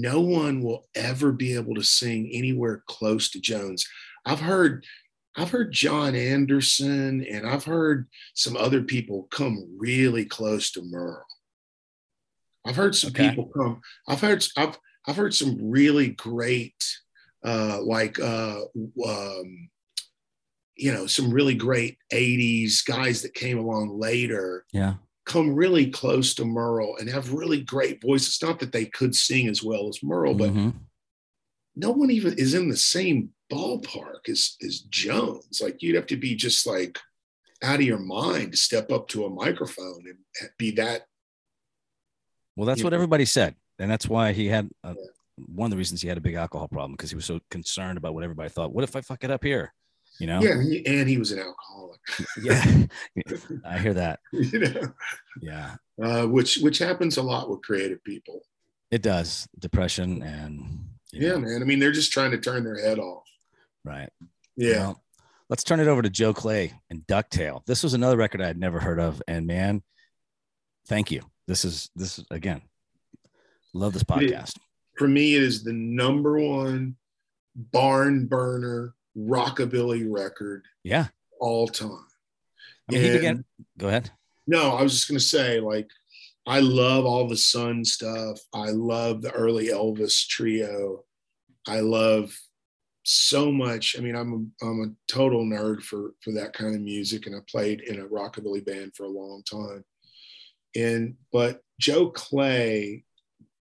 no 0.00 0.20
one 0.20 0.62
will 0.62 0.86
ever 0.94 1.32
be 1.32 1.54
able 1.54 1.74
to 1.74 1.82
sing 1.82 2.30
anywhere 2.32 2.82
close 2.86 3.30
to 3.30 3.40
Jones. 3.40 3.86
I've 4.24 4.40
heard 4.40 4.84
I've 5.36 5.50
heard 5.50 5.72
John 5.72 6.16
Anderson 6.16 7.24
and 7.24 7.46
I've 7.46 7.64
heard 7.64 8.08
some 8.34 8.56
other 8.56 8.82
people 8.82 9.28
come 9.30 9.76
really 9.78 10.24
close 10.24 10.72
to 10.72 10.82
Merle. 10.82 11.24
I've 12.66 12.76
heard 12.76 12.94
some 12.94 13.10
okay. 13.10 13.30
people 13.30 13.46
come. 13.46 13.80
I've 14.08 14.20
heard 14.20 14.44
I've 14.56 14.78
I've 15.06 15.16
heard 15.16 15.34
some 15.34 15.70
really 15.70 16.08
great 16.08 16.74
uh 17.44 17.80
like 17.82 18.18
uh 18.18 18.62
um 19.06 19.68
you 20.76 20.92
know 20.92 21.06
some 21.06 21.30
really 21.30 21.54
great 21.54 21.98
80s 22.12 22.84
guys 22.84 23.22
that 23.22 23.34
came 23.34 23.58
along 23.58 23.98
later. 23.98 24.64
Yeah. 24.72 24.94
Come 25.28 25.54
really 25.54 25.90
close 25.90 26.34
to 26.34 26.44
Merle 26.44 26.96
and 26.98 27.08
have 27.08 27.32
really 27.32 27.60
great 27.60 28.00
voices. 28.02 28.38
Not 28.42 28.58
that 28.60 28.72
they 28.72 28.86
could 28.86 29.14
sing 29.14 29.46
as 29.46 29.62
well 29.62 29.88
as 29.88 30.02
Merle, 30.02 30.34
but 30.34 30.50
mm-hmm. 30.50 30.70
no 31.76 31.90
one 31.90 32.10
even 32.10 32.32
is 32.38 32.54
in 32.54 32.70
the 32.70 32.76
same 32.76 33.30
ballpark 33.52 34.28
as 34.28 34.56
as 34.66 34.80
Jones. 34.80 35.60
Like 35.62 35.82
you'd 35.82 35.96
have 35.96 36.06
to 36.06 36.16
be 36.16 36.34
just 36.34 36.66
like 36.66 36.98
out 37.62 37.76
of 37.76 37.82
your 37.82 37.98
mind 37.98 38.52
to 38.52 38.58
step 38.58 38.90
up 38.90 39.08
to 39.08 39.26
a 39.26 39.30
microphone 39.30 40.02
and 40.06 40.50
be 40.58 40.70
that. 40.72 41.02
Well, 42.56 42.66
that's 42.66 42.82
what 42.82 42.90
know. 42.90 42.96
everybody 42.96 43.26
said, 43.26 43.54
and 43.78 43.90
that's 43.90 44.08
why 44.08 44.32
he 44.32 44.46
had 44.46 44.70
a, 44.82 44.88
yeah. 44.88 45.44
one 45.46 45.66
of 45.66 45.70
the 45.72 45.76
reasons 45.76 46.00
he 46.00 46.08
had 46.08 46.18
a 46.18 46.22
big 46.22 46.34
alcohol 46.34 46.68
problem 46.68 46.92
because 46.92 47.10
he 47.10 47.16
was 47.16 47.26
so 47.26 47.38
concerned 47.50 47.98
about 47.98 48.14
what 48.14 48.24
everybody 48.24 48.48
thought. 48.48 48.72
What 48.72 48.82
if 48.82 48.96
I 48.96 49.02
fuck 49.02 49.22
it 49.24 49.30
up 49.30 49.44
here? 49.44 49.74
You 50.18 50.26
know? 50.26 50.40
Yeah, 50.40 50.52
and 50.86 51.08
he 51.08 51.18
was 51.18 51.32
an 51.32 51.38
alcoholic. 51.38 52.00
yeah, 52.42 52.84
I 53.64 53.78
hear 53.78 53.94
that. 53.94 54.20
you 54.32 54.58
know? 54.58 54.92
Yeah. 55.40 55.76
Uh, 56.02 56.26
which 56.26 56.58
which 56.58 56.78
happens 56.78 57.16
a 57.16 57.22
lot 57.22 57.48
with 57.48 57.62
creative 57.62 58.02
people. 58.04 58.42
It 58.90 59.02
does 59.02 59.46
depression 59.58 60.22
and 60.22 60.88
yeah, 61.12 61.30
know. 61.30 61.40
man. 61.40 61.62
I 61.62 61.64
mean, 61.64 61.78
they're 61.78 61.92
just 61.92 62.12
trying 62.12 62.30
to 62.32 62.38
turn 62.38 62.64
their 62.64 62.80
head 62.80 62.98
off. 62.98 63.24
Right. 63.84 64.10
Yeah. 64.56 64.78
Well, 64.78 65.04
let's 65.48 65.64
turn 65.64 65.80
it 65.80 65.88
over 65.88 66.02
to 66.02 66.10
Joe 66.10 66.34
Clay 66.34 66.72
and 66.90 67.06
Ducktail. 67.06 67.64
This 67.66 67.82
was 67.82 67.94
another 67.94 68.16
record 68.16 68.40
I 68.40 68.46
had 68.46 68.58
never 68.58 68.80
heard 68.80 69.00
of. 69.00 69.22
And 69.28 69.46
man, 69.46 69.82
thank 70.86 71.10
you. 71.10 71.22
This 71.46 71.64
is 71.64 71.90
this 71.96 72.18
is 72.18 72.26
again, 72.30 72.62
love 73.72 73.92
this 73.92 74.04
podcast. 74.04 74.56
It, 74.56 74.62
for 74.96 75.08
me, 75.08 75.34
it 75.34 75.42
is 75.42 75.64
the 75.64 75.72
number 75.72 76.38
one 76.38 76.96
barn 77.54 78.26
burner 78.26 78.94
rockabilly 79.18 80.06
record. 80.08 80.64
Yeah. 80.84 81.08
All 81.40 81.68
time. 81.68 82.06
I 82.88 82.92
mean, 82.92 83.04
and, 83.04 83.12
began, 83.12 83.44
go 83.76 83.88
ahead. 83.88 84.10
No, 84.46 84.74
I 84.76 84.82
was 84.82 84.92
just 84.92 85.08
gonna 85.08 85.20
say, 85.20 85.60
like, 85.60 85.88
I 86.46 86.60
love 86.60 87.04
all 87.04 87.28
the 87.28 87.36
Sun 87.36 87.84
stuff. 87.84 88.40
I 88.54 88.70
love 88.70 89.20
the 89.20 89.30
early 89.32 89.68
Elvis 89.68 90.26
trio. 90.26 91.04
I 91.66 91.80
love 91.80 92.34
so 93.04 93.52
much. 93.52 93.96
I 93.98 94.00
mean, 94.00 94.16
I'm 94.16 94.32
a, 94.62 94.66
I'm 94.66 94.80
a 94.82 95.12
total 95.12 95.44
nerd 95.44 95.82
for 95.82 96.12
for 96.22 96.32
that 96.32 96.54
kind 96.54 96.74
of 96.74 96.80
music, 96.80 97.26
and 97.26 97.36
I 97.36 97.40
played 97.50 97.82
in 97.82 98.00
a 98.00 98.06
rockabilly 98.06 98.64
band 98.64 98.94
for 98.94 99.04
a 99.04 99.10
long 99.10 99.42
time. 99.50 99.84
And 100.74 101.16
but 101.32 101.60
Joe 101.80 102.10
Clay, 102.10 103.04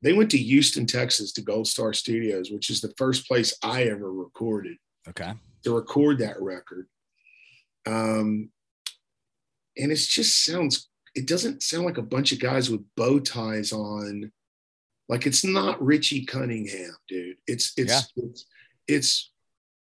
they 0.03 0.13
went 0.13 0.31
to 0.33 0.39
Houston, 0.39 0.87
Texas, 0.87 1.33
to 1.33 1.43
Gold 1.43 1.67
Star 1.67 1.93
Studios, 1.93 2.51
which 2.51 2.71
is 2.71 2.81
the 2.81 2.95
first 2.99 3.27
place 3.27 3.57
I 3.63 3.85
ever 3.85 4.13
recorded. 4.13 4.77
Okay. 5.09 5.33
To 5.65 5.75
record 5.75 6.19
that 6.19 6.41
record, 6.41 6.87
um, 7.87 8.51
and 9.77 9.93
it 9.93 9.97
just 9.97 10.45
sounds. 10.45 10.89
It 11.15 11.27
doesn't 11.27 11.63
sound 11.63 11.85
like 11.85 11.99
a 11.99 12.03
bunch 12.03 12.33
of 12.33 12.41
guys 12.41 12.71
with 12.71 12.83
bow 12.97 13.21
ties 13.21 13.73
on. 13.73 14.33
Like 15.09 15.27
it's 15.27 15.45
not 15.45 15.83
Richie 15.83 16.25
Cunningham, 16.25 16.97
dude. 17.09 17.37
It's 17.47 17.73
it's 17.77 17.93
yeah. 17.93 18.25
it's 18.25 18.47
it's 18.89 19.31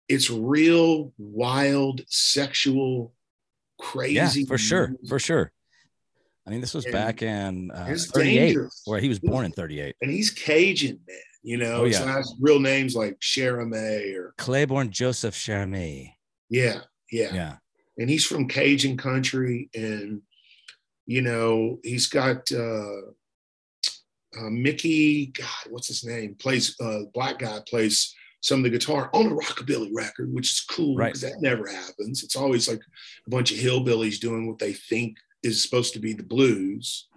it's 0.10 0.30
real 0.30 1.14
wild 1.18 2.02
sexual 2.08 3.14
crazy 3.80 4.42
yeah, 4.42 4.48
for 4.48 4.58
sure 4.58 4.94
for 5.08 5.20
sure 5.20 5.52
i 6.46 6.50
mean 6.50 6.62
this 6.62 6.74
was 6.74 6.86
and 6.86 6.94
back 6.94 7.22
in 7.22 7.72
uh, 7.72 7.86
38 7.86 8.40
dangerous. 8.40 8.82
where 8.86 9.00
he 9.00 9.10
was 9.10 9.20
born 9.20 9.46
in 9.46 9.52
38 9.52 9.96
and 10.02 10.12
he's 10.12 10.30
cajun 10.30 11.00
man 11.08 11.18
you 11.44 11.58
know 11.58 11.82
oh, 11.82 11.86
yeah. 11.86 12.06
has 12.06 12.34
real 12.40 12.60
names 12.60 12.96
like 12.96 13.20
Cherame 13.20 14.16
or 14.16 14.34
claiborne 14.38 14.90
joseph 14.90 15.36
Cherame. 15.36 16.14
yeah 16.50 16.80
yeah 17.12 17.34
yeah 17.34 17.56
and 17.98 18.10
he's 18.10 18.26
from 18.26 18.48
cajun 18.48 18.98
country 18.98 19.70
and 19.76 20.22
you 21.06 21.22
know 21.22 21.80
he's 21.84 22.08
got 22.08 22.50
uh, 22.52 23.02
uh 24.40 24.50
mickey 24.50 25.28
god 25.28 25.70
what's 25.70 25.88
his 25.88 26.04
name 26.04 26.36
plays 26.36 26.76
uh 26.82 27.02
black 27.14 27.40
guy 27.40 27.60
plays 27.68 28.16
some 28.44 28.60
of 28.60 28.64
the 28.64 28.70
guitar 28.70 29.10
on 29.14 29.28
a 29.28 29.30
rockabilly 29.30 29.90
record, 29.94 30.32
which 30.34 30.52
is 30.52 30.60
cool 30.70 30.98
because 30.98 31.24
right. 31.24 31.32
that 31.32 31.42
never 31.42 31.66
happens. 31.66 32.24
It's 32.24 32.36
always 32.36 32.68
like 32.68 32.82
a 33.26 33.30
bunch 33.30 33.54
of 33.54 33.58
hillbillies 33.58 34.20
doing 34.20 34.48
what 34.48 34.60
they 34.60 34.74
think 34.74 35.16
is 35.44 35.64
supposed 35.64 35.94
to 35.94 36.00
be 36.00 36.12
the 36.12 36.24
blues. 36.24 37.08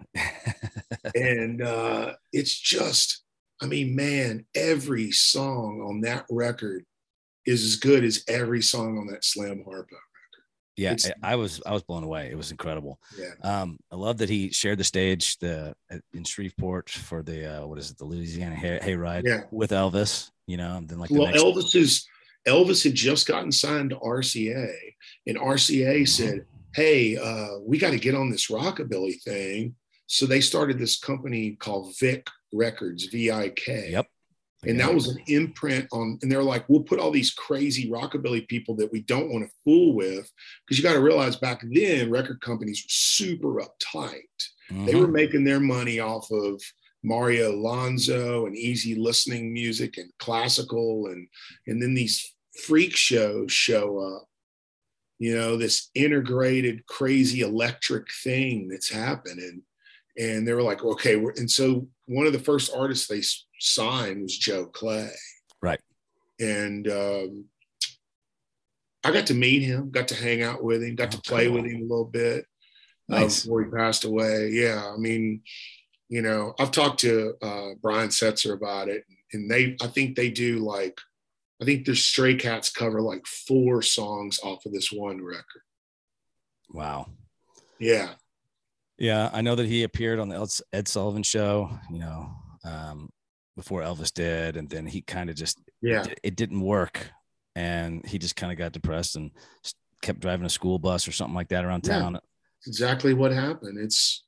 and 1.16 1.62
uh, 1.62 2.12
it's 2.33 2.57
just, 2.57 3.24
I 3.61 3.67
mean, 3.67 3.97
man, 3.97 4.45
every 4.55 5.13
song 5.13 5.83
on 5.87 6.03
that 6.03 6.27
record 6.31 6.85
is 7.47 7.65
as 7.65 7.77
good 7.77 8.05
as 8.05 8.25
every 8.29 8.63
song 8.63 8.99
on 8.99 9.07
that 9.09 9.25
Slim 9.25 9.65
Harpo 9.65 9.93
record. 9.93 10.01
Yeah, 10.77 10.95
I 11.23 11.37
was 11.37 11.63
I 11.65 11.73
was 11.73 11.83
blown 11.83 12.05
away. 12.05 12.29
It 12.31 12.37
was 12.37 12.51
incredible. 12.51 13.01
Yeah. 13.19 13.33
Um, 13.43 13.79
I 13.91 13.97
love 13.97 14.19
that 14.19 14.29
he 14.29 14.51
shared 14.51 14.79
the 14.79 14.85
stage 14.85 15.39
the 15.39 15.75
in 16.13 16.25
Shreveport 16.25 16.91
for 16.91 17.23
the 17.23 17.63
uh, 17.63 17.67
what 17.67 17.79
is 17.79 17.91
it 17.91 17.97
the 17.97 18.05
Louisiana 18.05 18.57
Hay, 18.57 18.79
Hayride 18.83 19.23
yeah. 19.25 19.45
with 19.51 19.71
Elvis 19.71 20.31
you 20.47 20.57
know, 20.57 20.81
then 20.85 20.99
like 20.99 21.11
the 21.11 21.19
well, 21.19 21.27
next- 21.27 21.43
Elvis 21.43 21.75
is 21.75 22.07
Elvis 22.47 22.85
had 22.85 22.95
just 22.95 23.27
gotten 23.27 23.51
signed 23.51 23.91
to 23.91 23.97
RCA, 23.97 24.75
and 25.27 25.37
RCA 25.37 26.03
mm-hmm. 26.03 26.05
said, 26.05 26.47
"Hey, 26.75 27.17
uh, 27.17 27.59
we 27.61 27.79
got 27.79 27.91
to 27.91 27.99
get 27.99 28.15
on 28.15 28.31
this 28.31 28.47
rockabilly 28.49 29.21
thing." 29.23 29.75
So 30.07 30.27
they 30.27 30.41
started 30.41 30.79
this 30.79 30.99
company 30.99 31.57
called 31.59 31.95
Vik 31.99 32.29
Records, 32.53 33.05
V 33.07 33.31
I 33.31 33.51
K. 33.51 33.91
Yep. 33.91 34.07
And 34.67 34.81
that 34.81 34.93
was 34.93 35.09
an 35.09 35.19
imprint 35.29 35.87
on, 35.93 36.19
and 36.23 36.33
they're 36.33 36.43
like, 36.43 36.69
we'll 36.69 36.83
put 36.83 36.99
all 36.99 37.13
these 37.13 37.33
crazy 37.35 37.89
rockabilly 37.89 38.49
people 38.49 38.75
that 38.77 38.91
we 38.91 39.03
don't 39.03 39.31
want 39.31 39.45
to 39.45 39.55
fool 39.63 39.95
with. 39.95 40.29
Because 40.65 40.79
you 40.79 40.83
got 40.83 40.95
to 40.95 41.01
realize 41.01 41.37
back 41.37 41.63
then, 41.71 42.11
record 42.11 42.41
companies 42.41 42.83
were 42.83 42.89
super 42.89 43.61
uptight. 43.61 44.23
Mm-hmm. 44.71 44.87
They 44.87 44.95
were 44.97 45.07
making 45.09 45.45
their 45.45 45.61
money 45.61 46.01
off 46.01 46.29
of 46.33 46.61
Mario 47.05 47.55
Lanza 47.57 48.45
and 48.45 48.57
easy 48.57 48.97
listening 48.97 49.53
music 49.53 49.99
and 49.99 50.11
classical 50.19 51.07
and 51.09 51.29
and 51.69 51.81
then 51.81 51.95
these 51.95 52.35
freak 52.65 52.97
shows 52.97 53.53
show 53.53 53.99
up. 53.99 54.27
You 55.19 55.37
know, 55.37 55.57
this 55.57 55.91
integrated, 55.95 56.85
crazy 56.87 57.43
electric 57.43 58.13
thing 58.25 58.69
that's 58.69 58.91
happening. 58.91 59.63
And 60.19 60.47
they 60.47 60.53
were 60.53 60.62
like, 60.62 60.83
okay. 60.85 61.14
And 61.14 61.51
so 61.51 61.89
one 62.07 62.27
of 62.27 62.33
the 62.33 62.39
first 62.39 62.73
artists 62.75 63.07
they 63.07 63.23
signed 63.61 64.23
was 64.23 64.37
Joe 64.37 64.67
Clay. 64.67 65.11
Right. 65.61 65.81
And 66.41 66.89
um, 66.89 67.45
I 69.05 69.12
got 69.12 69.27
to 69.27 69.35
meet 69.35 69.62
him, 69.62 69.91
got 69.91 70.09
to 70.09 70.14
hang 70.14 70.43
out 70.43 70.62
with 70.62 70.83
him, 70.83 70.95
got 70.95 71.14
oh, 71.14 71.19
to 71.19 71.23
play 71.23 71.49
with 71.49 71.64
him 71.64 71.81
a 71.81 71.85
little 71.85 72.05
bit 72.05 72.47
uh, 73.11 73.21
nice. 73.21 73.43
uh, 73.43 73.45
before 73.45 73.64
he 73.64 73.71
passed 73.71 74.05
away. 74.05 74.51
Yeah. 74.53 74.91
I 74.93 74.97
mean, 74.97 75.43
you 76.09 76.23
know, 76.23 76.55
I've 76.59 76.71
talked 76.71 77.01
to 77.01 77.35
uh, 77.43 77.71
Brian 77.83 78.09
Setzer 78.09 78.55
about 78.55 78.89
it, 78.89 79.05
and 79.33 79.51
they, 79.51 79.77
I 79.83 79.89
think 79.89 80.17
they 80.17 80.31
do 80.31 80.61
like, 80.61 80.99
I 81.61 81.64
think 81.64 81.85
the 81.85 81.95
Stray 81.95 82.37
Cats 82.37 82.71
cover 82.71 83.01
like 83.01 83.27
four 83.27 83.83
songs 83.83 84.39
off 84.43 84.64
of 84.67 84.73
this 84.73 84.93
one 84.93 85.23
record. 85.23 85.62
Wow. 86.71 87.09
Yeah. 87.79 88.11
Yeah, 88.99 89.30
I 89.32 89.42
know 89.42 89.55
that 89.55 89.66
he 89.66 89.82
appeared 89.82 90.18
on 90.18 90.28
the 90.28 90.62
Ed 90.72 90.88
Sullivan 90.88 91.22
show, 91.22 91.70
you 91.90 91.99
know, 91.99 92.30
um, 92.64 93.11
before 93.55 93.82
Elvis 93.82 94.12
did, 94.12 94.57
and 94.57 94.68
then 94.68 94.86
he 94.86 95.03
kind 95.03 95.28
of 95.28 95.36
just 95.36 95.61
yeah, 95.82 96.05
it, 96.05 96.20
it, 96.22 96.36
didn't 96.36 96.61
work, 96.61 97.11
and 97.55 98.07
he 98.07 98.18
just 98.18 98.36
kind 98.36 98.53
of 98.53 98.59
got 98.59 98.72
depressed 98.72 99.16
and 99.16 99.30
kept 100.03 100.20
driving 100.20 100.47
a 100.47 100.51
school 100.51 100.78
bus 100.78 101.07
or 101.07 101.12
something 101.12 101.34
like 101.34 101.49
that 101.49 101.64
around 101.64 101.82
town. 101.82 102.14
Yeah, 102.14 102.20
exactly 102.66 103.12
what 103.12 103.32
happened. 103.32 103.78
It's 103.78 104.24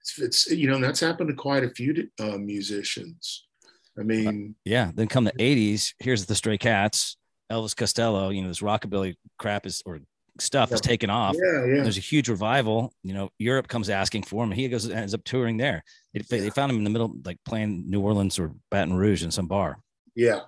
it's, 0.00 0.18
it's 0.18 0.50
you 0.50 0.68
know 0.68 0.78
that's 0.80 1.00
happened 1.00 1.28
to 1.30 1.34
quite 1.34 1.64
a 1.64 1.70
few 1.70 2.08
uh, 2.20 2.38
musicians. 2.38 3.46
I 3.98 4.02
mean, 4.02 4.54
uh, 4.56 4.60
yeah. 4.64 4.90
Then 4.94 5.08
come 5.08 5.24
the 5.24 5.32
'80s. 5.32 5.94
Here's 5.98 6.26
the 6.26 6.34
Stray 6.34 6.58
Cats, 6.58 7.16
Elvis 7.50 7.76
Costello. 7.76 8.30
You 8.30 8.42
know, 8.42 8.48
this 8.48 8.60
rockabilly 8.60 9.16
crap 9.38 9.66
is 9.66 9.82
or 9.84 10.00
stuff 10.38 10.70
yeah. 10.70 10.74
is 10.74 10.80
taken 10.80 11.10
off. 11.10 11.36
Yeah, 11.36 11.66
yeah. 11.66 11.82
There's 11.82 11.98
a 11.98 12.00
huge 12.00 12.28
revival. 12.28 12.92
You 13.02 13.14
know, 13.14 13.30
Europe 13.38 13.68
comes 13.68 13.90
asking 13.90 14.24
for 14.24 14.44
him. 14.44 14.50
He 14.50 14.68
goes 14.68 14.88
ends 14.88 15.14
up 15.14 15.24
touring 15.24 15.56
there. 15.56 15.84
It, 16.14 16.26
yeah. 16.30 16.40
They 16.40 16.50
found 16.50 16.70
him 16.70 16.78
in 16.78 16.84
the 16.84 16.90
middle, 16.90 17.14
like 17.24 17.38
playing 17.44 17.84
New 17.88 18.00
Orleans 18.00 18.38
or 18.38 18.52
Baton 18.70 18.94
Rouge 18.94 19.22
in 19.22 19.30
some 19.30 19.46
bar. 19.46 19.78
Yeah, 20.14 20.40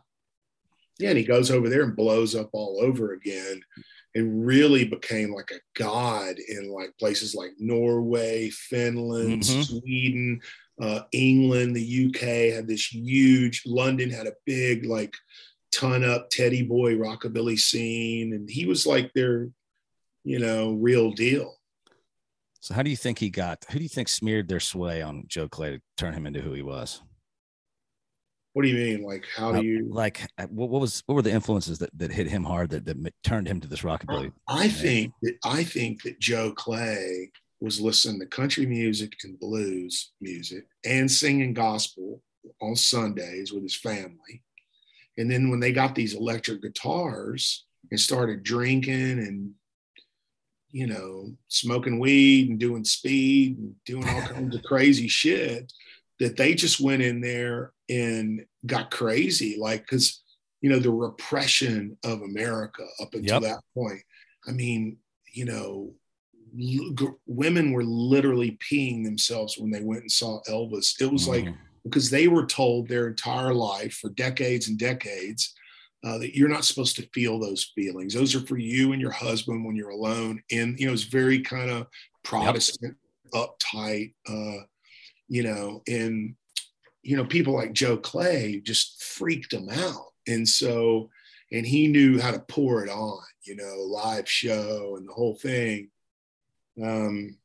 yeah. 0.98 1.10
And 1.10 1.18
he 1.18 1.24
goes 1.24 1.50
over 1.50 1.68
there 1.68 1.82
and 1.82 1.96
blows 1.96 2.34
up 2.34 2.50
all 2.52 2.80
over 2.82 3.12
again 3.12 3.60
and 4.14 4.46
really 4.46 4.84
became 4.84 5.34
like 5.34 5.50
a 5.50 5.78
god 5.78 6.36
in 6.38 6.70
like 6.70 6.96
places 6.98 7.34
like 7.34 7.50
Norway, 7.58 8.50
Finland, 8.50 9.42
mm-hmm. 9.42 9.62
Sweden, 9.62 10.40
uh, 10.80 11.00
England, 11.12 11.74
the 11.74 12.06
UK 12.06 12.54
had 12.54 12.66
this 12.66 12.92
huge. 12.92 13.62
London 13.66 14.10
had 14.10 14.26
a 14.26 14.34
big 14.44 14.86
like 14.86 15.14
ton 15.72 16.04
up 16.04 16.30
Teddy 16.30 16.62
Boy 16.62 16.94
rockabilly 16.94 17.58
scene, 17.58 18.32
and 18.32 18.48
he 18.48 18.66
was 18.66 18.86
like 18.86 19.12
their, 19.12 19.48
you 20.24 20.38
know, 20.38 20.72
real 20.72 21.12
deal. 21.12 21.56
So 22.60 22.74
how 22.74 22.82
do 22.82 22.90
you 22.90 22.96
think 22.96 23.18
he 23.18 23.28
got? 23.28 23.64
Who 23.70 23.78
do 23.78 23.82
you 23.82 23.90
think 23.90 24.08
smeared 24.08 24.48
their 24.48 24.60
sway 24.60 25.02
on 25.02 25.24
Joe 25.28 25.48
Clay 25.48 25.72
to 25.72 25.82
turn 25.98 26.14
him 26.14 26.26
into 26.26 26.40
who 26.40 26.54
he 26.54 26.62
was? 26.62 27.02
What 28.54 28.62
do 28.62 28.68
you 28.68 28.76
mean? 28.76 29.04
Like, 29.04 29.26
how 29.36 29.52
do 29.52 29.62
you 29.62 29.88
like? 29.90 30.26
Uh, 30.38 30.46
what, 30.46 30.70
what, 30.70 30.80
was 30.80 31.02
what 31.06 31.16
were 31.16 31.22
the 31.22 31.32
influences 31.32 31.78
that, 31.80 31.90
that 31.98 32.12
hit 32.12 32.28
him 32.28 32.44
hard 32.44 32.70
that, 32.70 32.86
that 32.86 33.14
turned 33.24 33.48
him 33.48 33.60
to 33.60 33.68
this 33.68 33.82
rockabilly? 33.82 34.32
I 34.48 34.68
think 34.68 35.12
that 35.22 35.34
I 35.44 35.64
think 35.64 36.02
that 36.04 36.20
Joe 36.20 36.52
Clay 36.52 37.30
was 37.60 37.80
listening 37.80 38.20
to 38.20 38.26
country 38.26 38.64
music 38.64 39.12
and 39.24 39.38
blues 39.40 40.12
music 40.20 40.66
and 40.84 41.10
singing 41.10 41.52
gospel 41.52 42.22
on 42.62 42.76
Sundays 42.76 43.52
with 43.52 43.62
his 43.62 43.76
family. 43.76 44.42
And 45.18 45.30
then 45.30 45.50
when 45.50 45.60
they 45.60 45.72
got 45.72 45.94
these 45.94 46.14
electric 46.14 46.62
guitars 46.62 47.66
and 47.90 47.98
started 47.98 48.42
drinking 48.42 49.18
and 49.18 49.52
you 50.74 50.88
know 50.88 51.32
smoking 51.46 52.00
weed 52.00 52.50
and 52.50 52.58
doing 52.58 52.84
speed 52.84 53.56
and 53.56 53.74
doing 53.86 54.06
all 54.08 54.22
kinds 54.22 54.56
of 54.56 54.62
crazy 54.64 55.06
shit, 55.06 55.72
that 56.18 56.36
they 56.36 56.52
just 56.52 56.80
went 56.80 57.00
in 57.00 57.20
there 57.20 57.72
and 57.88 58.44
got 58.66 58.90
crazy 58.90 59.56
like 59.58 59.82
because 59.82 60.22
you 60.60 60.68
know 60.68 60.78
the 60.78 60.90
repression 60.90 61.96
of 62.02 62.22
america 62.22 62.82
up 63.00 63.12
until 63.12 63.40
yep. 63.40 63.42
that 63.42 63.60
point 63.74 64.00
i 64.48 64.50
mean 64.50 64.96
you 65.32 65.44
know 65.44 65.92
l- 66.58 67.18
women 67.26 67.72
were 67.72 67.84
literally 67.84 68.58
peeing 68.58 69.04
themselves 69.04 69.58
when 69.58 69.70
they 69.70 69.82
went 69.82 70.00
and 70.00 70.10
saw 70.10 70.40
elvis 70.48 70.98
it 71.00 71.12
was 71.12 71.28
mm-hmm. 71.28 71.46
like 71.46 71.54
because 71.84 72.08
they 72.08 72.26
were 72.26 72.46
told 72.46 72.88
their 72.88 73.08
entire 73.08 73.52
life 73.52 73.98
for 74.00 74.08
decades 74.10 74.68
and 74.68 74.78
decades 74.78 75.54
uh, 76.04 76.18
that 76.18 76.36
you're 76.36 76.48
not 76.48 76.64
supposed 76.64 76.96
to 76.96 77.08
feel 77.14 77.38
those 77.38 77.72
feelings 77.74 78.14
those 78.14 78.34
are 78.34 78.46
for 78.46 78.58
you 78.58 78.92
and 78.92 79.00
your 79.00 79.10
husband 79.10 79.64
when 79.64 79.74
you're 79.74 79.90
alone 79.90 80.42
and 80.50 80.78
you 80.78 80.86
know 80.86 80.92
it's 80.92 81.04
very 81.04 81.40
kind 81.40 81.70
of 81.70 81.86
protestant 82.22 82.96
yep. 83.32 83.48
uptight 83.48 84.12
uh, 84.28 84.62
you 85.28 85.42
know, 85.42 85.82
and 85.88 86.34
you 87.02 87.16
know, 87.16 87.24
people 87.24 87.54
like 87.54 87.72
Joe 87.72 87.96
Clay 87.96 88.60
just 88.60 89.02
freaked 89.02 89.52
him 89.52 89.68
out. 89.68 90.12
And 90.26 90.48
so, 90.48 91.10
and 91.52 91.66
he 91.66 91.88
knew 91.88 92.20
how 92.20 92.30
to 92.30 92.38
pour 92.38 92.84
it 92.84 92.88
on, 92.88 93.20
you 93.42 93.56
know, 93.56 93.74
live 93.86 94.28
show 94.28 94.94
and 94.96 95.08
the 95.08 95.12
whole 95.12 95.34
thing. 95.34 95.90
Um, 96.82 97.36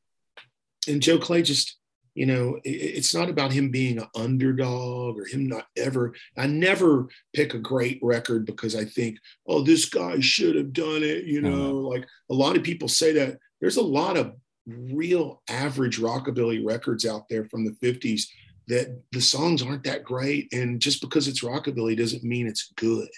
and 0.88 1.02
Joe 1.02 1.18
Clay 1.18 1.42
just, 1.42 1.79
you 2.20 2.26
know, 2.26 2.60
it's 2.66 3.16
not 3.16 3.30
about 3.30 3.54
him 3.54 3.70
being 3.70 3.98
an 3.98 4.08
underdog 4.14 5.18
or 5.18 5.24
him 5.24 5.48
not 5.48 5.68
ever. 5.78 6.14
I 6.38 6.48
never 6.48 7.08
pick 7.34 7.54
a 7.54 7.60
great 7.60 7.98
record 8.04 8.46
because 8.46 8.76
I 8.76 8.84
think, 8.84 9.20
oh, 9.48 9.62
this 9.64 9.86
guy 9.86 10.20
should 10.20 10.58
have 10.58 10.74
done 10.74 11.02
it. 11.02 11.24
You 11.24 11.42
know, 11.42 11.76
mm-hmm. 11.76 11.88
like 11.88 12.06
a 12.30 12.34
lot 12.34 12.58
of 12.58 12.64
people 12.64 12.90
say 12.90 13.14
that. 13.14 13.38
There's 13.62 13.78
a 13.78 13.82
lot 13.82 14.18
of 14.18 14.34
real 14.68 15.42
average 15.50 15.98
rockabilly 15.98 16.62
records 16.66 17.06
out 17.06 17.24
there 17.30 17.46
from 17.46 17.64
the 17.64 17.72
50s 17.82 18.24
that 18.68 19.02
the 19.14 19.22
songs 19.22 19.64
aren't 19.64 19.86
that 19.86 20.04
great 20.04 20.52
and 20.52 20.82
just 20.82 21.00
because 21.00 21.30
it's 21.30 21.42
rockabilly 21.42 21.98
doesn't 21.98 22.24
mean 22.24 22.46
it's 22.46 22.72
good 22.76 23.10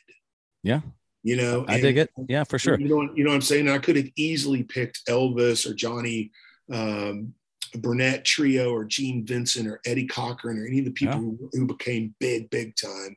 yeah 0.63 0.79
you 1.23 1.35
know 1.35 1.65
i 1.67 1.81
dig 1.81 1.97
it 1.97 2.09
yeah 2.29 2.45
for 2.45 2.57
sure 2.57 2.79
you 2.79 2.87
know 2.87 3.01
you 3.13 3.25
know 3.25 3.31
what 3.31 3.35
i'm 3.35 3.41
saying 3.41 3.67
i 3.67 3.77
could 3.77 3.97
have 3.97 4.09
easily 4.15 4.63
picked 4.63 5.05
elvis 5.07 5.69
or 5.69 5.73
johnny 5.73 6.31
um, 6.71 7.33
burnett 7.79 8.25
trio 8.25 8.71
or 8.71 8.83
gene 8.83 9.25
vincent 9.25 9.67
or 9.67 9.79
eddie 9.85 10.07
cochran 10.07 10.57
or 10.57 10.65
any 10.65 10.79
of 10.79 10.85
the 10.85 10.91
people 10.91 11.15
yeah. 11.15 11.19
who, 11.21 11.49
who, 11.53 11.65
became 11.67 12.13
big 12.19 12.49
big 12.49 12.75
time 12.75 13.15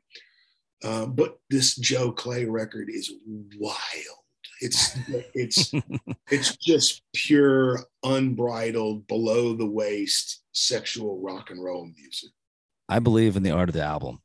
uh, 0.83 1.05
but 1.05 1.39
this 1.49 1.75
joe 1.75 2.11
clay 2.11 2.45
record 2.45 2.89
is 2.89 3.11
wild 3.59 4.17
it's 4.61 4.97
it's 5.33 5.73
it's 6.31 6.55
just 6.57 7.01
pure, 7.13 7.79
unbridled, 8.03 9.07
below 9.07 9.53
the 9.53 9.65
waist 9.65 10.43
sexual 10.51 11.19
rock 11.21 11.49
and 11.51 11.63
roll 11.63 11.85
music. 11.85 12.31
I 12.87 12.99
believe 12.99 13.35
in 13.35 13.43
the 13.43 13.51
art 13.51 13.69
of 13.69 13.73
the 13.73 13.83
album. 13.83 14.21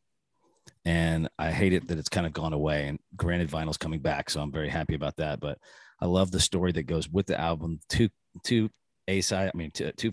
And 0.84 1.28
I 1.38 1.50
hate 1.50 1.74
it 1.74 1.88
that 1.88 1.98
it's 1.98 2.08
kind 2.08 2.26
of 2.26 2.32
gone 2.32 2.54
away. 2.54 2.88
And 2.88 2.98
granted, 3.14 3.50
vinyl's 3.50 3.76
coming 3.76 4.00
back, 4.00 4.30
so 4.30 4.40
I'm 4.40 4.52
very 4.52 4.70
happy 4.70 4.94
about 4.94 5.16
that. 5.16 5.38
But 5.38 5.58
I 6.00 6.06
love 6.06 6.30
the 6.30 6.40
story 6.40 6.72
that 6.72 6.84
goes 6.84 7.08
with 7.08 7.26
the 7.26 7.38
album. 7.38 7.80
Two 7.88 8.08
two 8.44 8.70
A 9.10 9.20
side, 9.20 9.50
I 9.52 9.56
mean, 9.56 9.70
two, 9.72 9.92
two 9.96 10.12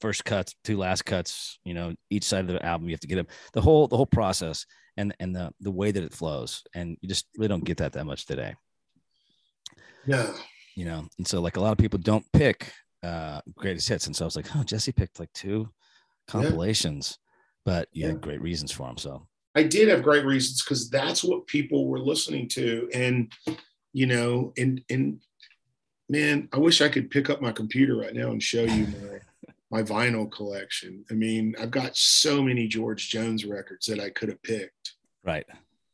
first 0.00 0.24
cuts, 0.24 0.54
two 0.62 0.76
last 0.76 1.04
cuts. 1.04 1.58
You 1.64 1.74
know, 1.74 1.94
each 2.10 2.24
side 2.24 2.44
of 2.48 2.48
the 2.48 2.64
album, 2.64 2.88
you 2.88 2.94
have 2.94 3.00
to 3.00 3.08
get 3.08 3.16
them. 3.16 3.26
The 3.52 3.60
whole 3.60 3.88
the 3.88 3.96
whole 3.96 4.06
process 4.06 4.66
and 4.96 5.14
and 5.18 5.34
the 5.34 5.52
the 5.60 5.70
way 5.70 5.90
that 5.90 6.04
it 6.04 6.12
flows, 6.12 6.62
and 6.74 6.96
you 7.00 7.08
just 7.08 7.26
really 7.36 7.48
don't 7.48 7.64
get 7.64 7.78
that 7.78 7.92
that 7.94 8.04
much 8.04 8.26
today. 8.26 8.54
Yeah. 10.06 10.32
You 10.76 10.84
know, 10.84 11.08
and 11.18 11.26
so 11.26 11.40
like 11.40 11.56
a 11.56 11.60
lot 11.60 11.72
of 11.72 11.78
people 11.78 11.98
don't 11.98 12.26
pick 12.32 12.72
uh 13.02 13.40
greatest 13.56 13.88
hits. 13.88 14.06
And 14.06 14.14
so 14.14 14.24
I 14.24 14.26
was 14.26 14.36
like, 14.36 14.54
oh, 14.54 14.62
Jesse 14.64 14.92
picked 14.92 15.18
like 15.20 15.32
two 15.32 15.68
compilations, 16.28 17.18
yeah. 17.18 17.72
but 17.72 17.88
you 17.92 18.02
yeah. 18.02 18.08
had 18.12 18.20
great 18.20 18.42
reasons 18.42 18.72
for 18.72 18.86
them. 18.86 18.98
So 18.98 19.26
I 19.54 19.62
did 19.62 19.88
have 19.88 20.02
great 20.02 20.24
reasons 20.24 20.62
because 20.62 20.90
that's 20.90 21.22
what 21.22 21.46
people 21.46 21.86
were 21.86 22.00
listening 22.00 22.48
to. 22.50 22.88
And, 22.92 23.32
you 23.92 24.06
know, 24.06 24.52
and 24.58 24.82
and 24.90 25.20
man, 26.08 26.48
I 26.52 26.58
wish 26.58 26.80
I 26.80 26.88
could 26.88 27.10
pick 27.10 27.30
up 27.30 27.40
my 27.40 27.52
computer 27.52 27.96
right 27.96 28.14
now 28.14 28.30
and 28.30 28.42
show 28.42 28.62
you 28.62 28.86
my 28.86 29.18
my 29.70 29.82
vinyl 29.82 30.30
collection. 30.30 31.04
I 31.10 31.14
mean, 31.14 31.54
I've 31.60 31.70
got 31.70 31.96
so 31.96 32.42
many 32.42 32.68
George 32.68 33.08
Jones 33.08 33.44
records 33.44 33.86
that 33.86 33.98
I 33.98 34.10
could 34.10 34.28
have 34.28 34.42
picked. 34.42 34.94
Right. 35.24 35.44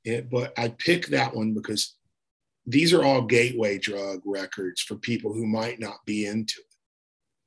It, 0.05 0.29
but 0.29 0.53
I 0.59 0.69
picked 0.69 1.11
that 1.13 1.35
one 1.35 1.55
because 1.55 1.95
these 2.67 2.93
are 2.93 3.03
all 3.03 3.23
gateway 3.23 3.79
drug 3.79 4.21
records 4.27 4.83
for 4.83 4.97
people 4.97 5.33
who 5.33 5.47
might 5.47 5.81
not 5.81 6.05
be 6.05 6.27
into 6.27 6.61
it. 6.61 6.67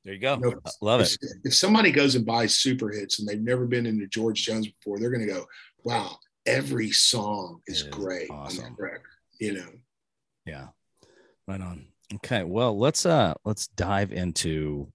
There 0.04 0.14
you 0.14 0.20
go. 0.20 0.34
You 0.34 0.50
know, 0.50 0.60
Love 0.80 1.02
if, 1.02 1.14
it. 1.14 1.20
If 1.44 1.54
somebody 1.54 1.92
goes 1.92 2.14
and 2.14 2.26
buys 2.26 2.58
super 2.58 2.90
hits 2.90 3.20
and 3.20 3.28
they've 3.28 3.40
never 3.40 3.66
been 3.66 3.86
into 3.86 4.06
George 4.08 4.42
Jones 4.44 4.66
before, 4.66 4.98
they're 4.98 5.10
going 5.10 5.26
to 5.26 5.32
go, 5.32 5.46
wow, 5.84 6.18
every 6.46 6.90
song 6.90 7.60
is, 7.66 7.82
is 7.82 7.88
great 7.88 8.28
awesome. 8.30 8.64
on 8.64 8.70
that 8.72 8.82
record, 8.82 9.02
you 9.40 9.54
know? 9.54 9.70
Yeah. 10.46 10.66
Right 11.46 11.60
on. 11.60 11.86
Okay. 12.16 12.44
Well, 12.44 12.78
let's, 12.78 13.06
uh, 13.06 13.34
let's 13.44 13.68
dive 13.68 14.12
into 14.12 14.92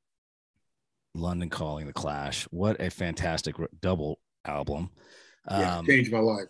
London 1.16 1.49
Calling 1.49 1.88
the 1.88 1.93
Clash. 1.93 2.43
What 2.51 2.80
a 2.80 2.89
fantastic 2.89 3.55
double 3.82 4.20
album. 4.45 4.89
Um, 5.47 5.62
yeah, 5.62 5.82
changed 5.86 6.12
my 6.12 6.20
life. 6.20 6.47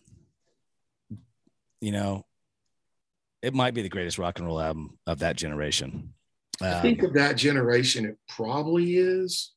You 1.82 1.92
know, 1.94 2.26
it 3.42 3.54
might 3.54 3.74
be 3.74 3.82
the 3.82 3.90
greatest 3.90 4.18
rock 4.18 4.38
and 4.38 4.48
roll 4.48 4.60
album 4.60 5.00
of 5.08 5.20
that 5.20 5.38
generation. 5.38 6.14
Um, 6.62 6.68
I 6.68 6.82
think 6.82 7.04
of 7.04 7.14
that 7.14 7.38
generation, 7.38 8.06
it 8.06 8.18
probably 8.28 8.98
is. 8.98 9.54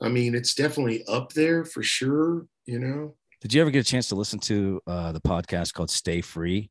I 0.00 0.08
mean, 0.08 0.34
it's 0.34 0.54
definitely 0.54 1.04
up 1.06 1.32
there 1.32 1.64
for 1.64 1.82
sure. 1.82 2.46
You 2.66 2.78
know. 2.78 3.16
Did 3.40 3.52
you 3.52 3.60
ever 3.62 3.70
get 3.70 3.80
a 3.80 3.90
chance 3.90 4.08
to 4.08 4.14
listen 4.14 4.38
to 4.40 4.80
uh, 4.86 5.12
the 5.12 5.20
podcast 5.20 5.74
called 5.74 5.90
"Stay 5.90 6.20
Free" 6.20 6.70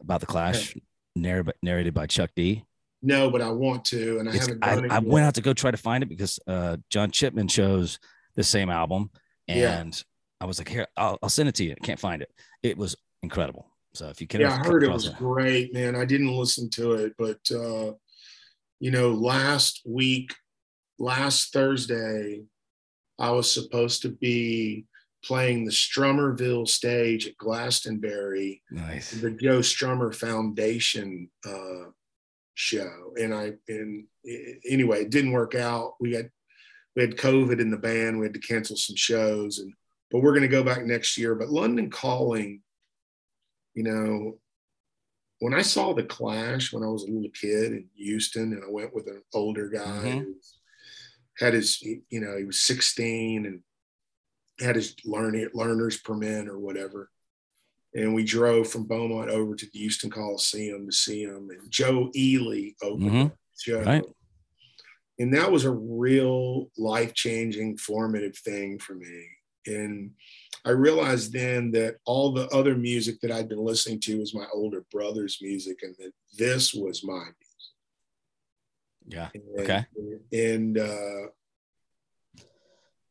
about 0.00 0.20
the 0.20 0.26
Clash, 0.26 0.76
narrated, 1.16 1.54
narrated 1.62 1.94
by 1.94 2.06
Chuck 2.06 2.30
D? 2.36 2.64
No, 3.06 3.30
but 3.30 3.40
I 3.40 3.52
want 3.52 3.84
to, 3.86 4.18
and 4.18 4.28
I 4.28 4.34
it's, 4.34 4.48
haven't. 4.48 4.90
I, 4.90 4.96
I 4.96 4.98
went 4.98 5.24
out 5.24 5.34
to 5.34 5.40
go 5.40 5.54
try 5.54 5.70
to 5.70 5.76
find 5.76 6.02
it 6.02 6.08
because 6.08 6.40
uh, 6.48 6.76
John 6.90 7.12
Chipman 7.12 7.46
chose 7.46 8.00
the 8.34 8.42
same 8.42 8.68
album, 8.68 9.10
and 9.46 9.94
yeah. 9.94 10.44
I 10.44 10.44
was 10.44 10.58
like, 10.58 10.68
"Here, 10.68 10.88
I'll, 10.96 11.16
I'll, 11.22 11.28
send 11.28 11.48
it 11.48 11.54
to 11.54 11.64
you." 11.64 11.76
I 11.80 11.86
can't 11.86 12.00
find 12.00 12.20
it. 12.20 12.32
It 12.64 12.76
was 12.76 12.96
incredible. 13.22 13.68
So 13.94 14.08
if 14.08 14.20
you 14.20 14.26
can, 14.26 14.40
yeah, 14.40 14.58
I 14.60 14.66
heard 14.66 14.82
it 14.82 14.90
was 14.90 15.10
great, 15.10 15.72
man. 15.72 15.94
I 15.94 16.04
didn't 16.04 16.34
listen 16.34 16.68
to 16.70 16.94
it, 16.94 17.12
but 17.16 17.38
uh, 17.52 17.92
you 18.80 18.90
know, 18.90 19.12
last 19.12 19.82
week, 19.86 20.34
last 20.98 21.52
Thursday, 21.52 22.42
I 23.20 23.30
was 23.30 23.48
supposed 23.48 24.02
to 24.02 24.08
be 24.08 24.86
playing 25.24 25.64
the 25.64 25.70
Strummerville 25.70 26.66
stage 26.66 27.28
at 27.28 27.36
Glastonbury, 27.36 28.62
nice. 28.72 29.12
the 29.12 29.30
Joe 29.30 29.60
Strummer 29.60 30.12
Foundation 30.12 31.30
uh, 31.46 31.90
show, 32.56 33.12
and 33.16 33.32
I 33.32 33.52
and 33.68 34.06
anyway, 34.68 35.02
it 35.02 35.10
didn't 35.10 35.32
work 35.32 35.54
out. 35.54 35.94
We 36.00 36.14
had 36.14 36.30
we 36.96 37.02
had 37.02 37.16
COVID 37.16 37.60
in 37.60 37.70
the 37.70 37.76
band. 37.76 38.18
We 38.18 38.26
had 38.26 38.34
to 38.34 38.40
cancel 38.40 38.76
some 38.76 38.96
shows, 38.96 39.60
and 39.60 39.72
but 40.10 40.20
we're 40.20 40.32
going 40.32 40.42
to 40.42 40.48
go 40.48 40.64
back 40.64 40.84
next 40.84 41.16
year. 41.16 41.34
But 41.34 41.50
London 41.50 41.90
Calling, 41.90 42.62
you 43.74 43.84
know, 43.84 44.38
when 45.38 45.54
I 45.54 45.62
saw 45.62 45.92
the 45.92 46.02
Clash 46.02 46.72
when 46.72 46.82
I 46.82 46.88
was 46.88 47.04
a 47.04 47.10
little 47.10 47.30
kid 47.30 47.72
in 47.72 47.86
Houston, 47.94 48.52
and 48.52 48.64
I 48.64 48.70
went 48.70 48.94
with 48.94 49.06
an 49.06 49.22
older 49.34 49.68
guy 49.68 49.80
mm-hmm. 49.80 50.18
who 50.18 50.34
had 51.38 51.52
his, 51.52 51.82
you 51.82 52.20
know, 52.20 52.36
he 52.36 52.44
was 52.44 52.58
16 52.60 53.44
and 53.44 53.60
had 54.58 54.76
his 54.76 54.96
learning 55.04 55.50
learners 55.52 55.98
permit 55.98 56.48
or 56.48 56.58
whatever. 56.58 57.10
And 57.96 58.14
we 58.14 58.24
drove 58.24 58.68
from 58.68 58.84
Beaumont 58.84 59.30
over 59.30 59.54
to 59.54 59.66
the 59.72 59.78
Houston 59.78 60.10
Coliseum 60.10 60.86
to 60.86 60.92
see 60.92 61.22
him. 61.22 61.48
And 61.50 61.70
Joe 61.70 62.10
Ely 62.14 62.72
opened 62.82 63.10
mm-hmm. 63.10 63.26
the 63.28 63.32
show. 63.58 63.82
Right. 63.82 64.04
And 65.18 65.32
that 65.34 65.50
was 65.50 65.64
a 65.64 65.70
real 65.70 66.70
life 66.76 67.14
changing, 67.14 67.78
formative 67.78 68.36
thing 68.36 68.78
for 68.78 68.94
me. 68.94 69.28
And 69.66 70.10
I 70.66 70.70
realized 70.70 71.32
then 71.32 71.70
that 71.72 71.96
all 72.04 72.32
the 72.32 72.48
other 72.48 72.76
music 72.76 73.20
that 73.22 73.30
I'd 73.30 73.48
been 73.48 73.64
listening 73.64 74.00
to 74.00 74.18
was 74.18 74.34
my 74.34 74.46
older 74.52 74.84
brother's 74.92 75.38
music, 75.40 75.78
and 75.82 75.94
that 75.98 76.12
this 76.36 76.74
was 76.74 77.02
my 77.02 77.14
music. 77.14 77.34
Yeah. 79.06 79.28
And, 79.34 79.60
okay. 79.60 79.86
And 80.32 80.78
uh, 80.78 81.28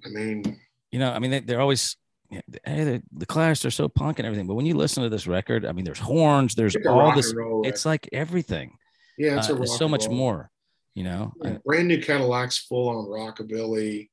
I 0.06 0.10
mean, 0.10 0.60
you 0.92 1.00
know, 1.00 1.12
I 1.12 1.20
mean, 1.20 1.44
they, 1.46 1.56
are 1.56 1.62
always 1.62 1.98
hey, 2.66 3.02
the 3.12 3.26
Clash 3.26 3.64
are 3.66 3.72
so 3.72 3.88
punk 3.88 4.20
and 4.20 4.26
everything, 4.26 4.48
but 4.48 4.56
when 4.56 4.66
you 4.66 4.76
listen 4.76 5.04
to 5.04 5.10
this 5.10 5.28
record, 5.28 5.66
I 5.66 5.72
mean, 5.72 5.86
there's 5.86 6.00
horns, 6.00 6.56
there's 6.56 6.76
all 6.88 7.14
this. 7.16 7.34
It's 7.64 7.86
like 7.86 8.10
everything. 8.12 8.78
Yeah, 9.18 9.38
it's 9.38 9.50
uh, 9.50 9.66
so 9.66 9.88
much 9.88 10.10
more. 10.10 10.52
You 10.94 11.04
know, 11.04 11.34
yeah, 11.44 11.58
brand 11.66 11.88
new 11.88 12.02
Cadillacs, 12.02 12.58
full 12.58 12.90
on 12.90 13.06
rockabilly. 13.06 14.10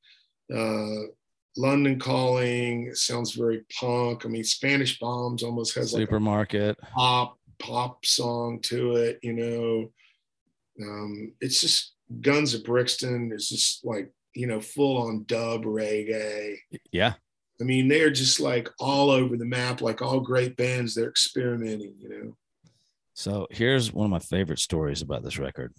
Uh, 0.53 1.07
London 1.55 1.99
Calling 1.99 2.93
sounds 2.93 3.33
very 3.33 3.63
punk. 3.79 4.25
I 4.25 4.29
mean, 4.29 4.43
Spanish 4.43 4.99
Bombs 4.99 5.43
almost 5.43 5.75
has 5.75 5.91
supermarket 5.91 6.77
like 6.81 6.91
pop 6.91 7.37
pop 7.59 8.05
song 8.05 8.59
to 8.63 8.95
it. 8.95 9.19
You 9.21 9.33
know, 9.33 9.91
um, 10.81 11.33
it's 11.39 11.61
just 11.61 11.93
Guns 12.21 12.53
of 12.53 12.63
Brixton 12.63 13.31
is 13.31 13.49
just 13.49 13.85
like 13.85 14.11
you 14.33 14.47
know 14.47 14.59
full 14.59 14.97
on 14.97 15.25
dub 15.27 15.63
reggae. 15.63 16.57
Yeah, 16.91 17.13
I 17.63 17.65
mean 17.65 17.87
they're 17.87 18.11
just 18.11 18.41
like 18.41 18.69
all 18.77 19.09
over 19.09 19.37
the 19.37 19.45
map, 19.45 19.79
like 19.79 20.01
all 20.01 20.19
great 20.19 20.57
bands. 20.57 20.93
They're 20.93 21.07
experimenting. 21.07 21.93
You 21.97 22.09
know. 22.09 22.37
So 23.13 23.47
here's 23.51 23.93
one 23.93 24.03
of 24.03 24.11
my 24.11 24.19
favorite 24.19 24.59
stories 24.59 25.01
about 25.01 25.23
this 25.23 25.39
record. 25.39 25.73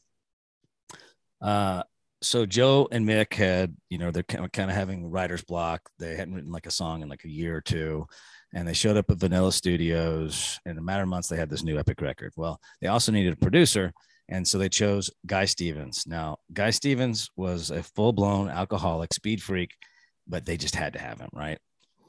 Uh, 1.42 1.82
so 2.22 2.46
Joe 2.46 2.88
and 2.90 3.06
Mick 3.06 3.34
had, 3.34 3.76
you 3.90 3.98
know, 3.98 4.10
they're 4.10 4.22
kind 4.22 4.46
of, 4.46 4.52
kind 4.52 4.70
of 4.70 4.76
having 4.76 5.10
writer's 5.10 5.44
block. 5.44 5.82
They 5.98 6.16
hadn't 6.16 6.32
written 6.32 6.52
like 6.52 6.64
a 6.64 6.70
song 6.70 7.02
in 7.02 7.10
like 7.10 7.24
a 7.24 7.30
year 7.30 7.54
or 7.56 7.60
two. 7.60 8.06
And 8.54 8.66
they 8.66 8.72
showed 8.72 8.96
up 8.96 9.10
at 9.10 9.18
Vanilla 9.18 9.52
Studios. 9.52 10.58
In 10.64 10.78
a 10.78 10.80
matter 10.80 11.02
of 11.02 11.10
months, 11.10 11.28
they 11.28 11.36
had 11.36 11.50
this 11.50 11.64
new 11.64 11.78
epic 11.78 12.00
record. 12.00 12.32
Well, 12.34 12.58
they 12.80 12.86
also 12.86 13.12
needed 13.12 13.34
a 13.34 13.36
producer. 13.36 13.92
And 14.30 14.48
so 14.48 14.56
they 14.56 14.70
chose 14.70 15.10
Guy 15.26 15.44
Stevens. 15.44 16.04
Now, 16.06 16.38
Guy 16.50 16.70
Stevens 16.70 17.28
was 17.36 17.70
a 17.70 17.82
full 17.82 18.14
blown 18.14 18.48
alcoholic, 18.48 19.12
speed 19.12 19.42
freak, 19.42 19.72
but 20.26 20.46
they 20.46 20.56
just 20.56 20.76
had 20.76 20.94
to 20.94 20.98
have 20.98 21.20
him, 21.20 21.28
right? 21.34 21.58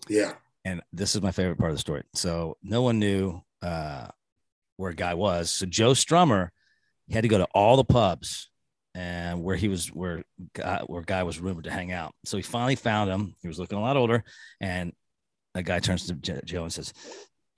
Yeah. 0.08 0.34
And 0.64 0.82
this 0.92 1.16
is 1.16 1.22
my 1.22 1.32
favorite 1.32 1.58
part 1.58 1.72
of 1.72 1.76
the 1.76 1.82
story. 1.82 2.04
So 2.14 2.58
no 2.64 2.82
one 2.82 3.00
knew 3.00 3.42
uh, 3.62 4.08
where 4.78 4.94
Guy 4.94 5.14
was. 5.14 5.52
So 5.52 5.66
Joe 5.66 5.92
Strummer 5.92 6.50
he 7.08 7.14
had 7.14 7.22
to 7.22 7.28
go 7.28 7.38
to 7.38 7.48
all 7.54 7.78
the 7.78 7.84
pubs 7.84 8.50
and 8.94 9.44
where 9.44 9.56
he 9.56 9.68
was 9.68 9.88
where 9.88 10.24
guy, 10.54 10.82
where 10.88 11.02
guy 11.02 11.24
was 11.24 11.40
rumored 11.40 11.66
to 11.66 11.72
hang 11.72 11.92
out. 11.92 12.14
So 12.24 12.38
he 12.38 12.44
finally 12.44 12.76
found 12.76 13.10
him. 13.10 13.36
He 13.42 13.48
was 13.48 13.60
looking 13.60 13.78
a 13.78 13.82
lot 13.82 13.98
older, 13.98 14.24
and 14.62 14.94
a 15.54 15.64
guy 15.64 15.80
turns 15.80 16.08
to 16.08 16.14
Joe 16.14 16.64
and 16.64 16.74
says, 16.74 16.94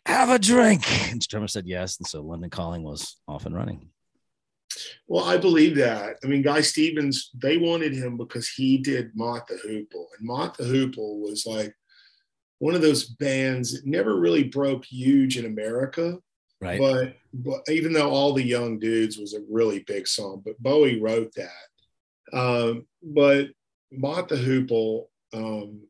"Have 0.06 0.30
a 0.30 0.40
drink." 0.40 0.84
And 1.12 1.22
Strummer 1.22 1.50
said 1.50 1.68
yes, 1.68 1.98
and 2.00 2.08
so 2.08 2.22
London 2.22 2.50
Calling 2.50 2.84
was 2.84 3.18
off 3.28 3.46
and 3.46 3.56
running. 3.56 3.90
Well, 5.08 5.26
I 5.26 5.38
believe 5.38 5.76
that. 5.78 6.18
I 6.24 6.28
mean, 6.28 6.42
Guy 6.42 6.62
Stevens, 6.62 7.32
they 7.34 7.58
wanted 7.58 7.94
him 7.94 8.18
because 8.18 8.50
he 8.50 8.78
did 8.78 9.12
Mott 9.16 9.48
the 9.48 9.56
Hoople, 9.56 10.06
and 10.18 10.28
Mott 10.28 10.58
the 10.58 10.66
Hoople 10.66 11.22
was 11.22 11.46
like 11.46 11.74
one 12.60 12.76
of 12.76 12.82
those 12.82 13.06
bands 13.06 13.74
that 13.74 13.86
never 13.86 14.20
really 14.20 14.44
broke 14.44 14.86
huge 14.86 15.38
in 15.38 15.46
America 15.46 16.18
Right. 16.60 16.80
But, 16.80 17.18
but 17.34 17.62
even 17.72 17.94
though 17.94 18.10
all 18.10 18.34
the 18.34 18.44
young 18.44 18.80
dudes 18.80 19.18
was 19.18 19.34
a 19.34 19.44
really 19.50 19.80
big 19.80 20.08
song, 20.08 20.42
but 20.44 20.62
Bowie 20.62 21.00
wrote 21.00 21.32
that. 21.36 22.38
Um, 22.38 22.88
but 23.04 23.50
Mott 23.92 24.28
the 24.28 24.36
Hoople, 24.36 25.06
um, 25.34 25.82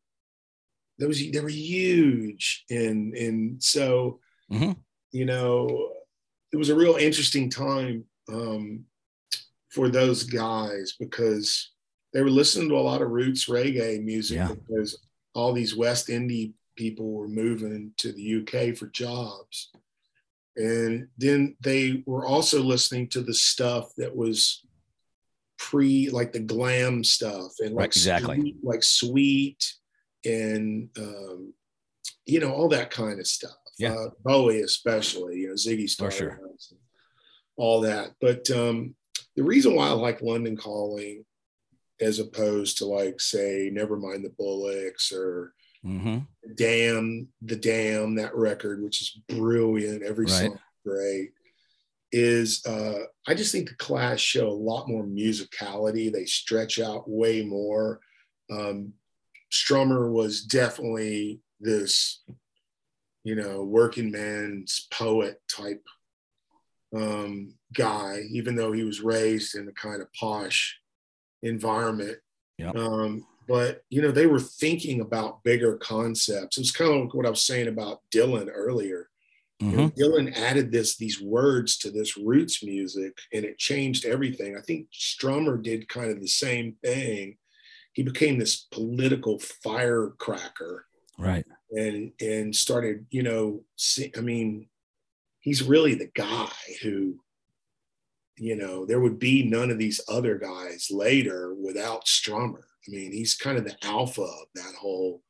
there 0.97 1.07
was 1.07 1.19
they 1.19 1.39
were 1.39 1.49
huge, 1.49 2.65
and 2.69 3.13
and 3.15 3.63
so 3.63 4.19
mm-hmm. 4.51 4.73
you 5.11 5.25
know 5.25 5.91
it 6.51 6.57
was 6.57 6.69
a 6.69 6.75
real 6.75 6.95
interesting 6.95 7.49
time 7.49 8.03
um, 8.29 8.83
for 9.69 9.89
those 9.89 10.23
guys 10.23 10.95
because 10.99 11.71
they 12.13 12.21
were 12.21 12.29
listening 12.29 12.69
to 12.69 12.77
a 12.77 12.79
lot 12.79 13.01
of 13.01 13.09
roots 13.09 13.45
reggae 13.45 14.03
music 14.03 14.37
yeah. 14.37 14.53
because 14.67 14.99
all 15.37 15.53
these 15.53 15.75
West 15.75 16.07
Indie 16.07 16.53
people 16.75 17.11
were 17.11 17.27
moving 17.27 17.91
to 17.97 18.11
the 18.11 18.41
UK 18.41 18.75
for 18.75 18.87
jobs. 18.87 19.71
And 20.55 21.07
then 21.17 21.55
they 21.61 22.03
were 22.07 22.25
also 22.25 22.63
listening 22.63 23.07
to 23.09 23.21
the 23.21 23.33
stuff 23.33 23.91
that 23.97 24.15
was 24.15 24.65
pre, 25.59 26.09
like 26.09 26.33
the 26.33 26.39
glam 26.39 27.03
stuff 27.03 27.51
and 27.59 27.75
like 27.75 27.85
exactly 27.85 28.39
sweet, 28.39 28.55
like 28.63 28.83
sweet 28.83 29.73
and 30.25 30.89
um, 30.97 31.53
you 32.25 32.39
know 32.39 32.51
all 32.51 32.69
that 32.69 32.89
kind 32.89 33.19
of 33.19 33.27
stuff. 33.27 33.51
Yeah, 33.77 33.93
uh, 33.93 34.09
Bowie 34.23 34.61
especially, 34.61 35.37
you 35.37 35.49
know 35.49 35.53
Ziggy 35.53 35.87
Stardust, 35.87 36.17
sure. 36.17 36.39
all 37.55 37.81
that. 37.81 38.13
But 38.19 38.49
um, 38.49 38.95
the 39.35 39.43
reason 39.43 39.75
why 39.75 39.87
I 39.89 39.91
like 39.91 40.23
London 40.23 40.57
Calling, 40.57 41.23
as 41.99 42.19
opposed 42.19 42.77
to 42.77 42.85
like 42.85 43.19
say 43.19 43.69
never 43.71 43.97
mind 43.97 44.23
the 44.23 44.29
Bollocks 44.29 45.11
or 45.11 45.53
Mm-hmm. 45.85 46.17
Damn, 46.55 47.27
the 47.41 47.55
Damn, 47.55 48.15
that 48.15 48.35
record, 48.35 48.83
which 48.83 49.01
is 49.01 49.19
brilliant. 49.29 50.03
Every 50.03 50.25
right. 50.25 50.33
song 50.33 50.59
great. 50.85 51.31
Is 52.11 52.65
uh, 52.65 53.03
I 53.27 53.33
just 53.33 53.51
think 53.51 53.69
the 53.69 53.75
Clash 53.75 54.21
show 54.21 54.47
a 54.47 54.51
lot 54.51 54.87
more 54.87 55.03
musicality. 55.03 56.11
They 56.11 56.25
stretch 56.25 56.79
out 56.79 57.09
way 57.09 57.43
more. 57.43 57.99
Um, 58.49 58.93
Strummer 59.51 60.11
was 60.11 60.43
definitely 60.43 61.41
this, 61.59 62.23
you 63.23 63.35
know, 63.35 63.63
working 63.63 64.09
man's 64.09 64.87
poet 64.91 65.41
type 65.53 65.83
um, 66.95 67.53
guy, 67.73 68.21
even 68.31 68.55
though 68.55 68.71
he 68.71 68.83
was 68.83 69.01
raised 69.01 69.55
in 69.55 69.67
a 69.67 69.73
kind 69.73 70.01
of 70.01 70.11
posh 70.13 70.79
environment. 71.43 72.17
Um, 72.75 73.25
but 73.47 73.83
you 73.89 74.01
know 74.01 74.11
they 74.11 74.27
were 74.27 74.39
thinking 74.39 75.01
about 75.01 75.43
bigger 75.43 75.77
concepts. 75.77 76.57
It 76.57 76.61
was 76.61 76.71
kind 76.71 76.91
of 76.91 77.05
like 77.05 77.13
what 77.13 77.25
I 77.25 77.29
was 77.29 77.41
saying 77.41 77.67
about 77.67 78.01
Dylan 78.13 78.49
earlier. 78.53 79.09
Mm-hmm. 79.61 79.71
You 79.71 79.77
know. 79.77 79.89
Dylan 79.89 80.37
added 80.37 80.71
this 80.71 80.97
these 80.97 81.21
words 81.21 81.77
to 81.79 81.91
this 81.91 82.17
roots 82.17 82.63
music, 82.63 83.17
and 83.33 83.45
it 83.45 83.57
changed 83.57 84.05
everything. 84.05 84.57
I 84.57 84.61
think 84.61 84.87
Strummer 84.91 85.61
did 85.61 85.87
kind 85.87 86.11
of 86.11 86.19
the 86.19 86.27
same 86.27 86.75
thing. 86.83 87.37
He 87.93 88.03
became 88.03 88.37
this 88.37 88.67
political 88.71 89.39
firecracker, 89.39 90.85
right? 91.17 91.45
And 91.71 92.11
and 92.21 92.55
started, 92.55 93.05
you 93.09 93.23
know, 93.23 93.63
see, 93.75 94.11
I 94.15 94.21
mean, 94.21 94.67
he's 95.39 95.63
really 95.63 95.95
the 95.95 96.11
guy 96.13 96.51
who, 96.83 97.19
you 98.37 98.55
know, 98.55 98.85
there 98.85 98.99
would 98.99 99.19
be 99.19 99.43
none 99.43 99.71
of 99.71 99.77
these 99.77 100.01
other 100.07 100.37
guys 100.37 100.89
later 100.91 101.53
without 101.55 102.05
Strummer. 102.05 102.63
I 102.87 102.91
mean, 102.91 103.11
he's 103.11 103.35
kind 103.35 103.57
of 103.57 103.65
the 103.65 103.75
alpha 103.83 104.21
of 104.21 104.47
that 104.55 104.75
whole, 104.79 105.21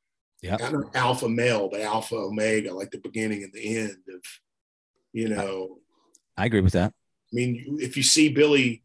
yeah, 0.42 0.58
not 0.58 0.96
alpha 0.96 1.28
male, 1.28 1.70
but 1.70 1.82
alpha 1.82 2.16
omega, 2.16 2.74
like 2.74 2.92
the 2.92 3.00
beginning 3.00 3.44
and 3.44 3.54
the 3.54 3.78
end 3.78 3.98
of, 4.14 4.22
you 5.14 5.30
know. 5.30 5.80
I 6.38 6.46
agree 6.46 6.62
with 6.62 6.74
that. 6.74 6.94
I 6.94 7.36
mean, 7.36 7.78
if 7.82 7.98
you 7.98 8.04
see 8.04 8.30
Billy 8.30 8.84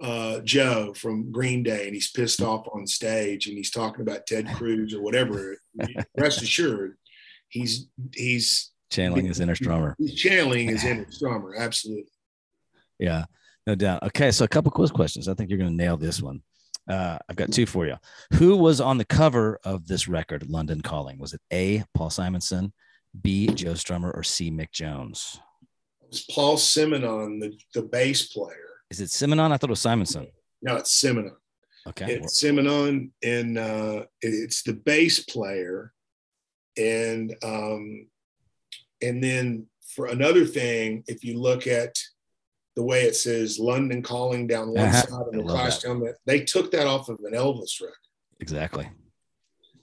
uh, 0.00 0.40
Joe 0.40 0.92
from 0.94 1.30
Green 1.30 1.62
Day 1.62 1.86
and 1.86 1.94
he's 1.94 2.10
pissed 2.10 2.42
off 2.42 2.66
on 2.72 2.86
stage 2.86 3.46
and 3.46 3.56
he's 3.56 3.70
talking 3.70 4.02
about 4.02 4.26
Ted 4.26 4.48
Cruz 4.54 4.92
or 4.94 5.00
whatever, 5.00 5.56
rest 6.18 6.42
assured, 6.42 6.96
he's 7.48 7.86
he's 8.14 8.72
channeling 8.90 9.26
his 9.26 9.40
inner 9.40 9.54
Strummer. 9.54 9.94
He's 9.98 10.14
channeling 10.14 10.68
his 10.68 10.84
inner 10.84 11.06
Strummer, 11.06 11.56
absolutely. 11.56 12.10
Yeah, 12.98 13.24
no 13.66 13.74
doubt. 13.74 14.02
Okay, 14.02 14.30
so 14.30 14.44
a 14.44 14.48
couple 14.48 14.70
quiz 14.70 14.90
questions. 14.90 15.28
I 15.28 15.34
think 15.34 15.50
you're 15.50 15.58
going 15.58 15.70
to 15.70 15.76
nail 15.76 15.96
this 15.96 16.20
one. 16.20 16.42
Uh, 16.88 17.18
I've 17.28 17.36
got 17.36 17.52
two 17.52 17.66
for 17.66 17.86
you. 17.86 17.96
Who 18.34 18.56
was 18.56 18.80
on 18.80 18.98
the 18.98 19.04
cover 19.04 19.58
of 19.64 19.86
this 19.86 20.08
record, 20.08 20.48
London 20.50 20.80
Calling? 20.80 21.18
Was 21.18 21.32
it 21.32 21.40
A. 21.52 21.84
Paul 21.94 22.10
Simonson, 22.10 22.72
B. 23.20 23.46
Joe 23.48 23.72
Strummer, 23.72 24.12
or 24.14 24.22
C. 24.22 24.50
Mick 24.50 24.72
Jones? 24.72 25.38
It 26.02 26.08
was 26.10 26.26
Paul 26.30 26.56
Simonon, 26.56 27.40
the, 27.40 27.56
the 27.74 27.82
bass 27.82 28.32
player. 28.32 28.80
Is 28.90 29.00
it 29.00 29.10
Simonon? 29.10 29.52
I 29.52 29.56
thought 29.56 29.70
it 29.70 29.70
was 29.70 29.80
Simonson. 29.80 30.26
No, 30.60 30.76
it's 30.76 31.00
Simonon. 31.00 31.36
Okay. 31.86 32.14
It's 32.14 32.42
Simonon, 32.42 33.10
and 33.22 33.58
uh, 33.58 34.04
it's 34.20 34.62
the 34.62 34.74
bass 34.74 35.20
player, 35.20 35.92
and 36.76 37.34
um, 37.42 38.06
and 39.00 39.22
then 39.22 39.66
for 39.94 40.06
another 40.06 40.44
thing, 40.44 41.02
if 41.08 41.24
you 41.24 41.40
look 41.40 41.66
at 41.66 41.96
the 42.74 42.82
way 42.82 43.02
it 43.02 43.16
says 43.16 43.58
London 43.58 44.02
calling 44.02 44.46
down 44.46 44.72
one 44.72 44.86
uh-huh. 44.86 45.02
side 45.02 45.26
and 45.32 45.40
the 45.40 45.52
Clash 45.52 45.78
down 45.78 46.00
that, 46.00 46.16
they 46.26 46.40
took 46.40 46.70
that 46.72 46.86
off 46.86 47.08
of 47.08 47.18
an 47.24 47.34
Elvis 47.34 47.80
record. 47.80 47.96
Exactly. 48.40 48.88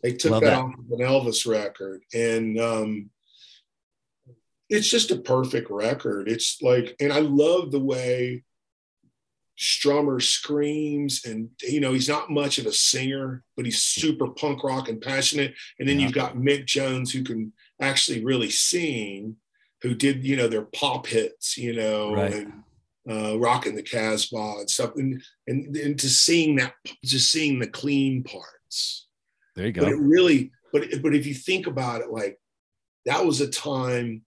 They 0.01 0.13
took 0.13 0.31
that, 0.31 0.41
that, 0.41 0.53
off 0.53 0.73
of 0.73 0.99
an 0.99 1.05
Elvis 1.05 1.45
record, 1.45 2.01
and 2.13 2.59
um, 2.59 3.09
it's 4.69 4.89
just 4.89 5.11
a 5.11 5.17
perfect 5.17 5.69
record. 5.69 6.29
It's 6.29 6.61
like, 6.61 6.95
and 6.99 7.11
I 7.11 7.19
love 7.19 7.71
the 7.71 7.79
way 7.79 8.43
Strummer 9.59 10.21
screams, 10.21 11.25
and 11.25 11.49
you 11.61 11.81
know 11.81 11.91
he's 11.91 12.07
not 12.07 12.29
much 12.29 12.59
of 12.59 12.65
a 12.65 12.71
singer, 12.71 13.43
but 13.57 13.65
he's 13.65 13.81
super 13.81 14.29
punk 14.29 14.63
rock 14.63 14.87
and 14.87 15.01
passionate. 15.01 15.53
And 15.79 15.89
then 15.89 15.99
yeah. 15.99 16.05
you've 16.05 16.15
got 16.15 16.37
Mick 16.37 16.65
Jones 16.65 17.11
who 17.11 17.23
can 17.23 17.51
actually 17.81 18.23
really 18.23 18.49
sing, 18.49 19.35
who 19.81 19.93
did 19.93 20.25
you 20.25 20.37
know 20.37 20.47
their 20.47 20.63
pop 20.63 21.07
hits, 21.07 21.57
you 21.57 21.75
know, 21.75 22.13
right. 22.13 22.33
and 22.33 22.63
uh, 23.09 23.37
rocking 23.39 23.75
the 23.75 23.83
Casbah 23.83 24.55
and 24.59 24.69
stuff, 24.69 24.91
and, 24.95 25.21
and 25.47 25.75
and 25.75 25.99
to 25.99 26.09
seeing 26.09 26.55
that, 26.57 26.73
just 27.03 27.31
seeing 27.31 27.59
the 27.59 27.67
clean 27.67 28.23
parts. 28.23 29.07
There 29.55 29.65
you 29.65 29.71
go. 29.71 29.83
But 29.83 29.91
it 29.91 29.99
really, 29.99 30.51
but 30.71 30.83
but 31.01 31.15
if 31.15 31.25
you 31.25 31.33
think 31.33 31.67
about 31.67 32.01
it, 32.01 32.11
like 32.11 32.39
that 33.05 33.25
was 33.25 33.41
a 33.41 33.49
time 33.49 34.23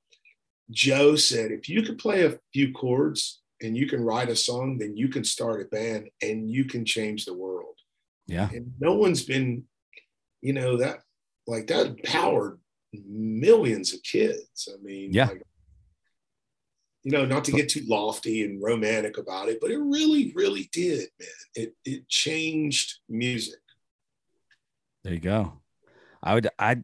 Joe 0.72 1.16
said, 1.16 1.52
if 1.52 1.68
you 1.68 1.82
could 1.82 1.98
play 1.98 2.24
a 2.24 2.38
few 2.52 2.72
chords 2.72 3.40
and 3.60 3.76
you 3.76 3.86
can 3.86 4.02
write 4.02 4.28
a 4.28 4.36
song, 4.36 4.78
then 4.78 4.96
you 4.96 5.08
can 5.08 5.22
start 5.22 5.60
a 5.60 5.64
band 5.66 6.08
and 6.20 6.50
you 6.50 6.64
can 6.64 6.84
change 6.84 7.24
the 7.24 7.34
world. 7.34 7.76
Yeah. 8.26 8.48
And 8.52 8.72
no 8.80 8.94
one's 8.94 9.22
been, 9.22 9.64
you 10.40 10.52
know, 10.52 10.78
that 10.78 11.00
like 11.46 11.66
that 11.68 11.86
empowered 11.86 12.58
millions 12.92 13.92
of 13.92 14.02
kids. 14.02 14.68
I 14.72 14.82
mean, 14.82 15.12
yeah. 15.12 15.28
Like, 15.28 15.42
you 17.04 17.10
know, 17.10 17.24
not 17.24 17.44
to 17.44 17.52
get 17.52 17.68
too 17.68 17.82
lofty 17.88 18.44
and 18.44 18.62
romantic 18.62 19.18
about 19.18 19.48
it, 19.48 19.58
but 19.60 19.70
it 19.70 19.78
really, 19.78 20.32
really 20.34 20.68
did, 20.72 21.08
man. 21.18 21.28
It 21.54 21.74
it 21.84 22.08
changed 22.08 22.98
music. 23.08 23.58
There 25.02 25.12
you 25.12 25.20
go. 25.20 25.60
I 26.22 26.34
would 26.34 26.48
I 26.58 26.82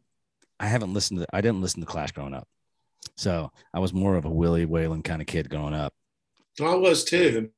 I 0.59 0.67
haven't 0.67 0.93
listened 0.93 1.21
to 1.21 1.27
I 1.33 1.41
didn't 1.41 1.63
listen 1.63 1.81
to 1.81 1.87
Clash 1.87 2.13
growing 2.13 2.35
up. 2.35 2.49
So 3.17 3.53
I 3.73 3.79
was 3.79 3.93
more 3.93 4.17
of 4.17 4.25
a 4.25 4.31
Willie 4.31 4.67
Waylon 4.67 5.05
kind 5.05 5.21
of 5.21 5.29
kid 5.29 5.49
growing 5.49 5.75
up. 5.75 5.93
I 6.61 6.75
was 6.75 7.05
too. 7.05 7.51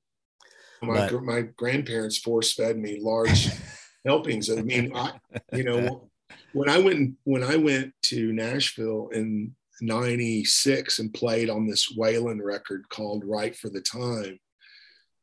My 0.83 1.09
but, 1.09 1.23
my 1.23 1.43
grandparents 1.43 2.19
force 2.19 2.53
fed 2.53 2.79
me 2.79 2.99
large 3.01 3.49
helpings. 4.05 4.51
I 4.51 4.63
mean, 4.63 4.93
I 4.95 5.13
you 5.55 5.65
know 5.65 6.11
when 6.53 6.69
I 6.69 6.79
went 6.79 7.15
when 7.25 7.43
I 7.43 7.57
went 7.57 7.95
to 8.05 8.33
Nashville 8.33 9.09
in 9.13 9.55
'96 9.83 10.99
and 10.99 11.13
played 11.13 11.51
on 11.51 11.67
this 11.67 11.95
Waylon 11.97 12.41
record 12.43 12.89
called 12.89 13.25
"Right 13.25 13.57
for 13.57 13.69
the 13.69 13.81
Time," 13.81 14.39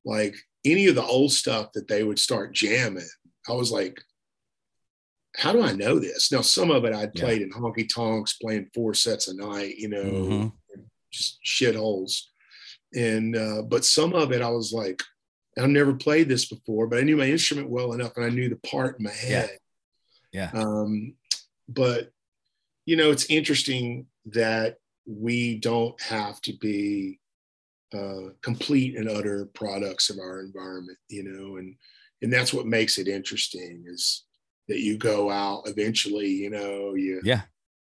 like 0.06 0.36
any 0.66 0.88
of 0.88 0.96
the 0.96 1.04
old 1.04 1.32
stuff 1.32 1.72
that 1.74 1.88
they 1.88 2.04
would 2.04 2.20
start 2.20 2.54
jamming, 2.54 3.08
I 3.48 3.54
was 3.54 3.72
like, 3.72 4.02
how 5.38 5.54
do 5.54 5.62
I 5.62 5.72
know 5.72 6.00
this? 6.00 6.32
Now, 6.32 6.42
some 6.42 6.72
of 6.72 6.84
it 6.84 6.94
I'd 6.94 7.14
played 7.14 7.40
yeah. 7.40 7.48
in 7.48 7.54
honky 7.54 7.88
tonks, 7.88 8.34
playing 8.34 8.70
four 8.74 8.94
sets 8.94 9.28
a 9.28 9.36
night, 9.36 9.76
you 9.78 9.88
know, 9.88 10.04
mm-hmm. 10.04 10.82
just 11.12 11.40
shitholes 11.46 12.24
and 12.96 13.36
uh, 13.36 13.62
but 13.64 13.86
some 13.86 14.14
of 14.14 14.32
it 14.32 14.42
I 14.42 14.50
was 14.50 14.72
like, 14.72 15.02
I've 15.58 15.70
never 15.70 15.94
played 15.94 16.30
this 16.30 16.46
before, 16.46 16.88
but 16.88 17.00
I 17.00 17.04
knew 17.04 17.18
my 17.18 17.26
instrument 17.26 17.70
well 17.70 17.94
enough, 17.94 18.14
and 18.16 18.26
I 18.26 18.30
knew 18.30 18.50
the 18.50 18.58
part 18.58 19.00
in 19.00 19.06
my 19.06 19.12
head. 19.12 19.58
Yeah. 20.32 20.52
yeah. 20.54 20.60
Um, 20.60 21.16
but 21.68 22.12
you 22.86 22.96
know, 22.96 23.12
it's 23.12 23.26
interesting 23.26 24.08
that 24.34 24.78
we 25.06 25.58
don't 25.58 26.00
have 26.02 26.42
to 26.42 26.54
be 26.54 27.20
uh, 27.94 28.32
complete 28.42 28.98
and 28.98 29.10
utter 29.10 29.50
products 29.54 30.10
of 30.10 30.20
our 30.20 30.42
environment, 30.42 30.98
you 31.10 31.24
know, 31.24 31.58
and 31.58 31.76
and 32.22 32.34
that's 32.34 32.54
what 32.54 32.66
makes 32.66 32.98
it 32.98 33.08
interesting 33.08 33.86
is 33.88 34.24
that 34.68 34.80
you 34.80 34.98
go 34.98 35.30
out 35.30 35.64
eventually, 35.68 36.30
you 36.30 36.50
know, 36.50 36.96
you 36.96 37.22
yeah 37.24 37.42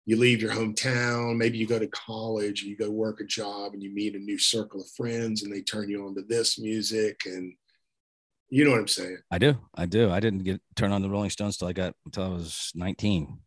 you 0.05 0.15
leave 0.15 0.41
your 0.41 0.53
hometown, 0.53 1.35
maybe 1.35 1.57
you 1.57 1.67
go 1.67 1.77
to 1.77 1.87
college, 1.87 2.63
you 2.63 2.77
go 2.77 2.89
work 2.89 3.19
a 3.19 3.25
job 3.25 3.73
and 3.73 3.83
you 3.83 3.93
meet 3.93 4.15
a 4.15 4.19
new 4.19 4.37
circle 4.37 4.79
of 4.79 4.89
friends 4.91 5.43
and 5.43 5.53
they 5.53 5.61
turn 5.61 5.89
you 5.89 6.05
on 6.05 6.15
to 6.15 6.21
this 6.21 6.57
music 6.57 7.23
and 7.25 7.53
you 8.49 8.63
know 8.63 8.71
what 8.71 8.79
I'm 8.79 8.87
saying? 8.87 9.17
I 9.29 9.37
do. 9.37 9.57
I 9.75 9.85
do. 9.85 10.09
I 10.09 10.21
didn't 10.21 10.43
get 10.43 10.61
turned 10.75 10.93
on 10.93 11.01
the 11.01 11.09
Rolling 11.09 11.29
Stones 11.29 11.57
till 11.57 11.67
I 11.67 11.73
got 11.73 11.93
until 12.05 12.23
I 12.23 12.29
was 12.29 12.71
19. 12.75 13.37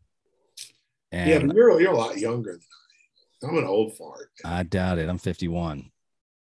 And 1.13 1.31
yeah, 1.31 1.39
but 1.39 1.57
you're 1.57 1.81
you're 1.81 1.93
a 1.93 1.97
lot 1.97 2.19
younger 2.19 2.53
than. 2.53 2.61
I'm 3.43 3.57
an 3.57 3.65
old 3.65 3.97
fart. 3.97 4.31
I 4.45 4.63
doubt 4.63 4.99
it. 4.99 5.09
I'm 5.09 5.19
51. 5.19 5.91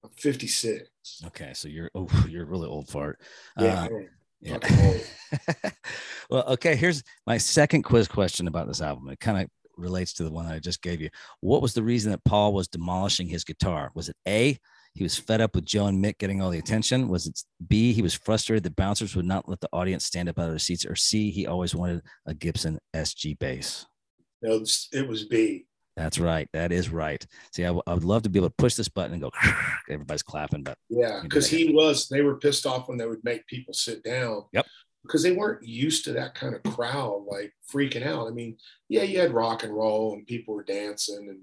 I'm 0.04 0.10
56. 0.18 0.90
Okay, 1.28 1.52
so 1.54 1.68
you're 1.68 1.90
oh 1.96 2.08
you're 2.30 2.44
a 2.44 2.48
really 2.48 2.68
old 2.68 2.90
fart. 2.90 3.20
Yeah. 3.58 3.86
Uh, 3.86 3.90
yeah. 4.42 4.60
well, 6.30 6.44
okay. 6.50 6.76
Here's 6.76 7.04
my 7.26 7.38
second 7.38 7.84
quiz 7.84 8.08
question 8.08 8.48
about 8.48 8.68
this 8.68 8.82
album. 8.82 9.10
It 9.10 9.20
kind 9.20 9.42
of 9.42 9.50
relates 9.78 10.14
to 10.14 10.24
the 10.24 10.32
one 10.32 10.46
I 10.46 10.60
just 10.60 10.82
gave 10.82 11.02
you. 11.02 11.10
What 11.42 11.62
was 11.62 11.74
the 11.74 11.84
reason 11.84 12.12
that 12.12 12.24
Paul 12.24 12.54
was 12.54 12.68
demolishing 12.68 13.28
his 13.28 13.44
guitar? 13.44 13.92
Was 13.94 14.10
it 14.10 14.16
A, 14.28 14.58
he 14.98 15.04
was 15.04 15.18
fed 15.18 15.42
up 15.42 15.56
with 15.56 15.66
Joe 15.66 15.86
and 15.86 16.04
Mick 16.04 16.18
getting 16.18 16.42
all 16.42 16.50
the 16.50 16.58
attention? 16.58 17.08
Was 17.08 17.28
it 17.28 17.40
B, 17.68 17.94
he 17.94 18.02
was 18.02 18.16
frustrated 18.16 18.64
that 18.64 18.76
bouncers 18.76 19.16
would 19.16 19.26
not 19.26 19.48
let 19.48 19.60
the 19.60 19.70
audience 19.72 20.06
stand 20.06 20.28
up 20.28 20.40
out 20.40 20.46
of 20.46 20.52
their 20.52 20.60
seats? 20.60 20.86
Or 20.86 20.96
C, 20.96 21.30
he 21.30 21.46
always 21.46 21.76
wanted 21.76 22.02
a 22.26 22.34
Gibson 22.34 22.80
SG 22.96 23.38
bass? 23.38 23.86
No, 24.42 24.64
it 24.92 25.08
was 25.08 25.26
B. 25.26 25.67
That's 25.98 26.20
right. 26.20 26.48
That 26.54 26.72
is 26.72 26.90
right. 26.90 27.26
See, 27.52 27.64
I, 27.64 27.68
w- 27.68 27.84
I 27.86 27.94
would 27.94 28.06
love 28.06 28.22
to 28.22 28.30
be 28.30 28.40
able 28.40 28.50
to 28.50 28.56
push 28.56 28.76
this 28.76 28.88
button 28.88 29.14
and 29.14 29.22
go, 29.22 29.32
everybody's 29.90 30.24
clapping, 30.24 30.64
but 30.64 30.78
yeah, 30.90 31.20
because 31.24 31.50
he 31.50 31.74
was, 31.74 32.08
they 32.08 32.22
were 32.22 32.38
pissed 32.38 32.66
off 32.66 32.88
when 32.88 32.98
they 32.98 33.08
would 33.08 33.24
make 33.24 33.46
people 33.48 33.74
sit 33.74 34.04
down. 34.04 34.44
Yep 34.54 34.66
because 35.08 35.24
they 35.24 35.32
weren't 35.32 35.66
used 35.66 36.04
to 36.04 36.12
that 36.12 36.36
kind 36.36 36.54
of 36.54 36.62
crowd 36.64 37.24
like 37.28 37.54
freaking 37.74 38.06
out. 38.06 38.28
I 38.28 38.32
mean, 38.32 38.58
yeah, 38.90 39.04
you 39.04 39.20
had 39.20 39.34
rock 39.34 39.64
and 39.64 39.74
roll 39.74 40.14
and 40.14 40.28
people 40.28 40.54
were 40.54 40.64
dancing 40.64 41.28
and 41.30 41.40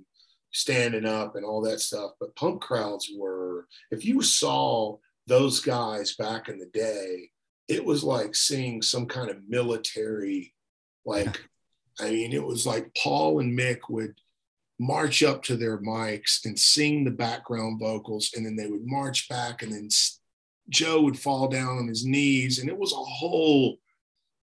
standing 0.52 1.06
up 1.06 1.34
and 1.34 1.44
all 1.44 1.62
that 1.62 1.80
stuff, 1.80 2.12
but 2.20 2.36
punk 2.36 2.60
crowds 2.60 3.10
were, 3.16 3.66
if 3.90 4.04
you 4.04 4.22
saw 4.22 4.98
those 5.26 5.60
guys 5.60 6.14
back 6.14 6.48
in 6.48 6.58
the 6.58 6.66
day, 6.66 7.30
it 7.66 7.84
was 7.84 8.04
like 8.04 8.34
seeing 8.34 8.82
some 8.82 9.06
kind 9.06 9.30
of 9.30 9.48
military, 9.48 10.54
like, 11.04 11.40
I 12.00 12.10
mean, 12.10 12.32
it 12.32 12.44
was 12.44 12.66
like 12.66 12.94
Paul 13.00 13.40
and 13.40 13.56
Mick 13.56 13.80
would 13.88 14.14
march 14.78 15.22
up 15.22 15.42
to 15.44 15.56
their 15.56 15.78
mics 15.78 16.44
and 16.44 16.58
sing 16.58 17.04
the 17.04 17.10
background 17.10 17.80
vocals, 17.80 18.30
and 18.34 18.44
then 18.44 18.56
they 18.56 18.66
would 18.66 18.86
march 18.86 19.28
back 19.28 19.62
and 19.62 19.72
then 19.72 19.88
Joe 20.68 21.02
would 21.02 21.18
fall 21.18 21.48
down 21.48 21.78
on 21.78 21.88
his 21.88 22.04
knees, 22.04 22.58
and 22.58 22.68
it 22.68 22.76
was 22.76 22.92
a 22.92 22.96
whole, 22.96 23.76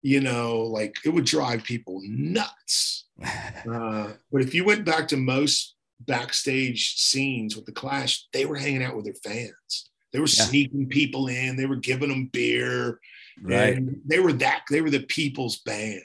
you 0.03 0.21
know, 0.21 0.61
like 0.61 0.97
it 1.05 1.11
would 1.11 1.25
drive 1.25 1.65
people 1.65 2.01
nuts. 2.05 3.07
Uh, 3.71 4.13
but 4.33 4.41
if 4.41 4.55
you 4.55 4.65
went 4.65 4.87
back 4.87 5.07
to 5.07 5.17
most 5.19 5.75
backstage 6.01 6.95
scenes 6.97 7.55
with 7.55 7.67
the 7.67 7.73
Clash, 7.73 8.27
they 8.33 8.47
were 8.47 8.57
hanging 8.57 8.83
out 8.83 8.97
with 8.97 9.05
their 9.05 9.15
fans. 9.23 9.91
They 10.13 10.19
were 10.19 10.25
yeah. 10.25 10.45
sneaking 10.45 10.89
people 10.89 11.29
in. 11.29 11.57
They 11.57 11.67
were 11.67 11.77
giving 11.77 12.09
them 12.09 12.31
beer. 12.33 12.99
Right. 13.43 13.79
they 14.09 14.21
were 14.21 14.33
that. 14.33 14.63
They 14.71 14.81
were 14.81 14.89
the 14.89 15.01
people's 15.01 15.59
band. 15.59 16.01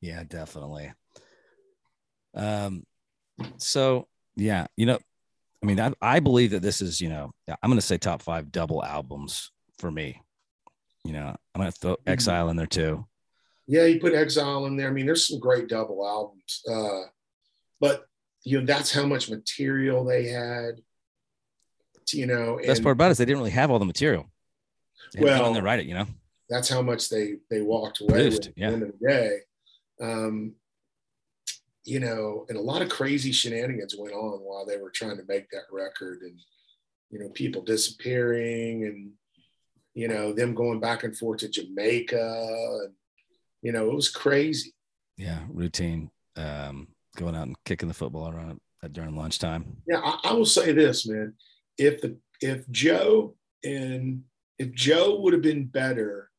Yeah, 0.00 0.24
definitely. 0.24 0.92
Um. 2.34 2.84
So 3.58 4.06
yeah, 4.36 4.66
you 4.76 4.86
know, 4.86 4.98
I 5.62 5.66
mean, 5.66 5.80
I, 5.80 5.92
I 6.00 6.20
believe 6.20 6.52
that 6.52 6.62
this 6.62 6.80
is, 6.80 7.00
you 7.00 7.08
know, 7.08 7.32
I'm 7.48 7.68
going 7.70 7.78
to 7.80 7.86
say 7.86 7.98
top 7.98 8.22
five 8.22 8.52
double 8.52 8.84
albums 8.84 9.50
for 9.78 9.90
me. 9.90 10.22
You 11.04 11.12
know, 11.12 11.34
I'm 11.54 11.60
going 11.60 11.70
to 11.72 11.78
throw 11.78 11.94
Mm-hmm. 11.96 12.10
Exile 12.10 12.48
in 12.50 12.56
there 12.56 12.66
too. 12.66 13.06
Yeah, 13.66 13.84
you 13.84 14.00
put 14.00 14.14
Exile 14.14 14.66
in 14.66 14.76
there. 14.76 14.88
I 14.88 14.92
mean, 14.92 15.06
there's 15.06 15.26
some 15.28 15.40
great 15.40 15.68
double 15.68 16.06
albums. 16.06 16.62
Uh, 16.70 17.08
but 17.80 18.04
you 18.44 18.58
know, 18.60 18.66
that's 18.66 18.92
how 18.92 19.04
much 19.06 19.28
material 19.30 20.04
they 20.04 20.28
had. 20.28 20.80
You 22.12 22.26
know, 22.26 22.58
Best 22.64 22.82
part 22.82 22.94
about 22.94 23.08
it 23.08 23.10
is 23.12 23.18
they 23.18 23.26
didn't 23.26 23.38
really 23.38 23.50
have 23.50 23.70
all 23.70 23.78
the 23.78 23.84
material. 23.84 24.26
They 25.12 25.20
had 25.20 25.26
to 25.26 25.34
go 25.34 25.40
Well, 25.42 25.48
in 25.48 25.54
there 25.54 25.62
write 25.62 25.80
it, 25.80 25.86
you 25.86 25.92
know. 25.94 26.06
that's 26.48 26.68
how 26.70 26.80
much 26.80 27.10
they 27.10 27.34
they 27.50 27.60
walked 27.60 28.00
away 28.00 28.08
Produced, 28.14 28.46
with 28.46 28.54
yeah. 28.56 28.66
at 28.66 28.70
the 28.70 28.74
end 28.74 28.82
of 28.84 28.92
the 28.98 29.06
day. 29.08 29.38
Um, 30.00 30.54
you 31.84 32.00
know, 32.00 32.44
and 32.48 32.58
a 32.58 32.62
lot 32.62 32.82
of 32.82 32.88
crazy 32.88 33.32
shenanigans 33.32 33.96
went 33.98 34.14
on 34.14 34.40
while 34.40 34.66
they 34.66 34.76
were 34.76 34.90
trying 34.90 35.16
to 35.16 35.24
make 35.28 35.48
that 35.50 35.64
record, 35.72 36.20
and 36.22 36.38
you 37.10 37.18
know, 37.18 37.28
people 37.30 37.62
disappearing, 37.62 38.84
and 38.84 39.10
you 39.94 40.08
know, 40.08 40.32
them 40.32 40.54
going 40.54 40.80
back 40.80 41.04
and 41.04 41.16
forth 41.16 41.40
to 41.40 41.48
Jamaica, 41.48 42.46
and 42.84 42.92
you 43.62 43.72
know, 43.72 43.90
it 43.90 43.94
was 43.94 44.10
crazy. 44.10 44.74
Yeah, 45.16 45.40
routine. 45.48 46.10
Um, 46.36 46.88
going 47.16 47.34
out 47.34 47.48
and 47.48 47.56
kicking 47.64 47.88
the 47.88 47.94
football 47.94 48.28
around 48.28 48.60
at, 48.82 48.92
during 48.92 49.16
lunchtime. 49.16 49.76
Yeah, 49.86 50.00
I, 50.02 50.30
I 50.30 50.32
will 50.34 50.46
say 50.46 50.72
this, 50.72 51.06
man. 51.06 51.34
If 51.76 52.00
the 52.00 52.16
if 52.40 52.68
Joe 52.70 53.34
and 53.64 54.22
if 54.58 54.72
Joe 54.72 55.20
would 55.20 55.32
have 55.32 55.42
been 55.42 55.66
better 55.66 56.30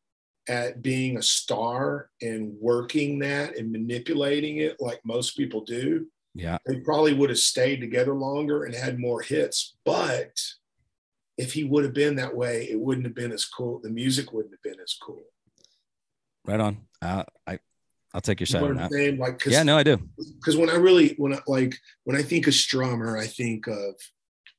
at 0.50 0.82
being 0.82 1.18
a 1.18 1.22
star 1.22 2.10
and 2.22 2.54
working 2.60 3.20
that 3.20 3.56
and 3.58 3.72
manipulating 3.72 4.58
it 4.58 4.76
like 4.82 5.00
most 5.06 5.38
people 5.38 5.62
do, 5.62 6.08
Yeah, 6.34 6.58
they 6.66 6.80
probably 6.82 7.14
would 7.14 7.30
have 7.30 7.40
stayed 7.40 7.80
together 7.80 8.14
longer 8.14 8.64
and 8.66 8.74
had 8.76 9.00
more 9.00 9.22
hits. 9.22 9.76
But 9.86 10.32
if 11.38 11.54
he 11.54 11.64
would 11.64 11.84
have 11.86 11.94
been 11.94 12.16
that 12.16 12.36
way, 12.36 12.68
it 12.70 12.80
wouldn't 12.80 13.06
have 13.06 13.16
been 13.16 13.32
as 13.32 13.46
cool. 13.46 13.80
The 13.82 13.90
music 13.92 14.34
wouldn't 14.34 14.54
have 14.56 14.64
been 14.64 14.82
as 14.84 14.96
cool. 15.02 15.24
right 16.46 16.60
on. 16.60 16.80
Uh, 17.02 17.24
I, 17.48 17.60
I'll 18.14 18.22
take 18.22 18.40
your 18.40 18.46
You 18.48 18.52
side 18.54 18.62
know 18.64 18.70
on 18.70 18.76
that. 18.90 19.18
Like, 19.20 19.46
Yeah, 19.46 19.64
no, 19.64 19.78
I 19.78 19.84
do. 19.84 19.98
because 20.40 20.58
when 20.58 20.70
I 20.70 20.76
really 20.76 21.14
when 21.18 21.34
I 21.34 21.40
like 21.48 21.76
when 22.06 22.18
I 22.18 22.24
think 22.24 22.48
of 22.48 22.54
Strummer, 22.54 23.20
I 23.22 23.28
think 23.28 23.68
of 23.68 23.94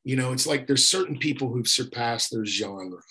you 0.04 0.14
know 0.16 0.32
it's 0.32 0.46
like 0.46 0.66
there's 0.68 0.86
certain 0.88 1.18
people 1.18 1.48
who've 1.52 1.66
surpassed 1.68 2.30
their 2.30 2.44
genre. 2.46 3.02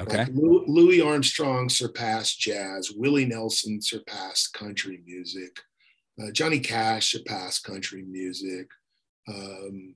Okay. 0.00 0.18
Like 0.18 0.28
Louis 0.32 1.00
Armstrong 1.00 1.68
surpassed 1.68 2.38
jazz. 2.38 2.92
Willie 2.92 3.24
Nelson 3.24 3.82
surpassed 3.82 4.52
country 4.54 5.02
music. 5.04 5.58
Uh, 6.20 6.30
Johnny 6.30 6.60
Cash 6.60 7.12
surpassed 7.12 7.64
country 7.64 8.02
music. 8.02 8.68
Um, 9.28 9.94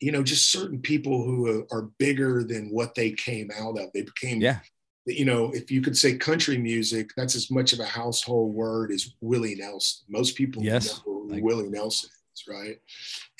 you 0.00 0.12
know, 0.12 0.22
just 0.22 0.50
certain 0.50 0.80
people 0.80 1.24
who 1.24 1.66
are, 1.72 1.90
bigger 1.98 2.44
than 2.44 2.70
what 2.70 2.94
they 2.94 3.10
came 3.10 3.50
out 3.58 3.78
of. 3.78 3.90
They 3.92 4.02
became 4.02 4.40
Yeah. 4.40 4.60
you 5.06 5.24
know, 5.24 5.50
if 5.52 5.70
you 5.70 5.80
could 5.80 5.96
say 5.96 6.16
country 6.16 6.56
music, 6.58 7.10
that's 7.16 7.34
as 7.34 7.50
much 7.50 7.72
of 7.72 7.80
a 7.80 7.84
household 7.84 8.54
word 8.54 8.90
as 8.92 9.14
Willie 9.20 9.56
Nelson. 9.56 10.04
Most 10.08 10.36
people 10.36 10.62
Yes. 10.62 10.86
know 10.88 11.02
who 11.04 11.28
Like- 11.30 11.42
Willie 11.42 11.68
Nelson 11.68 12.10
is, 12.34 12.44
right? 12.46 12.78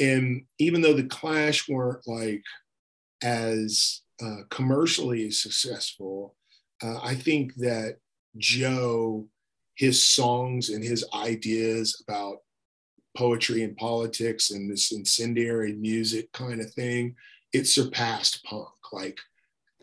And 0.00 0.44
even 0.58 0.80
though 0.82 0.94
the 0.94 1.04
Clash 1.04 1.68
weren't 1.68 2.06
like 2.06 2.42
as 3.22 4.02
uh, 4.22 4.42
commercially 4.50 5.30
successful, 5.30 6.34
uh, 6.82 6.98
I 7.02 7.14
think 7.14 7.54
that 7.56 7.96
Joe, 8.36 9.26
his 9.76 10.04
songs 10.04 10.70
and 10.70 10.82
his 10.82 11.04
ideas 11.14 12.04
about 12.06 12.38
poetry 13.16 13.64
and 13.64 13.76
politics 13.76 14.50
and 14.50 14.70
this 14.70 14.92
incendiary 14.92 15.72
music 15.74 16.30
kind 16.32 16.60
of 16.60 16.72
thing, 16.72 17.16
it 17.52 17.66
surpassed 17.66 18.44
punk. 18.44 18.68
Like, 18.92 19.18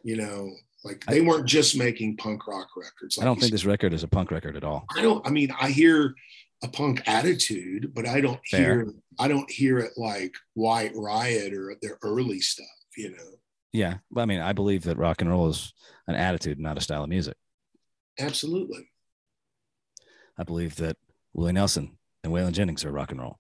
you 0.04 0.16
know, 0.16 0.52
like 0.84 1.04
they 1.06 1.22
weren't 1.22 1.48
just 1.48 1.76
making 1.76 2.18
punk 2.18 2.48
rock 2.48 2.68
records. 2.78 3.20
I 3.20 3.26
don't 3.26 3.36
think 3.36 3.46
said. 3.46 3.54
this 3.54 3.66
record 3.66 3.92
is 3.92 4.04
a 4.04 4.08
punk 4.08 4.32
record 4.32 4.56
at 4.56 4.64
all. 4.64 4.86
I 4.96 5.02
don't. 5.02 5.26
I 5.28 5.32
mean, 5.32 5.52
I 5.60 5.70
hear 5.72 6.14
a 6.64 6.68
punk 6.68 7.02
attitude, 7.08 7.94
but 7.94 8.08
I 8.08 8.22
don't 8.22 8.40
Fair. 8.48 8.60
hear. 8.60 8.94
I 9.20 9.28
don't 9.28 9.50
hear 9.50 9.80
it 9.80 9.94
like 9.98 10.34
White 10.54 10.92
Riot 10.96 11.54
or 11.54 11.76
their 11.82 11.98
early 12.04 12.40
stuff. 12.40 12.68
You 12.96 13.12
know, 13.12 13.40
Yeah, 13.76 13.98
I 14.16 14.26
mean, 14.26 14.40
I 14.40 14.54
believe 14.54 14.84
that 14.84 14.98
rock 14.98 15.20
and 15.20 15.30
roll 15.30 15.50
is 15.50 15.74
an 16.08 16.16
attitude, 16.16 16.60
not 16.60 16.78
a 16.78 16.82
style 16.82 17.04
of 17.04 17.10
music. 17.10 17.36
absolutely. 18.18 18.90
I 20.38 20.44
believe 20.44 20.78
that 20.78 20.96
Willie 21.34 21.52
Nelson 21.52 21.98
and 22.24 22.32
Waylon 22.32 22.54
Jennings 22.54 22.86
are 22.86 22.92
rock 22.92 23.12
and 23.12 23.20
roll. 23.20 23.40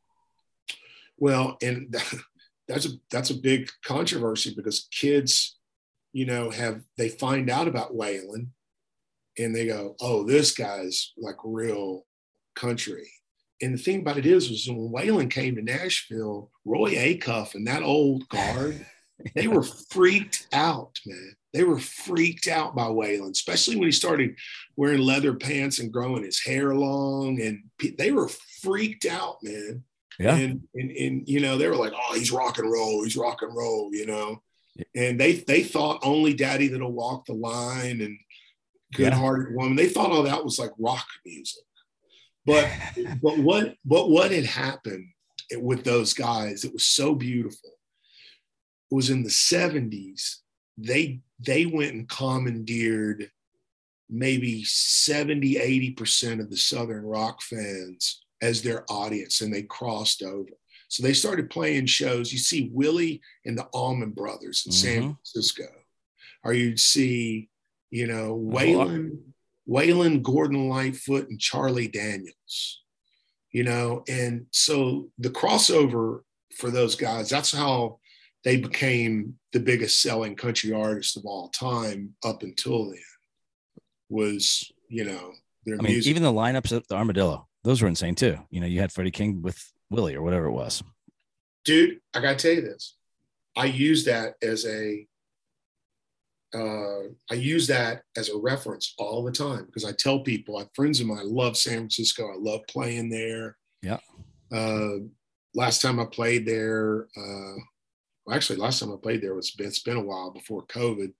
Well, 1.18 1.58
and 1.62 1.94
that's 2.68 2.86
a 2.86 2.90
that's 3.10 3.30
a 3.30 3.36
big 3.36 3.70
controversy 3.86 4.54
because 4.54 4.90
kids, 4.92 5.58
you 6.12 6.26
know, 6.26 6.50
have 6.50 6.82
they 6.98 7.08
find 7.08 7.50
out 7.50 7.70
about 7.70 7.96
Waylon, 7.96 8.48
and 9.38 9.56
they 9.56 9.68
go, 9.68 9.96
"Oh, 10.02 10.26
this 10.26 10.54
guy's 10.54 11.14
like 11.18 11.38
real 11.46 12.06
country." 12.56 13.10
And 13.62 13.74
the 13.74 13.82
thing 13.82 14.02
about 14.02 14.18
it 14.18 14.26
is, 14.26 14.50
was 14.50 14.68
when 14.68 14.92
Waylon 14.92 15.32
came 15.32 15.56
to 15.56 15.62
Nashville, 15.62 16.52
Roy 16.66 16.92
Acuff 16.96 17.56
and 17.56 17.66
that 17.68 17.84
old 17.84 18.28
guard, 18.28 18.86
they 19.36 19.48
were 19.48 19.64
freaked 19.64 20.48
out, 20.54 20.98
man. 21.06 21.36
They 21.54 21.64
were 21.64 21.80
freaked 21.80 22.48
out 22.48 22.76
by 22.76 22.88
Waylon, 22.88 23.32
especially 23.32 23.78
when 23.78 23.88
he 23.88 23.92
started 23.94 24.36
wearing 24.76 25.00
leather 25.00 25.34
pants 25.34 25.80
and 25.80 25.92
growing 25.92 26.24
his 26.24 26.44
hair 26.44 26.76
long, 26.76 27.40
and 27.42 27.64
they 27.98 28.12
were 28.12 28.30
freaked 28.62 29.06
out, 29.06 29.38
man. 29.42 29.84
Yeah. 30.20 30.36
And, 30.36 30.62
and 30.74 30.92
and 30.92 31.28
you 31.28 31.40
know 31.40 31.58
they 31.58 31.68
were 31.68 31.76
like, 31.76 31.94
oh, 31.96 32.14
he's 32.14 32.32
rock 32.32 32.58
and 32.58 32.72
roll, 32.72 33.04
he's 33.04 33.18
rock 33.18 33.42
and 33.42 33.56
roll, 33.56 33.90
you 33.94 34.06
know. 34.06 34.42
And 34.96 35.20
they 35.20 35.34
they 35.34 35.64
thought 35.64 36.00
only 36.04 36.34
Daddy 36.34 36.68
that'll 36.68 36.92
walk 36.92 37.26
the 37.26 37.34
line 37.34 38.02
and 38.02 38.18
Good 38.94 39.14
Hearted 39.14 39.56
Woman. 39.56 39.76
They 39.76 39.90
thought 39.90 40.12
all 40.12 40.24
that 40.24 40.44
was 40.44 40.60
like 40.60 40.72
rock 40.78 41.06
music. 41.26 41.64
But 42.46 42.70
but 43.22 43.38
what 43.40 43.76
but 43.86 44.10
what 44.10 44.32
had 44.32 44.46
happened 44.46 45.08
with 45.54 45.84
those 45.84 46.14
guys? 46.14 46.64
It 46.64 46.74
was 46.74 46.86
so 46.86 47.16
beautiful. 47.16 47.72
Was 48.92 49.10
in 49.10 49.24
the 49.24 49.30
'70s. 49.30 50.38
They 50.78 51.22
they 51.40 51.66
went 51.66 51.94
and 51.94 52.08
commandeered 52.08 53.32
maybe 54.10 54.64
70 54.64 55.58
80 55.58 55.92
percent 55.92 56.40
of 56.42 56.50
the 56.50 56.58
southern 56.58 57.04
rock 57.06 57.42
fans 57.42 58.22
as 58.42 58.62
their 58.62 58.86
audience 58.90 59.42
and 59.42 59.52
they 59.52 59.64
crossed 59.64 60.22
over 60.22 60.50
so 60.90 61.02
they 61.02 61.14
started 61.14 61.50
playing 61.50 61.88
shows 61.88 62.32
you 62.32 62.38
see 62.38 62.70
willie 62.72 63.20
and 63.46 63.58
the 63.58 63.64
allman 63.74 64.12
brothers 64.12 64.64
in 64.68 64.72
san 64.72 65.02
Mhm. 65.02 65.18
francisco 65.18 65.66
or 66.44 66.54
you'd 66.54 66.80
see 66.80 67.50
you 67.90 68.06
know 68.06 68.36
waylon 68.38 69.18
waylon 69.68 70.22
gordon 70.22 70.70
lightfoot 70.70 71.28
and 71.30 71.40
charlie 71.40 71.88
daniels 71.88 72.84
you 73.52 73.64
know 73.64 74.04
and 74.08 74.46
so 74.52 75.10
the 75.18 75.32
crossover 75.32 76.22
for 76.56 76.70
those 76.70 76.94
guys 76.96 77.28
that's 77.28 77.52
how 77.52 77.98
they 78.46 78.58
became 78.58 79.36
the 79.52 79.60
biggest 79.60 80.02
selling 80.02 80.36
country 80.36 80.72
artist 80.72 81.18
of 81.18 81.26
all 81.26 81.50
time 81.50 82.16
up 82.24 82.44
until 82.44 82.86
then 82.86 83.00
was 84.08 84.72
you 84.88 85.04
know 85.04 85.34
their 85.66 85.76
I 85.76 85.82
mean, 85.82 85.94
music 85.94 86.12
even 86.12 86.24
the 86.24 86.32
lineups 86.32 86.74
at 86.76 86.88
the 86.88 86.96
Armadillo, 86.96 87.48
those 87.64 87.82
were 87.82 87.88
insane 87.88 88.16
too. 88.16 88.38
You 88.52 88.62
know, 88.62 88.68
you 88.68 88.80
had 88.80 88.92
Freddie 88.92 89.12
King 89.12 89.42
with 89.42 89.62
Willie 89.90 90.16
or 90.16 90.22
whatever 90.22 90.46
it 90.46 90.52
was. 90.52 90.82
dude 91.66 92.00
i 92.14 92.22
gotta 92.22 92.36
tell 92.36 92.54
you 92.54 92.62
this 92.62 92.96
i 93.58 93.66
use 93.66 94.06
that 94.06 94.36
as 94.42 94.66
a 94.66 95.06
uh, 96.54 97.10
I 97.30 97.34
use 97.34 97.68
that 97.68 98.04
as 98.16 98.30
a 98.30 98.38
reference 98.38 98.94
all 98.98 99.24
the 99.24 99.32
time 99.32 99.66
because 99.66 99.84
I 99.84 99.92
tell 99.92 100.20
people, 100.22 100.56
I 100.56 100.62
have 100.62 100.70
friends 100.74 101.02
of 101.02 101.08
mine, 101.08 101.20
I 101.20 101.24
love 101.24 101.58
San 101.58 101.80
Francisco. 101.80 102.32
I 102.32 102.38
love 102.38 102.62
playing 102.70 103.10
there. 103.10 103.58
Yeah. 103.82 103.98
Uh, 104.54 105.00
last 105.54 105.82
time 105.82 106.00
I 106.00 106.06
played 106.06 106.46
there, 106.46 107.08
uh, 107.18 107.56
well, 108.26 108.36
actually, 108.36 108.58
last 108.58 108.80
time 108.80 108.92
I 108.92 108.98
played 109.02 109.22
there 109.22 109.36
was 109.36 109.54
it's 109.58 109.80
been 109.80 109.98
a 109.98 110.04
while 110.04 110.32
before 110.32 110.66
COVID. 110.66 111.14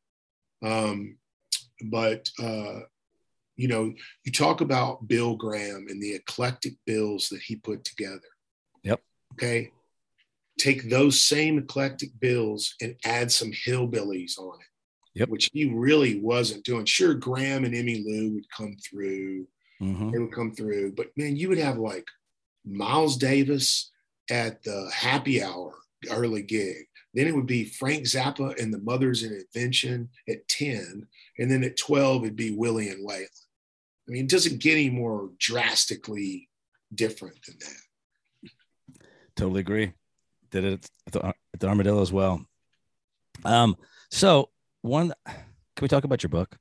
Um, 0.64 1.18
but 1.84 2.30
uh, 2.42 2.82
you 3.56 3.68
know, 3.68 3.94
you 4.24 4.32
talk 4.32 4.62
about 4.62 5.08
Bill 5.08 5.36
Graham 5.36 5.88
and 5.90 6.02
the 6.02 6.14
eclectic 6.16 6.74
bills 6.86 7.30
that 7.30 7.42
he 7.42 7.56
put 7.56 7.84
together. 7.84 8.22
Yep. 8.84 9.02
Okay. 9.34 9.72
Take 10.58 10.90
those 10.90 11.22
same 11.22 11.58
eclectic 11.58 12.18
bills 12.20 12.76
and 12.82 12.96
add 13.04 13.32
some 13.32 13.52
hillbillies 13.52 14.38
on 14.40 14.60
it. 14.60 15.20
Yep. 15.20 15.30
Which 15.30 15.50
he 15.54 15.66
really 15.66 16.20
wasn't 16.20 16.66
doing. 16.66 16.86
Sure, 16.86 17.14
Gram 17.14 17.64
and 17.64 17.74
Emmylou 17.74 18.34
would 18.34 18.50
come 18.50 18.76
through. 18.78 19.48
Mhm. 19.82 20.12
They 20.12 20.20
would 20.20 20.34
come 20.34 20.54
through, 20.54 20.94
but 20.94 21.08
man, 21.18 21.36
you 21.36 21.50
would 21.50 21.58
have 21.58 21.78
like 21.78 22.08
Miles 22.66 23.18
Davis 23.18 23.92
at 24.30 24.64
the 24.64 24.90
happy 24.94 25.44
hour 25.44 25.76
early 26.10 26.42
gig. 26.42 26.86
Then 27.16 27.28
it 27.28 27.36
would 27.36 27.46
be 27.46 27.64
Frank 27.64 28.04
Zappa 28.04 28.62
and 28.62 28.74
the 28.74 28.80
Mothers 28.80 29.24
of 29.24 29.32
Invention 29.32 30.10
at 30.28 30.48
10. 30.50 31.08
And 31.40 31.50
then 31.50 31.64
at 31.64 31.78
12, 31.78 32.24
it'd 32.24 32.36
be 32.36 32.52
Willie 32.52 32.90
and 32.90 33.08
Waylon. 33.08 33.24
I 34.08 34.12
mean, 34.12 34.26
it 34.26 34.30
doesn't 34.30 34.62
get 34.62 34.74
any 34.74 34.90
more 34.90 35.32
drastically 35.40 36.50
different 36.94 37.38
than 37.46 37.56
that. 37.60 38.52
Totally 39.38 39.62
agree. 39.62 39.94
did 40.52 40.66
it 40.66 40.90
at 41.08 41.14
the, 41.14 41.26
at 41.26 41.60
the 41.60 41.68
Armadillo 41.68 42.02
as 42.02 42.12
well. 42.12 42.46
Um, 43.46 43.78
so 44.12 44.50
one, 44.82 45.14
can 45.26 45.82
we 45.82 45.88
talk 45.88 46.04
about 46.04 46.22
your 46.22 46.30
book? 46.30 46.58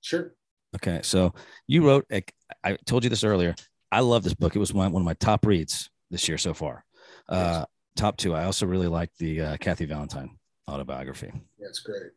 Sure. 0.00 0.34
Okay, 0.74 1.00
so 1.02 1.34
you 1.66 1.86
wrote. 1.86 2.06
A, 2.10 2.24
I 2.64 2.76
told 2.86 3.04
you 3.04 3.10
this 3.10 3.24
earlier. 3.24 3.54
I 3.90 4.00
love 4.00 4.24
this 4.24 4.34
book. 4.34 4.56
It 4.56 4.58
was 4.58 4.72
one, 4.72 4.90
one 4.90 5.02
of 5.02 5.06
my 5.06 5.14
top 5.14 5.46
reads 5.46 5.90
this 6.10 6.28
year 6.28 6.38
so 6.38 6.54
far. 6.54 6.84
Uh. 7.28 7.66
Top 7.96 8.16
two. 8.16 8.34
I 8.34 8.44
also 8.44 8.66
really 8.66 8.88
like 8.88 9.10
the 9.18 9.40
uh, 9.40 9.56
Kathy 9.58 9.84
Valentine 9.84 10.38
autobiography. 10.68 11.32
That's 11.58 11.80
great. 11.80 12.12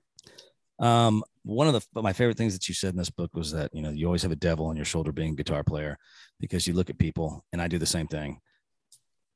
Um, 0.80 1.24
one 1.44 1.68
of 1.68 1.74
the 1.74 2.02
my 2.02 2.14
favorite 2.14 2.38
things 2.38 2.54
that 2.54 2.68
you 2.68 2.74
said 2.74 2.92
in 2.92 2.98
this 2.98 3.10
book 3.10 3.32
was 3.34 3.52
that 3.52 3.74
you 3.74 3.82
know 3.82 3.92
you 3.92 4.06
always 4.06 4.24
have 4.24 4.32
a 4.32 4.38
devil 4.38 4.66
on 4.66 4.76
your 4.76 4.86
shoulder 4.86 5.12
being 5.12 5.34
a 5.34 5.36
guitar 5.36 5.64
player 5.64 5.98
because 6.40 6.68
you 6.68 6.74
look 6.74 6.90
at 6.90 6.98
people 6.98 7.46
and 7.54 7.62
I 7.62 7.68
do 7.68 7.78
the 7.78 7.86
same 7.86 8.08
thing, 8.08 8.42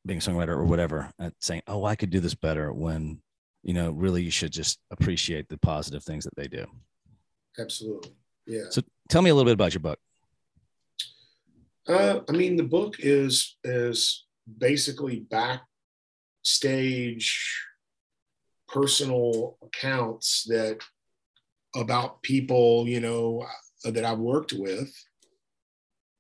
being 0.06 0.20
a 0.20 0.22
songwriter 0.22 0.50
or 0.50 0.66
whatever, 0.66 1.12
saying, 1.40 1.62
"Oh, 1.68 1.86
I 1.86 1.96
could 1.96 2.10
do 2.10 2.20
this 2.20 2.36
better." 2.36 2.74
When 2.74 3.22
you 3.64 3.74
know, 3.74 3.92
really, 3.92 4.24
you 4.24 4.32
should 4.32 4.52
just 4.52 4.80
appreciate 4.92 5.48
the 5.50 5.58
positive 5.58 6.04
things 6.04 6.24
that 6.24 6.36
they 6.36 6.48
do. 6.48 6.66
Absolutely, 7.58 8.12
yeah. 8.46 8.64
So, 8.70 8.82
tell 9.10 9.22
me 9.22 9.30
a 9.30 9.36
little 9.36 9.46
bit 9.46 9.54
about 9.54 9.74
your 9.74 9.82
book. 9.82 10.00
Uh, 11.88 12.22
I 12.28 12.32
mean, 12.34 12.56
the 12.56 12.64
book 12.64 12.96
is 13.00 13.58
is 13.64 14.26
basically 14.58 15.26
backstage 16.40 17.66
personal 18.68 19.58
accounts 19.64 20.46
that 20.48 20.80
about 21.76 22.22
people, 22.22 22.88
you 22.88 23.00
know, 23.00 23.46
that 23.84 24.06
I've 24.06 24.20
worked 24.20 24.54
with. 24.54 24.92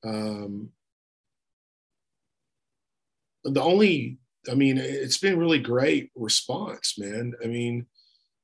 Um, 0.03 0.69
the 3.43 3.61
only, 3.61 4.19
I 4.49 4.55
mean, 4.55 4.77
it's 4.77 5.17
been 5.17 5.39
really 5.39 5.59
great 5.59 6.11
response, 6.15 6.97
man. 6.97 7.33
I 7.43 7.47
mean, 7.47 7.85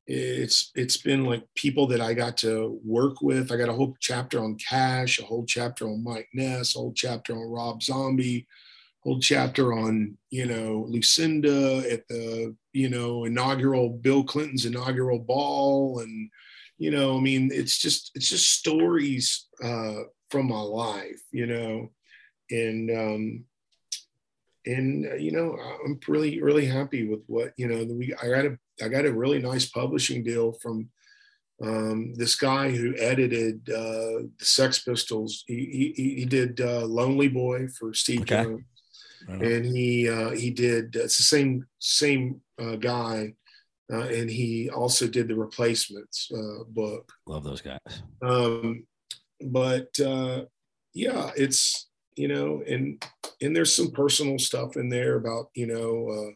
it's 0.08 0.72
it's 0.76 0.98
been 0.98 1.26
like 1.26 1.44
people 1.56 1.88
that 1.88 2.02
I 2.02 2.14
got 2.14 2.38
to 2.38 2.80
work 2.86 3.22
with. 3.22 3.52
I 3.52 3.58
got 3.58 3.70
a 3.70 3.74
whole 3.74 3.96
chapter 4.00 4.40
on 4.40 4.56
Cash, 4.56 5.20
a 5.20 5.26
whole 5.26 5.46
chapter 5.46 5.88
on 5.88 6.04
Mike 6.04 6.30
Ness, 6.34 6.76
a 6.76 6.80
whole 6.80 6.94
chapter 6.94 7.34
on 7.34 7.50
Rob 7.50 7.82
Zombie, 7.82 8.48
whole 9.06 9.20
chapter 9.20 9.72
on 9.72 10.18
you 10.32 10.46
know 10.46 10.86
Lucinda 10.90 11.84
at 11.90 12.08
the 12.08 12.56
you 12.74 12.90
know 12.90 13.26
inaugural 13.26 13.90
Bill 13.90 14.24
Clinton's 14.24 14.66
inaugural 14.66 15.20
ball, 15.20 16.00
and 16.00 16.30
you 16.78 16.92
know, 16.92 17.18
I 17.18 17.22
mean, 17.22 17.50
it's 17.54 17.78
just 17.78 18.12
it's 18.16 18.30
just 18.30 18.52
stories 18.52 19.48
uh, 19.64 20.04
from 20.30 20.48
my 20.48 20.60
life, 20.60 21.22
you 21.32 21.46
know, 21.46 21.92
and 22.52 22.92
um, 22.92 23.44
and 24.66 25.08
uh, 25.08 25.16
you 25.16 25.32
know, 25.32 25.58
I'm 25.86 26.00
really 26.08 26.42
really 26.42 26.66
happy 26.66 27.08
with 27.08 27.22
what 27.28 27.54
you 27.58 27.68
know. 27.68 27.86
We 27.86 28.14
I 28.22 28.28
got 28.28 28.46
a 28.46 28.58
I 28.84 28.90
got 28.90 29.06
a 29.06 29.14
really 29.14 29.40
nice 29.40 29.66
publishing 29.68 30.24
deal 30.24 30.52
from 30.62 30.90
um, 31.64 32.14
this 32.16 32.36
guy 32.36 32.72
who 32.72 32.94
edited 32.98 33.70
uh, 33.70 34.28
the 34.38 34.46
Sex 34.46 34.80
Pistols. 34.80 35.46
He 35.48 35.94
he, 35.96 36.16
he 36.16 36.26
did 36.26 36.60
uh, 36.60 36.86
Lonely 36.86 37.30
Boy 37.30 37.68
for 37.68 37.94
Steve 37.94 38.22
okay. 38.22 38.44
Jones, 38.44 38.64
right 39.28 39.42
and 39.42 39.66
he 39.66 40.10
uh, 40.10 40.32
he 40.32 40.50
did. 40.52 40.96
It's 40.96 41.18
the 41.18 41.24
same 41.24 41.66
same 41.80 42.42
uh, 42.60 42.76
guy 42.76 43.34
uh, 43.92 44.08
and 44.08 44.30
he 44.30 44.70
also 44.70 45.08
did 45.08 45.28
the 45.28 45.36
replacements 45.36 46.32
uh, 46.36 46.64
book. 46.70 47.12
Love 47.28 47.44
those 47.44 47.62
guys. 47.62 47.80
Um, 48.22 48.86
but 49.42 49.88
uh, 50.00 50.46
yeah, 50.94 51.32
it's 51.36 51.88
you 52.16 52.28
know, 52.28 52.64
and 52.68 53.04
and 53.42 53.56
there's 53.56 53.76
some 53.76 53.92
personal 53.92 54.40
stuff 54.40 54.76
in 54.76 54.90
there 54.90 55.18
about 55.18 55.50
you 55.54 55.68
know, 55.68 56.10
uh, 56.10 56.32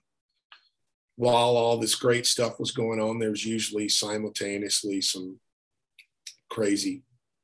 while 1.15 1.57
all 1.57 1.77
this 1.77 1.95
great 1.95 2.27
stuff 2.27 2.59
was 2.59 2.71
going 2.71 2.99
on, 2.99 3.17
there's 3.17 3.45
usually 3.45 3.89
simultaneously 3.89 5.01
some 5.01 5.39
crazy, 6.49 7.01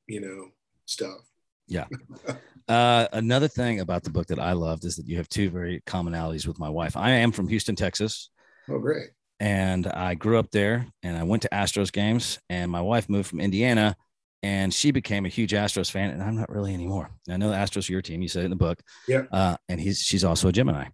you 0.07 0.21
know, 0.21 0.49
stuff. 0.85 1.21
Yeah. 1.67 1.85
Uh, 2.67 3.07
another 3.13 3.47
thing 3.47 3.79
about 3.79 4.03
the 4.03 4.09
book 4.09 4.27
that 4.27 4.39
I 4.39 4.53
loved 4.53 4.85
is 4.85 4.95
that 4.95 5.07
you 5.07 5.17
have 5.17 5.29
two 5.29 5.49
very 5.49 5.81
commonalities 5.85 6.47
with 6.47 6.59
my 6.59 6.69
wife. 6.69 6.97
I 6.97 7.11
am 7.11 7.31
from 7.31 7.47
Houston, 7.47 7.75
Texas. 7.75 8.29
Oh, 8.69 8.79
great 8.79 9.09
and 9.39 9.87
I 9.87 10.15
grew 10.15 10.39
up 10.39 10.51
there 10.51 10.87
and 11.03 11.17
I 11.17 11.23
went 11.23 11.41
to 11.43 11.49
Astros 11.49 11.91
games 11.91 12.39
and 12.49 12.71
my 12.71 12.81
wife 12.81 13.09
moved 13.09 13.29
from 13.29 13.41
Indiana 13.41 13.95
and 14.43 14.73
she 14.73 14.91
became 14.91 15.25
a 15.25 15.29
huge 15.29 15.51
Astros 15.51 15.91
fan 15.91 16.11
and 16.11 16.23
I'm 16.23 16.37
not 16.37 16.49
really 16.49 16.73
anymore. 16.73 17.09
I 17.29 17.37
know 17.37 17.49
the 17.49 17.55
Astros 17.55 17.89
are 17.89 17.93
your 17.93 18.01
team. 18.01 18.21
You 18.21 18.27
said 18.27 18.43
it 18.43 18.45
in 18.45 18.51
the 18.51 18.55
book. 18.55 18.79
Yeah. 19.07 19.23
Uh, 19.31 19.57
and 19.67 19.79
he's, 19.79 19.99
she's 19.99 20.23
also 20.23 20.47
a 20.47 20.51
Gemini. 20.51 20.87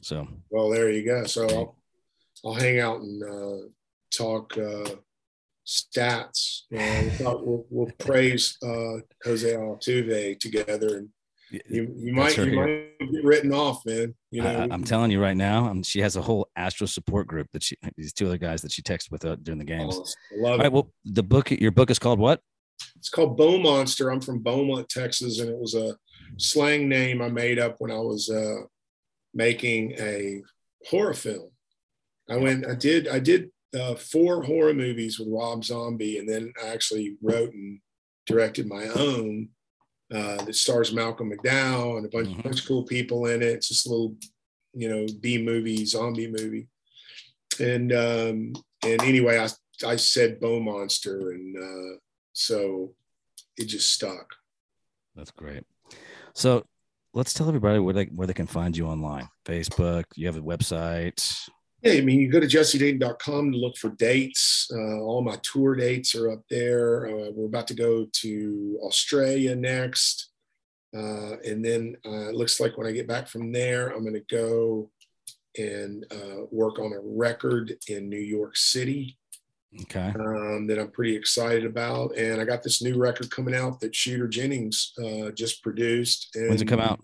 So, 0.00 0.26
well, 0.50 0.70
there 0.70 0.90
you 0.90 1.04
go. 1.04 1.24
So 1.24 1.48
I'll, 1.48 1.76
I'll 2.44 2.54
hang 2.54 2.80
out 2.80 3.00
and 3.00 3.22
uh, 3.22 3.66
talk 4.16 4.56
uh, 4.56 4.90
stats. 5.66 6.62
Uh, 6.74 7.08
we'll, 7.42 7.66
we'll, 7.70 7.90
praise 7.98 8.56
uh, 8.62 9.00
Jose 9.24 9.52
Altuve 9.52 10.38
together 10.38 10.98
and 10.98 11.08
you, 11.50 11.94
you 11.96 12.12
might 12.12 12.36
you 12.36 12.52
might 12.52 12.98
get 12.98 13.24
written 13.24 13.52
off, 13.52 13.84
man. 13.86 14.14
You 14.30 14.42
know, 14.42 14.48
I, 14.48 14.74
am 14.74 14.82
telling 14.82 15.10
you 15.10 15.20
right 15.20 15.36
now. 15.36 15.66
Um, 15.66 15.82
she 15.82 16.00
has 16.00 16.16
a 16.16 16.22
whole 16.22 16.48
Astro 16.56 16.86
support 16.86 17.26
group 17.26 17.48
that 17.52 17.62
she 17.62 17.76
these 17.96 18.12
two 18.12 18.26
other 18.26 18.38
guys 18.38 18.62
that 18.62 18.72
she 18.72 18.82
texts 18.82 19.10
with 19.10 19.24
uh, 19.24 19.36
during 19.36 19.58
the 19.58 19.64
games. 19.64 19.94
Oh, 19.96 20.40
love 20.40 20.52
All 20.52 20.58
right, 20.58 20.72
well, 20.72 20.90
the 21.04 21.22
book 21.22 21.50
your 21.50 21.70
book 21.70 21.90
is 21.90 21.98
called 21.98 22.18
what? 22.18 22.40
It's 22.96 23.08
called 23.08 23.38
Beaumonster. 23.38 24.12
I'm 24.12 24.20
from 24.20 24.40
Beaumont, 24.40 24.88
Texas, 24.88 25.38
and 25.40 25.50
it 25.50 25.58
was 25.58 25.74
a 25.74 25.96
slang 26.38 26.88
name 26.88 27.22
I 27.22 27.28
made 27.28 27.58
up 27.58 27.76
when 27.78 27.90
I 27.90 27.98
was 27.98 28.30
uh, 28.30 28.62
making 29.32 29.92
a 29.98 30.42
horror 30.86 31.14
film. 31.14 31.50
I 32.28 32.36
went, 32.36 32.66
I 32.66 32.74
did, 32.74 33.06
I 33.08 33.18
did 33.18 33.50
uh, 33.74 33.94
four 33.94 34.42
horror 34.42 34.74
movies 34.74 35.18
with 35.18 35.28
Rob 35.28 35.64
Zombie, 35.64 36.18
and 36.18 36.28
then 36.28 36.52
I 36.62 36.68
actually 36.68 37.16
wrote 37.22 37.52
and 37.52 37.80
directed 38.26 38.66
my 38.66 38.86
own 38.96 39.48
uh, 40.12 40.44
that 40.44 40.54
stars 40.54 40.92
Malcolm 40.92 41.32
McDowell 41.32 41.96
and 41.96 42.06
a 42.06 42.08
bunch, 42.08 42.28
mm-hmm. 42.28 42.42
bunch 42.42 42.60
of 42.60 42.68
cool 42.68 42.84
people 42.84 43.26
in 43.26 43.42
it. 43.42 43.48
It's 43.48 43.68
just 43.68 43.86
a 43.86 43.90
little, 43.90 44.16
you 44.72 44.88
know, 44.88 45.06
B 45.20 45.42
movie, 45.42 45.84
zombie 45.84 46.30
movie. 46.30 46.68
And 47.60 47.92
um, 47.92 48.52
and 48.84 49.02
anyway, 49.02 49.38
I 49.38 49.48
I 49.86 49.96
said 49.96 50.40
Beaumonster, 50.40 51.32
and 51.32 51.56
uh, 51.56 51.98
so 52.32 52.94
it 53.56 53.66
just 53.66 53.92
stuck. 53.92 54.34
That's 55.14 55.30
great. 55.30 55.64
So 56.34 56.64
let's 57.12 57.32
tell 57.32 57.48
everybody 57.48 57.78
where 57.78 57.94
they 57.94 58.04
where 58.06 58.26
they 58.26 58.34
can 58.34 58.46
find 58.46 58.76
you 58.76 58.86
online. 58.86 59.28
Facebook. 59.44 60.04
You 60.16 60.26
have 60.26 60.36
a 60.36 60.40
website. 60.40 61.48
Yeah, 61.84 61.92
I 61.92 62.00
mean, 62.00 62.18
you 62.18 62.30
go 62.30 62.40
to 62.40 62.46
jessedayton.com 62.46 63.52
to 63.52 63.58
look 63.58 63.76
for 63.76 63.90
dates. 63.90 64.70
Uh, 64.74 65.00
all 65.00 65.20
my 65.20 65.36
tour 65.42 65.74
dates 65.74 66.14
are 66.14 66.30
up 66.30 66.40
there. 66.48 67.06
Uh, 67.06 67.30
we're 67.30 67.46
about 67.46 67.68
to 67.68 67.74
go 67.74 68.06
to 68.10 68.78
Australia 68.82 69.54
next. 69.54 70.30
Uh, 70.96 71.36
and 71.44 71.62
then 71.62 71.94
uh, 72.06 72.30
it 72.30 72.34
looks 72.34 72.58
like 72.58 72.78
when 72.78 72.86
I 72.86 72.92
get 72.92 73.06
back 73.06 73.28
from 73.28 73.52
there, 73.52 73.88
I'm 73.88 74.02
going 74.02 74.14
to 74.14 74.34
go 74.34 74.90
and 75.58 76.06
uh, 76.10 76.46
work 76.50 76.78
on 76.78 76.92
a 76.94 77.00
record 77.02 77.76
in 77.88 78.08
New 78.08 78.16
York 78.16 78.56
City. 78.56 79.18
Okay. 79.82 80.12
Um, 80.18 80.68
that 80.68 80.78
I'm 80.78 80.90
pretty 80.90 81.16
excited 81.16 81.66
about. 81.66 82.16
And 82.16 82.40
I 82.40 82.44
got 82.44 82.62
this 82.62 82.80
new 82.80 82.96
record 82.96 83.30
coming 83.30 83.56
out 83.56 83.80
that 83.80 83.94
Shooter 83.94 84.28
Jennings 84.28 84.92
uh, 85.04 85.32
just 85.32 85.62
produced. 85.62 86.30
And, 86.36 86.48
When's 86.48 86.62
it 86.62 86.66
come 86.66 86.80
out? 86.80 87.00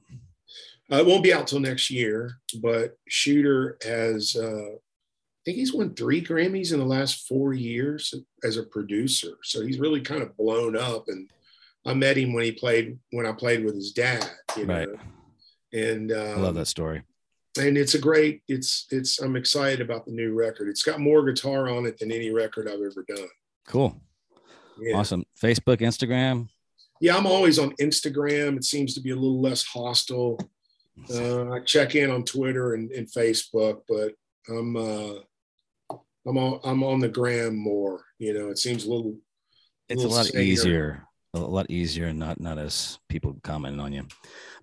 Uh, 0.92 0.96
it 0.96 1.06
won't 1.06 1.22
be 1.22 1.32
out 1.32 1.46
till 1.46 1.60
next 1.60 1.90
year, 1.90 2.32
but 2.60 2.96
Shooter 3.08 3.78
has, 3.84 4.34
uh, 4.36 4.72
I 4.74 5.42
think 5.44 5.56
he's 5.56 5.72
won 5.72 5.94
three 5.94 6.22
Grammys 6.22 6.72
in 6.72 6.80
the 6.80 6.84
last 6.84 7.28
four 7.28 7.52
years 7.52 8.12
as 8.42 8.56
a 8.56 8.64
producer. 8.64 9.36
So 9.44 9.64
he's 9.64 9.78
really 9.78 10.00
kind 10.00 10.22
of 10.22 10.36
blown 10.36 10.76
up. 10.76 11.04
And 11.06 11.30
I 11.86 11.94
met 11.94 12.18
him 12.18 12.32
when 12.32 12.44
he 12.44 12.52
played, 12.52 12.98
when 13.12 13.24
I 13.24 13.32
played 13.32 13.64
with 13.64 13.74
his 13.74 13.92
dad, 13.92 14.28
you 14.56 14.66
know. 14.66 14.74
Right. 14.74 14.88
And 15.72 16.10
um, 16.10 16.38
I 16.38 16.40
love 16.40 16.56
that 16.56 16.66
story. 16.66 17.02
And 17.58 17.78
it's 17.78 17.94
a 17.94 17.98
great, 17.98 18.42
it's, 18.48 18.86
it's, 18.90 19.20
I'm 19.20 19.36
excited 19.36 19.80
about 19.80 20.06
the 20.06 20.12
new 20.12 20.34
record. 20.34 20.68
It's 20.68 20.82
got 20.82 21.00
more 21.00 21.24
guitar 21.24 21.68
on 21.68 21.86
it 21.86 21.98
than 21.98 22.10
any 22.10 22.30
record 22.30 22.68
I've 22.68 22.74
ever 22.74 23.04
done. 23.06 23.28
Cool. 23.66 23.96
Yeah. 24.80 24.96
Awesome. 24.96 25.24
Facebook, 25.40 25.78
Instagram. 25.78 26.48
Yeah, 27.00 27.16
I'm 27.16 27.26
always 27.26 27.58
on 27.58 27.72
Instagram. 27.76 28.56
It 28.56 28.64
seems 28.64 28.94
to 28.94 29.00
be 29.00 29.10
a 29.10 29.14
little 29.14 29.40
less 29.40 29.64
hostile. 29.64 30.38
Uh, 31.12 31.50
I 31.50 31.60
check 31.60 31.94
in 31.94 32.10
on 32.10 32.24
Twitter 32.24 32.74
and, 32.74 32.90
and 32.92 33.10
Facebook, 33.10 33.80
but 33.88 34.12
I'm 34.48 34.76
uh, 34.76 35.14
I'm 36.26 36.38
on 36.38 36.60
I'm 36.64 36.82
on 36.82 37.00
the 37.00 37.08
gram 37.08 37.56
more. 37.56 38.04
You 38.18 38.34
know, 38.34 38.48
it 38.50 38.58
seems 38.58 38.84
a 38.84 38.90
little. 38.90 39.16
It's 39.88 40.02
a, 40.02 40.06
little 40.06 40.16
a 40.16 40.18
lot 40.18 40.26
saner. 40.26 40.44
easier, 40.44 41.06
a 41.34 41.40
lot 41.40 41.70
easier, 41.70 42.06
and 42.06 42.18
not 42.18 42.40
not 42.40 42.58
as 42.58 42.98
people 43.08 43.36
commenting 43.42 43.80
on 43.80 43.92
you. 43.92 44.06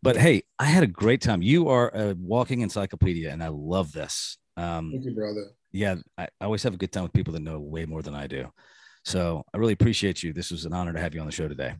But 0.02 0.18
hey, 0.18 0.44
I 0.60 0.66
had 0.66 0.84
a 0.84 0.88
great 0.88 1.22
time. 1.22 1.42
You 1.42 1.70
are 1.70 1.92
a 1.94 2.14
walking 2.14 2.62
encyclopedia, 2.62 3.32
and 3.32 3.44
I 3.44 3.50
love 3.50 3.92
this. 3.92 4.38
Um, 4.56 4.92
Thank 4.92 5.06
you, 5.06 5.16
brother. 5.16 5.52
Yeah, 5.72 5.96
I, 6.18 6.28
I 6.40 6.46
always 6.46 6.64
have 6.64 6.74
a 6.74 6.78
good 6.78 6.92
time 6.92 7.04
with 7.04 7.14
people 7.14 7.34
that 7.34 7.42
know 7.42 7.60
way 7.60 7.86
more 7.86 8.02
than 8.02 8.16
I 8.16 8.28
do. 8.28 8.52
So 9.04 9.46
I 9.54 9.58
really 9.58 9.74
appreciate 9.74 10.24
you. 10.24 10.34
This 10.34 10.52
was 10.52 10.66
an 10.66 10.74
honor 10.74 10.94
to 10.94 11.00
have 11.00 11.14
you 11.14 11.22
on 11.22 11.28
the 11.28 11.32
show 11.32 11.48
today. 11.48 11.76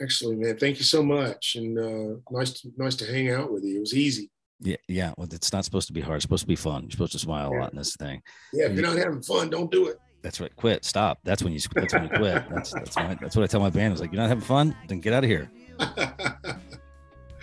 Excellent, 0.00 0.40
man. 0.40 0.56
Thank 0.58 0.78
you 0.78 0.84
so 0.84 1.02
much, 1.02 1.56
and 1.56 1.78
uh, 1.78 2.20
nice 2.30 2.52
to, 2.60 2.72
nice 2.76 2.96
to 2.96 3.06
hang 3.06 3.30
out 3.30 3.50
with 3.52 3.64
you. 3.64 3.78
It 3.78 3.80
was 3.80 3.94
easy. 3.94 4.30
Yeah, 4.60 4.76
yeah. 4.88 5.12
Well, 5.16 5.28
it's 5.30 5.52
not 5.52 5.64
supposed 5.64 5.86
to 5.86 5.92
be 5.92 6.00
hard. 6.00 6.16
It's 6.16 6.22
supposed 6.22 6.42
to 6.42 6.48
be 6.48 6.56
fun. 6.56 6.82
You're 6.82 6.90
supposed 6.92 7.12
to 7.12 7.18
smile 7.18 7.52
a 7.52 7.56
lot 7.58 7.72
in 7.72 7.78
this 7.78 7.96
thing. 7.96 8.22
Yeah, 8.52 8.66
if 8.66 8.72
you're 8.72 8.86
not 8.86 8.96
having 8.96 9.22
fun, 9.22 9.50
don't 9.50 9.70
do 9.70 9.88
it. 9.88 9.98
That's 10.22 10.40
right. 10.40 10.54
Quit. 10.56 10.84
Stop. 10.84 11.18
That's 11.24 11.42
when 11.42 11.52
you. 11.52 11.60
That's 11.74 11.92
when 11.94 12.04
you 12.04 12.08
quit. 12.08 12.44
That's 12.50 12.72
that's 12.72 12.96
my, 12.96 13.14
that's 13.20 13.36
what 13.36 13.42
I 13.42 13.46
tell 13.46 13.60
my 13.60 13.70
band. 13.70 13.88
I 13.88 13.90
was 13.92 14.00
like, 14.00 14.12
you're 14.12 14.20
not 14.20 14.28
having 14.28 14.44
fun, 14.44 14.76
then 14.88 15.00
get 15.00 15.12
out 15.12 15.24
of 15.24 15.30
here. 15.30 15.50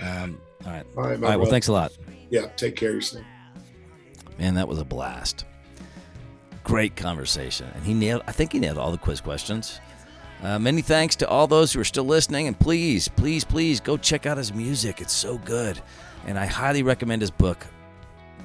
Um. 0.01 0.37
All 0.65 0.71
right. 0.71 0.85
All 0.97 1.03
right, 1.03 1.05
All 1.05 1.05
right. 1.05 1.21
Well, 1.21 1.37
brother. 1.37 1.51
thanks 1.51 1.67
a 1.69 1.71
lot. 1.71 1.91
Yeah, 2.29 2.47
take 2.57 2.75
care 2.75 2.89
of 2.89 2.95
yourself. 2.95 3.23
Man, 4.37 4.55
that 4.55 4.67
was 4.67 4.79
a 4.79 4.83
blast. 4.83 5.45
Great 6.63 6.95
conversation. 6.95 7.69
And 7.75 7.85
he 7.85 7.93
nailed, 7.93 8.23
I 8.27 8.31
think 8.31 8.51
he 8.51 8.59
nailed 8.59 8.77
all 8.77 8.91
the 8.91 8.97
quiz 8.97 9.21
questions. 9.21 9.79
Uh, 10.43 10.59
many 10.59 10.81
thanks 10.81 11.15
to 11.15 11.27
all 11.27 11.47
those 11.47 11.71
who 11.71 11.79
are 11.79 11.85
still 11.85 12.03
listening. 12.03 12.47
And 12.47 12.59
please, 12.59 13.07
please, 13.07 13.45
please 13.45 13.79
go 13.79 13.95
check 13.95 14.25
out 14.25 14.37
his 14.37 14.53
music. 14.53 14.99
It's 14.99 15.13
so 15.13 15.37
good. 15.37 15.81
And 16.27 16.37
I 16.37 16.45
highly 16.45 16.83
recommend 16.83 17.21
his 17.21 17.31
book, 17.31 17.65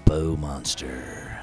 Beaumonster. 0.04 1.42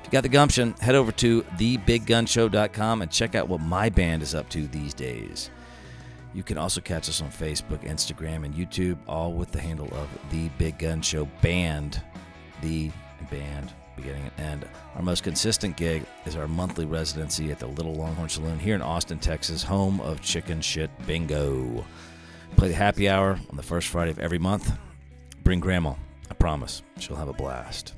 If 0.00 0.06
you 0.06 0.10
got 0.10 0.22
the 0.22 0.28
gumption, 0.28 0.74
head 0.80 0.96
over 0.96 1.12
to 1.12 1.42
thebiggunshow.com 1.42 3.02
and 3.02 3.10
check 3.10 3.36
out 3.36 3.48
what 3.48 3.60
my 3.60 3.88
band 3.88 4.22
is 4.22 4.34
up 4.34 4.48
to 4.50 4.66
these 4.66 4.92
days. 4.92 5.50
You 6.34 6.42
can 6.42 6.58
also 6.58 6.80
catch 6.80 7.08
us 7.08 7.22
on 7.22 7.30
Facebook, 7.30 7.80
Instagram, 7.84 8.44
and 8.44 8.54
YouTube, 8.54 8.98
all 9.06 9.32
with 9.32 9.52
the 9.52 9.60
handle 9.60 9.88
of 9.94 10.08
The 10.30 10.48
Big 10.50 10.78
Gun 10.78 11.00
Show 11.00 11.26
Band. 11.42 12.02
The 12.60 12.90
band, 13.30 13.72
beginning 13.98 14.30
and 14.38 14.62
end. 14.62 14.68
Our 14.94 15.02
most 15.02 15.22
consistent 15.22 15.76
gig 15.76 16.04
is 16.24 16.36
our 16.36 16.48
monthly 16.48 16.86
residency 16.86 17.50
at 17.50 17.58
the 17.58 17.66
Little 17.66 17.94
Longhorn 17.94 18.28
Saloon 18.28 18.58
here 18.58 18.74
in 18.74 18.82
Austin, 18.82 19.18
Texas, 19.18 19.62
home 19.62 20.00
of 20.00 20.20
Chicken 20.22 20.60
Shit 20.60 20.90
Bingo. 21.06 21.84
Play 22.56 22.68
the 22.68 22.74
happy 22.74 23.08
hour 23.08 23.38
on 23.50 23.56
the 23.56 23.62
first 23.62 23.88
Friday 23.88 24.10
of 24.10 24.18
every 24.18 24.38
month. 24.38 24.72
Bring 25.42 25.60
Grandma. 25.60 25.94
I 26.30 26.34
promise. 26.34 26.82
She'll 26.98 27.16
have 27.16 27.28
a 27.28 27.32
blast. 27.32 27.94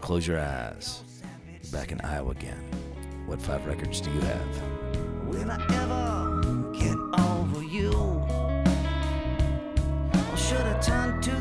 Close 0.00 0.26
your 0.26 0.40
eyes. 0.40 1.02
You're 1.62 1.72
back 1.72 1.92
in 1.92 2.00
Iowa 2.00 2.30
again. 2.30 2.62
What 3.26 3.40
five 3.40 3.64
records 3.66 4.00
do 4.00 4.10
you 4.10 4.20
have? 4.20 4.62
Will 5.26 5.50
I 5.50 5.58
ever 5.82 6.72
get 6.72 6.96
over 7.20 7.62
you? 7.62 7.92
Or 10.32 10.36
should 10.36 10.66
I 10.66 10.80
turn 10.80 11.20
to 11.22 11.39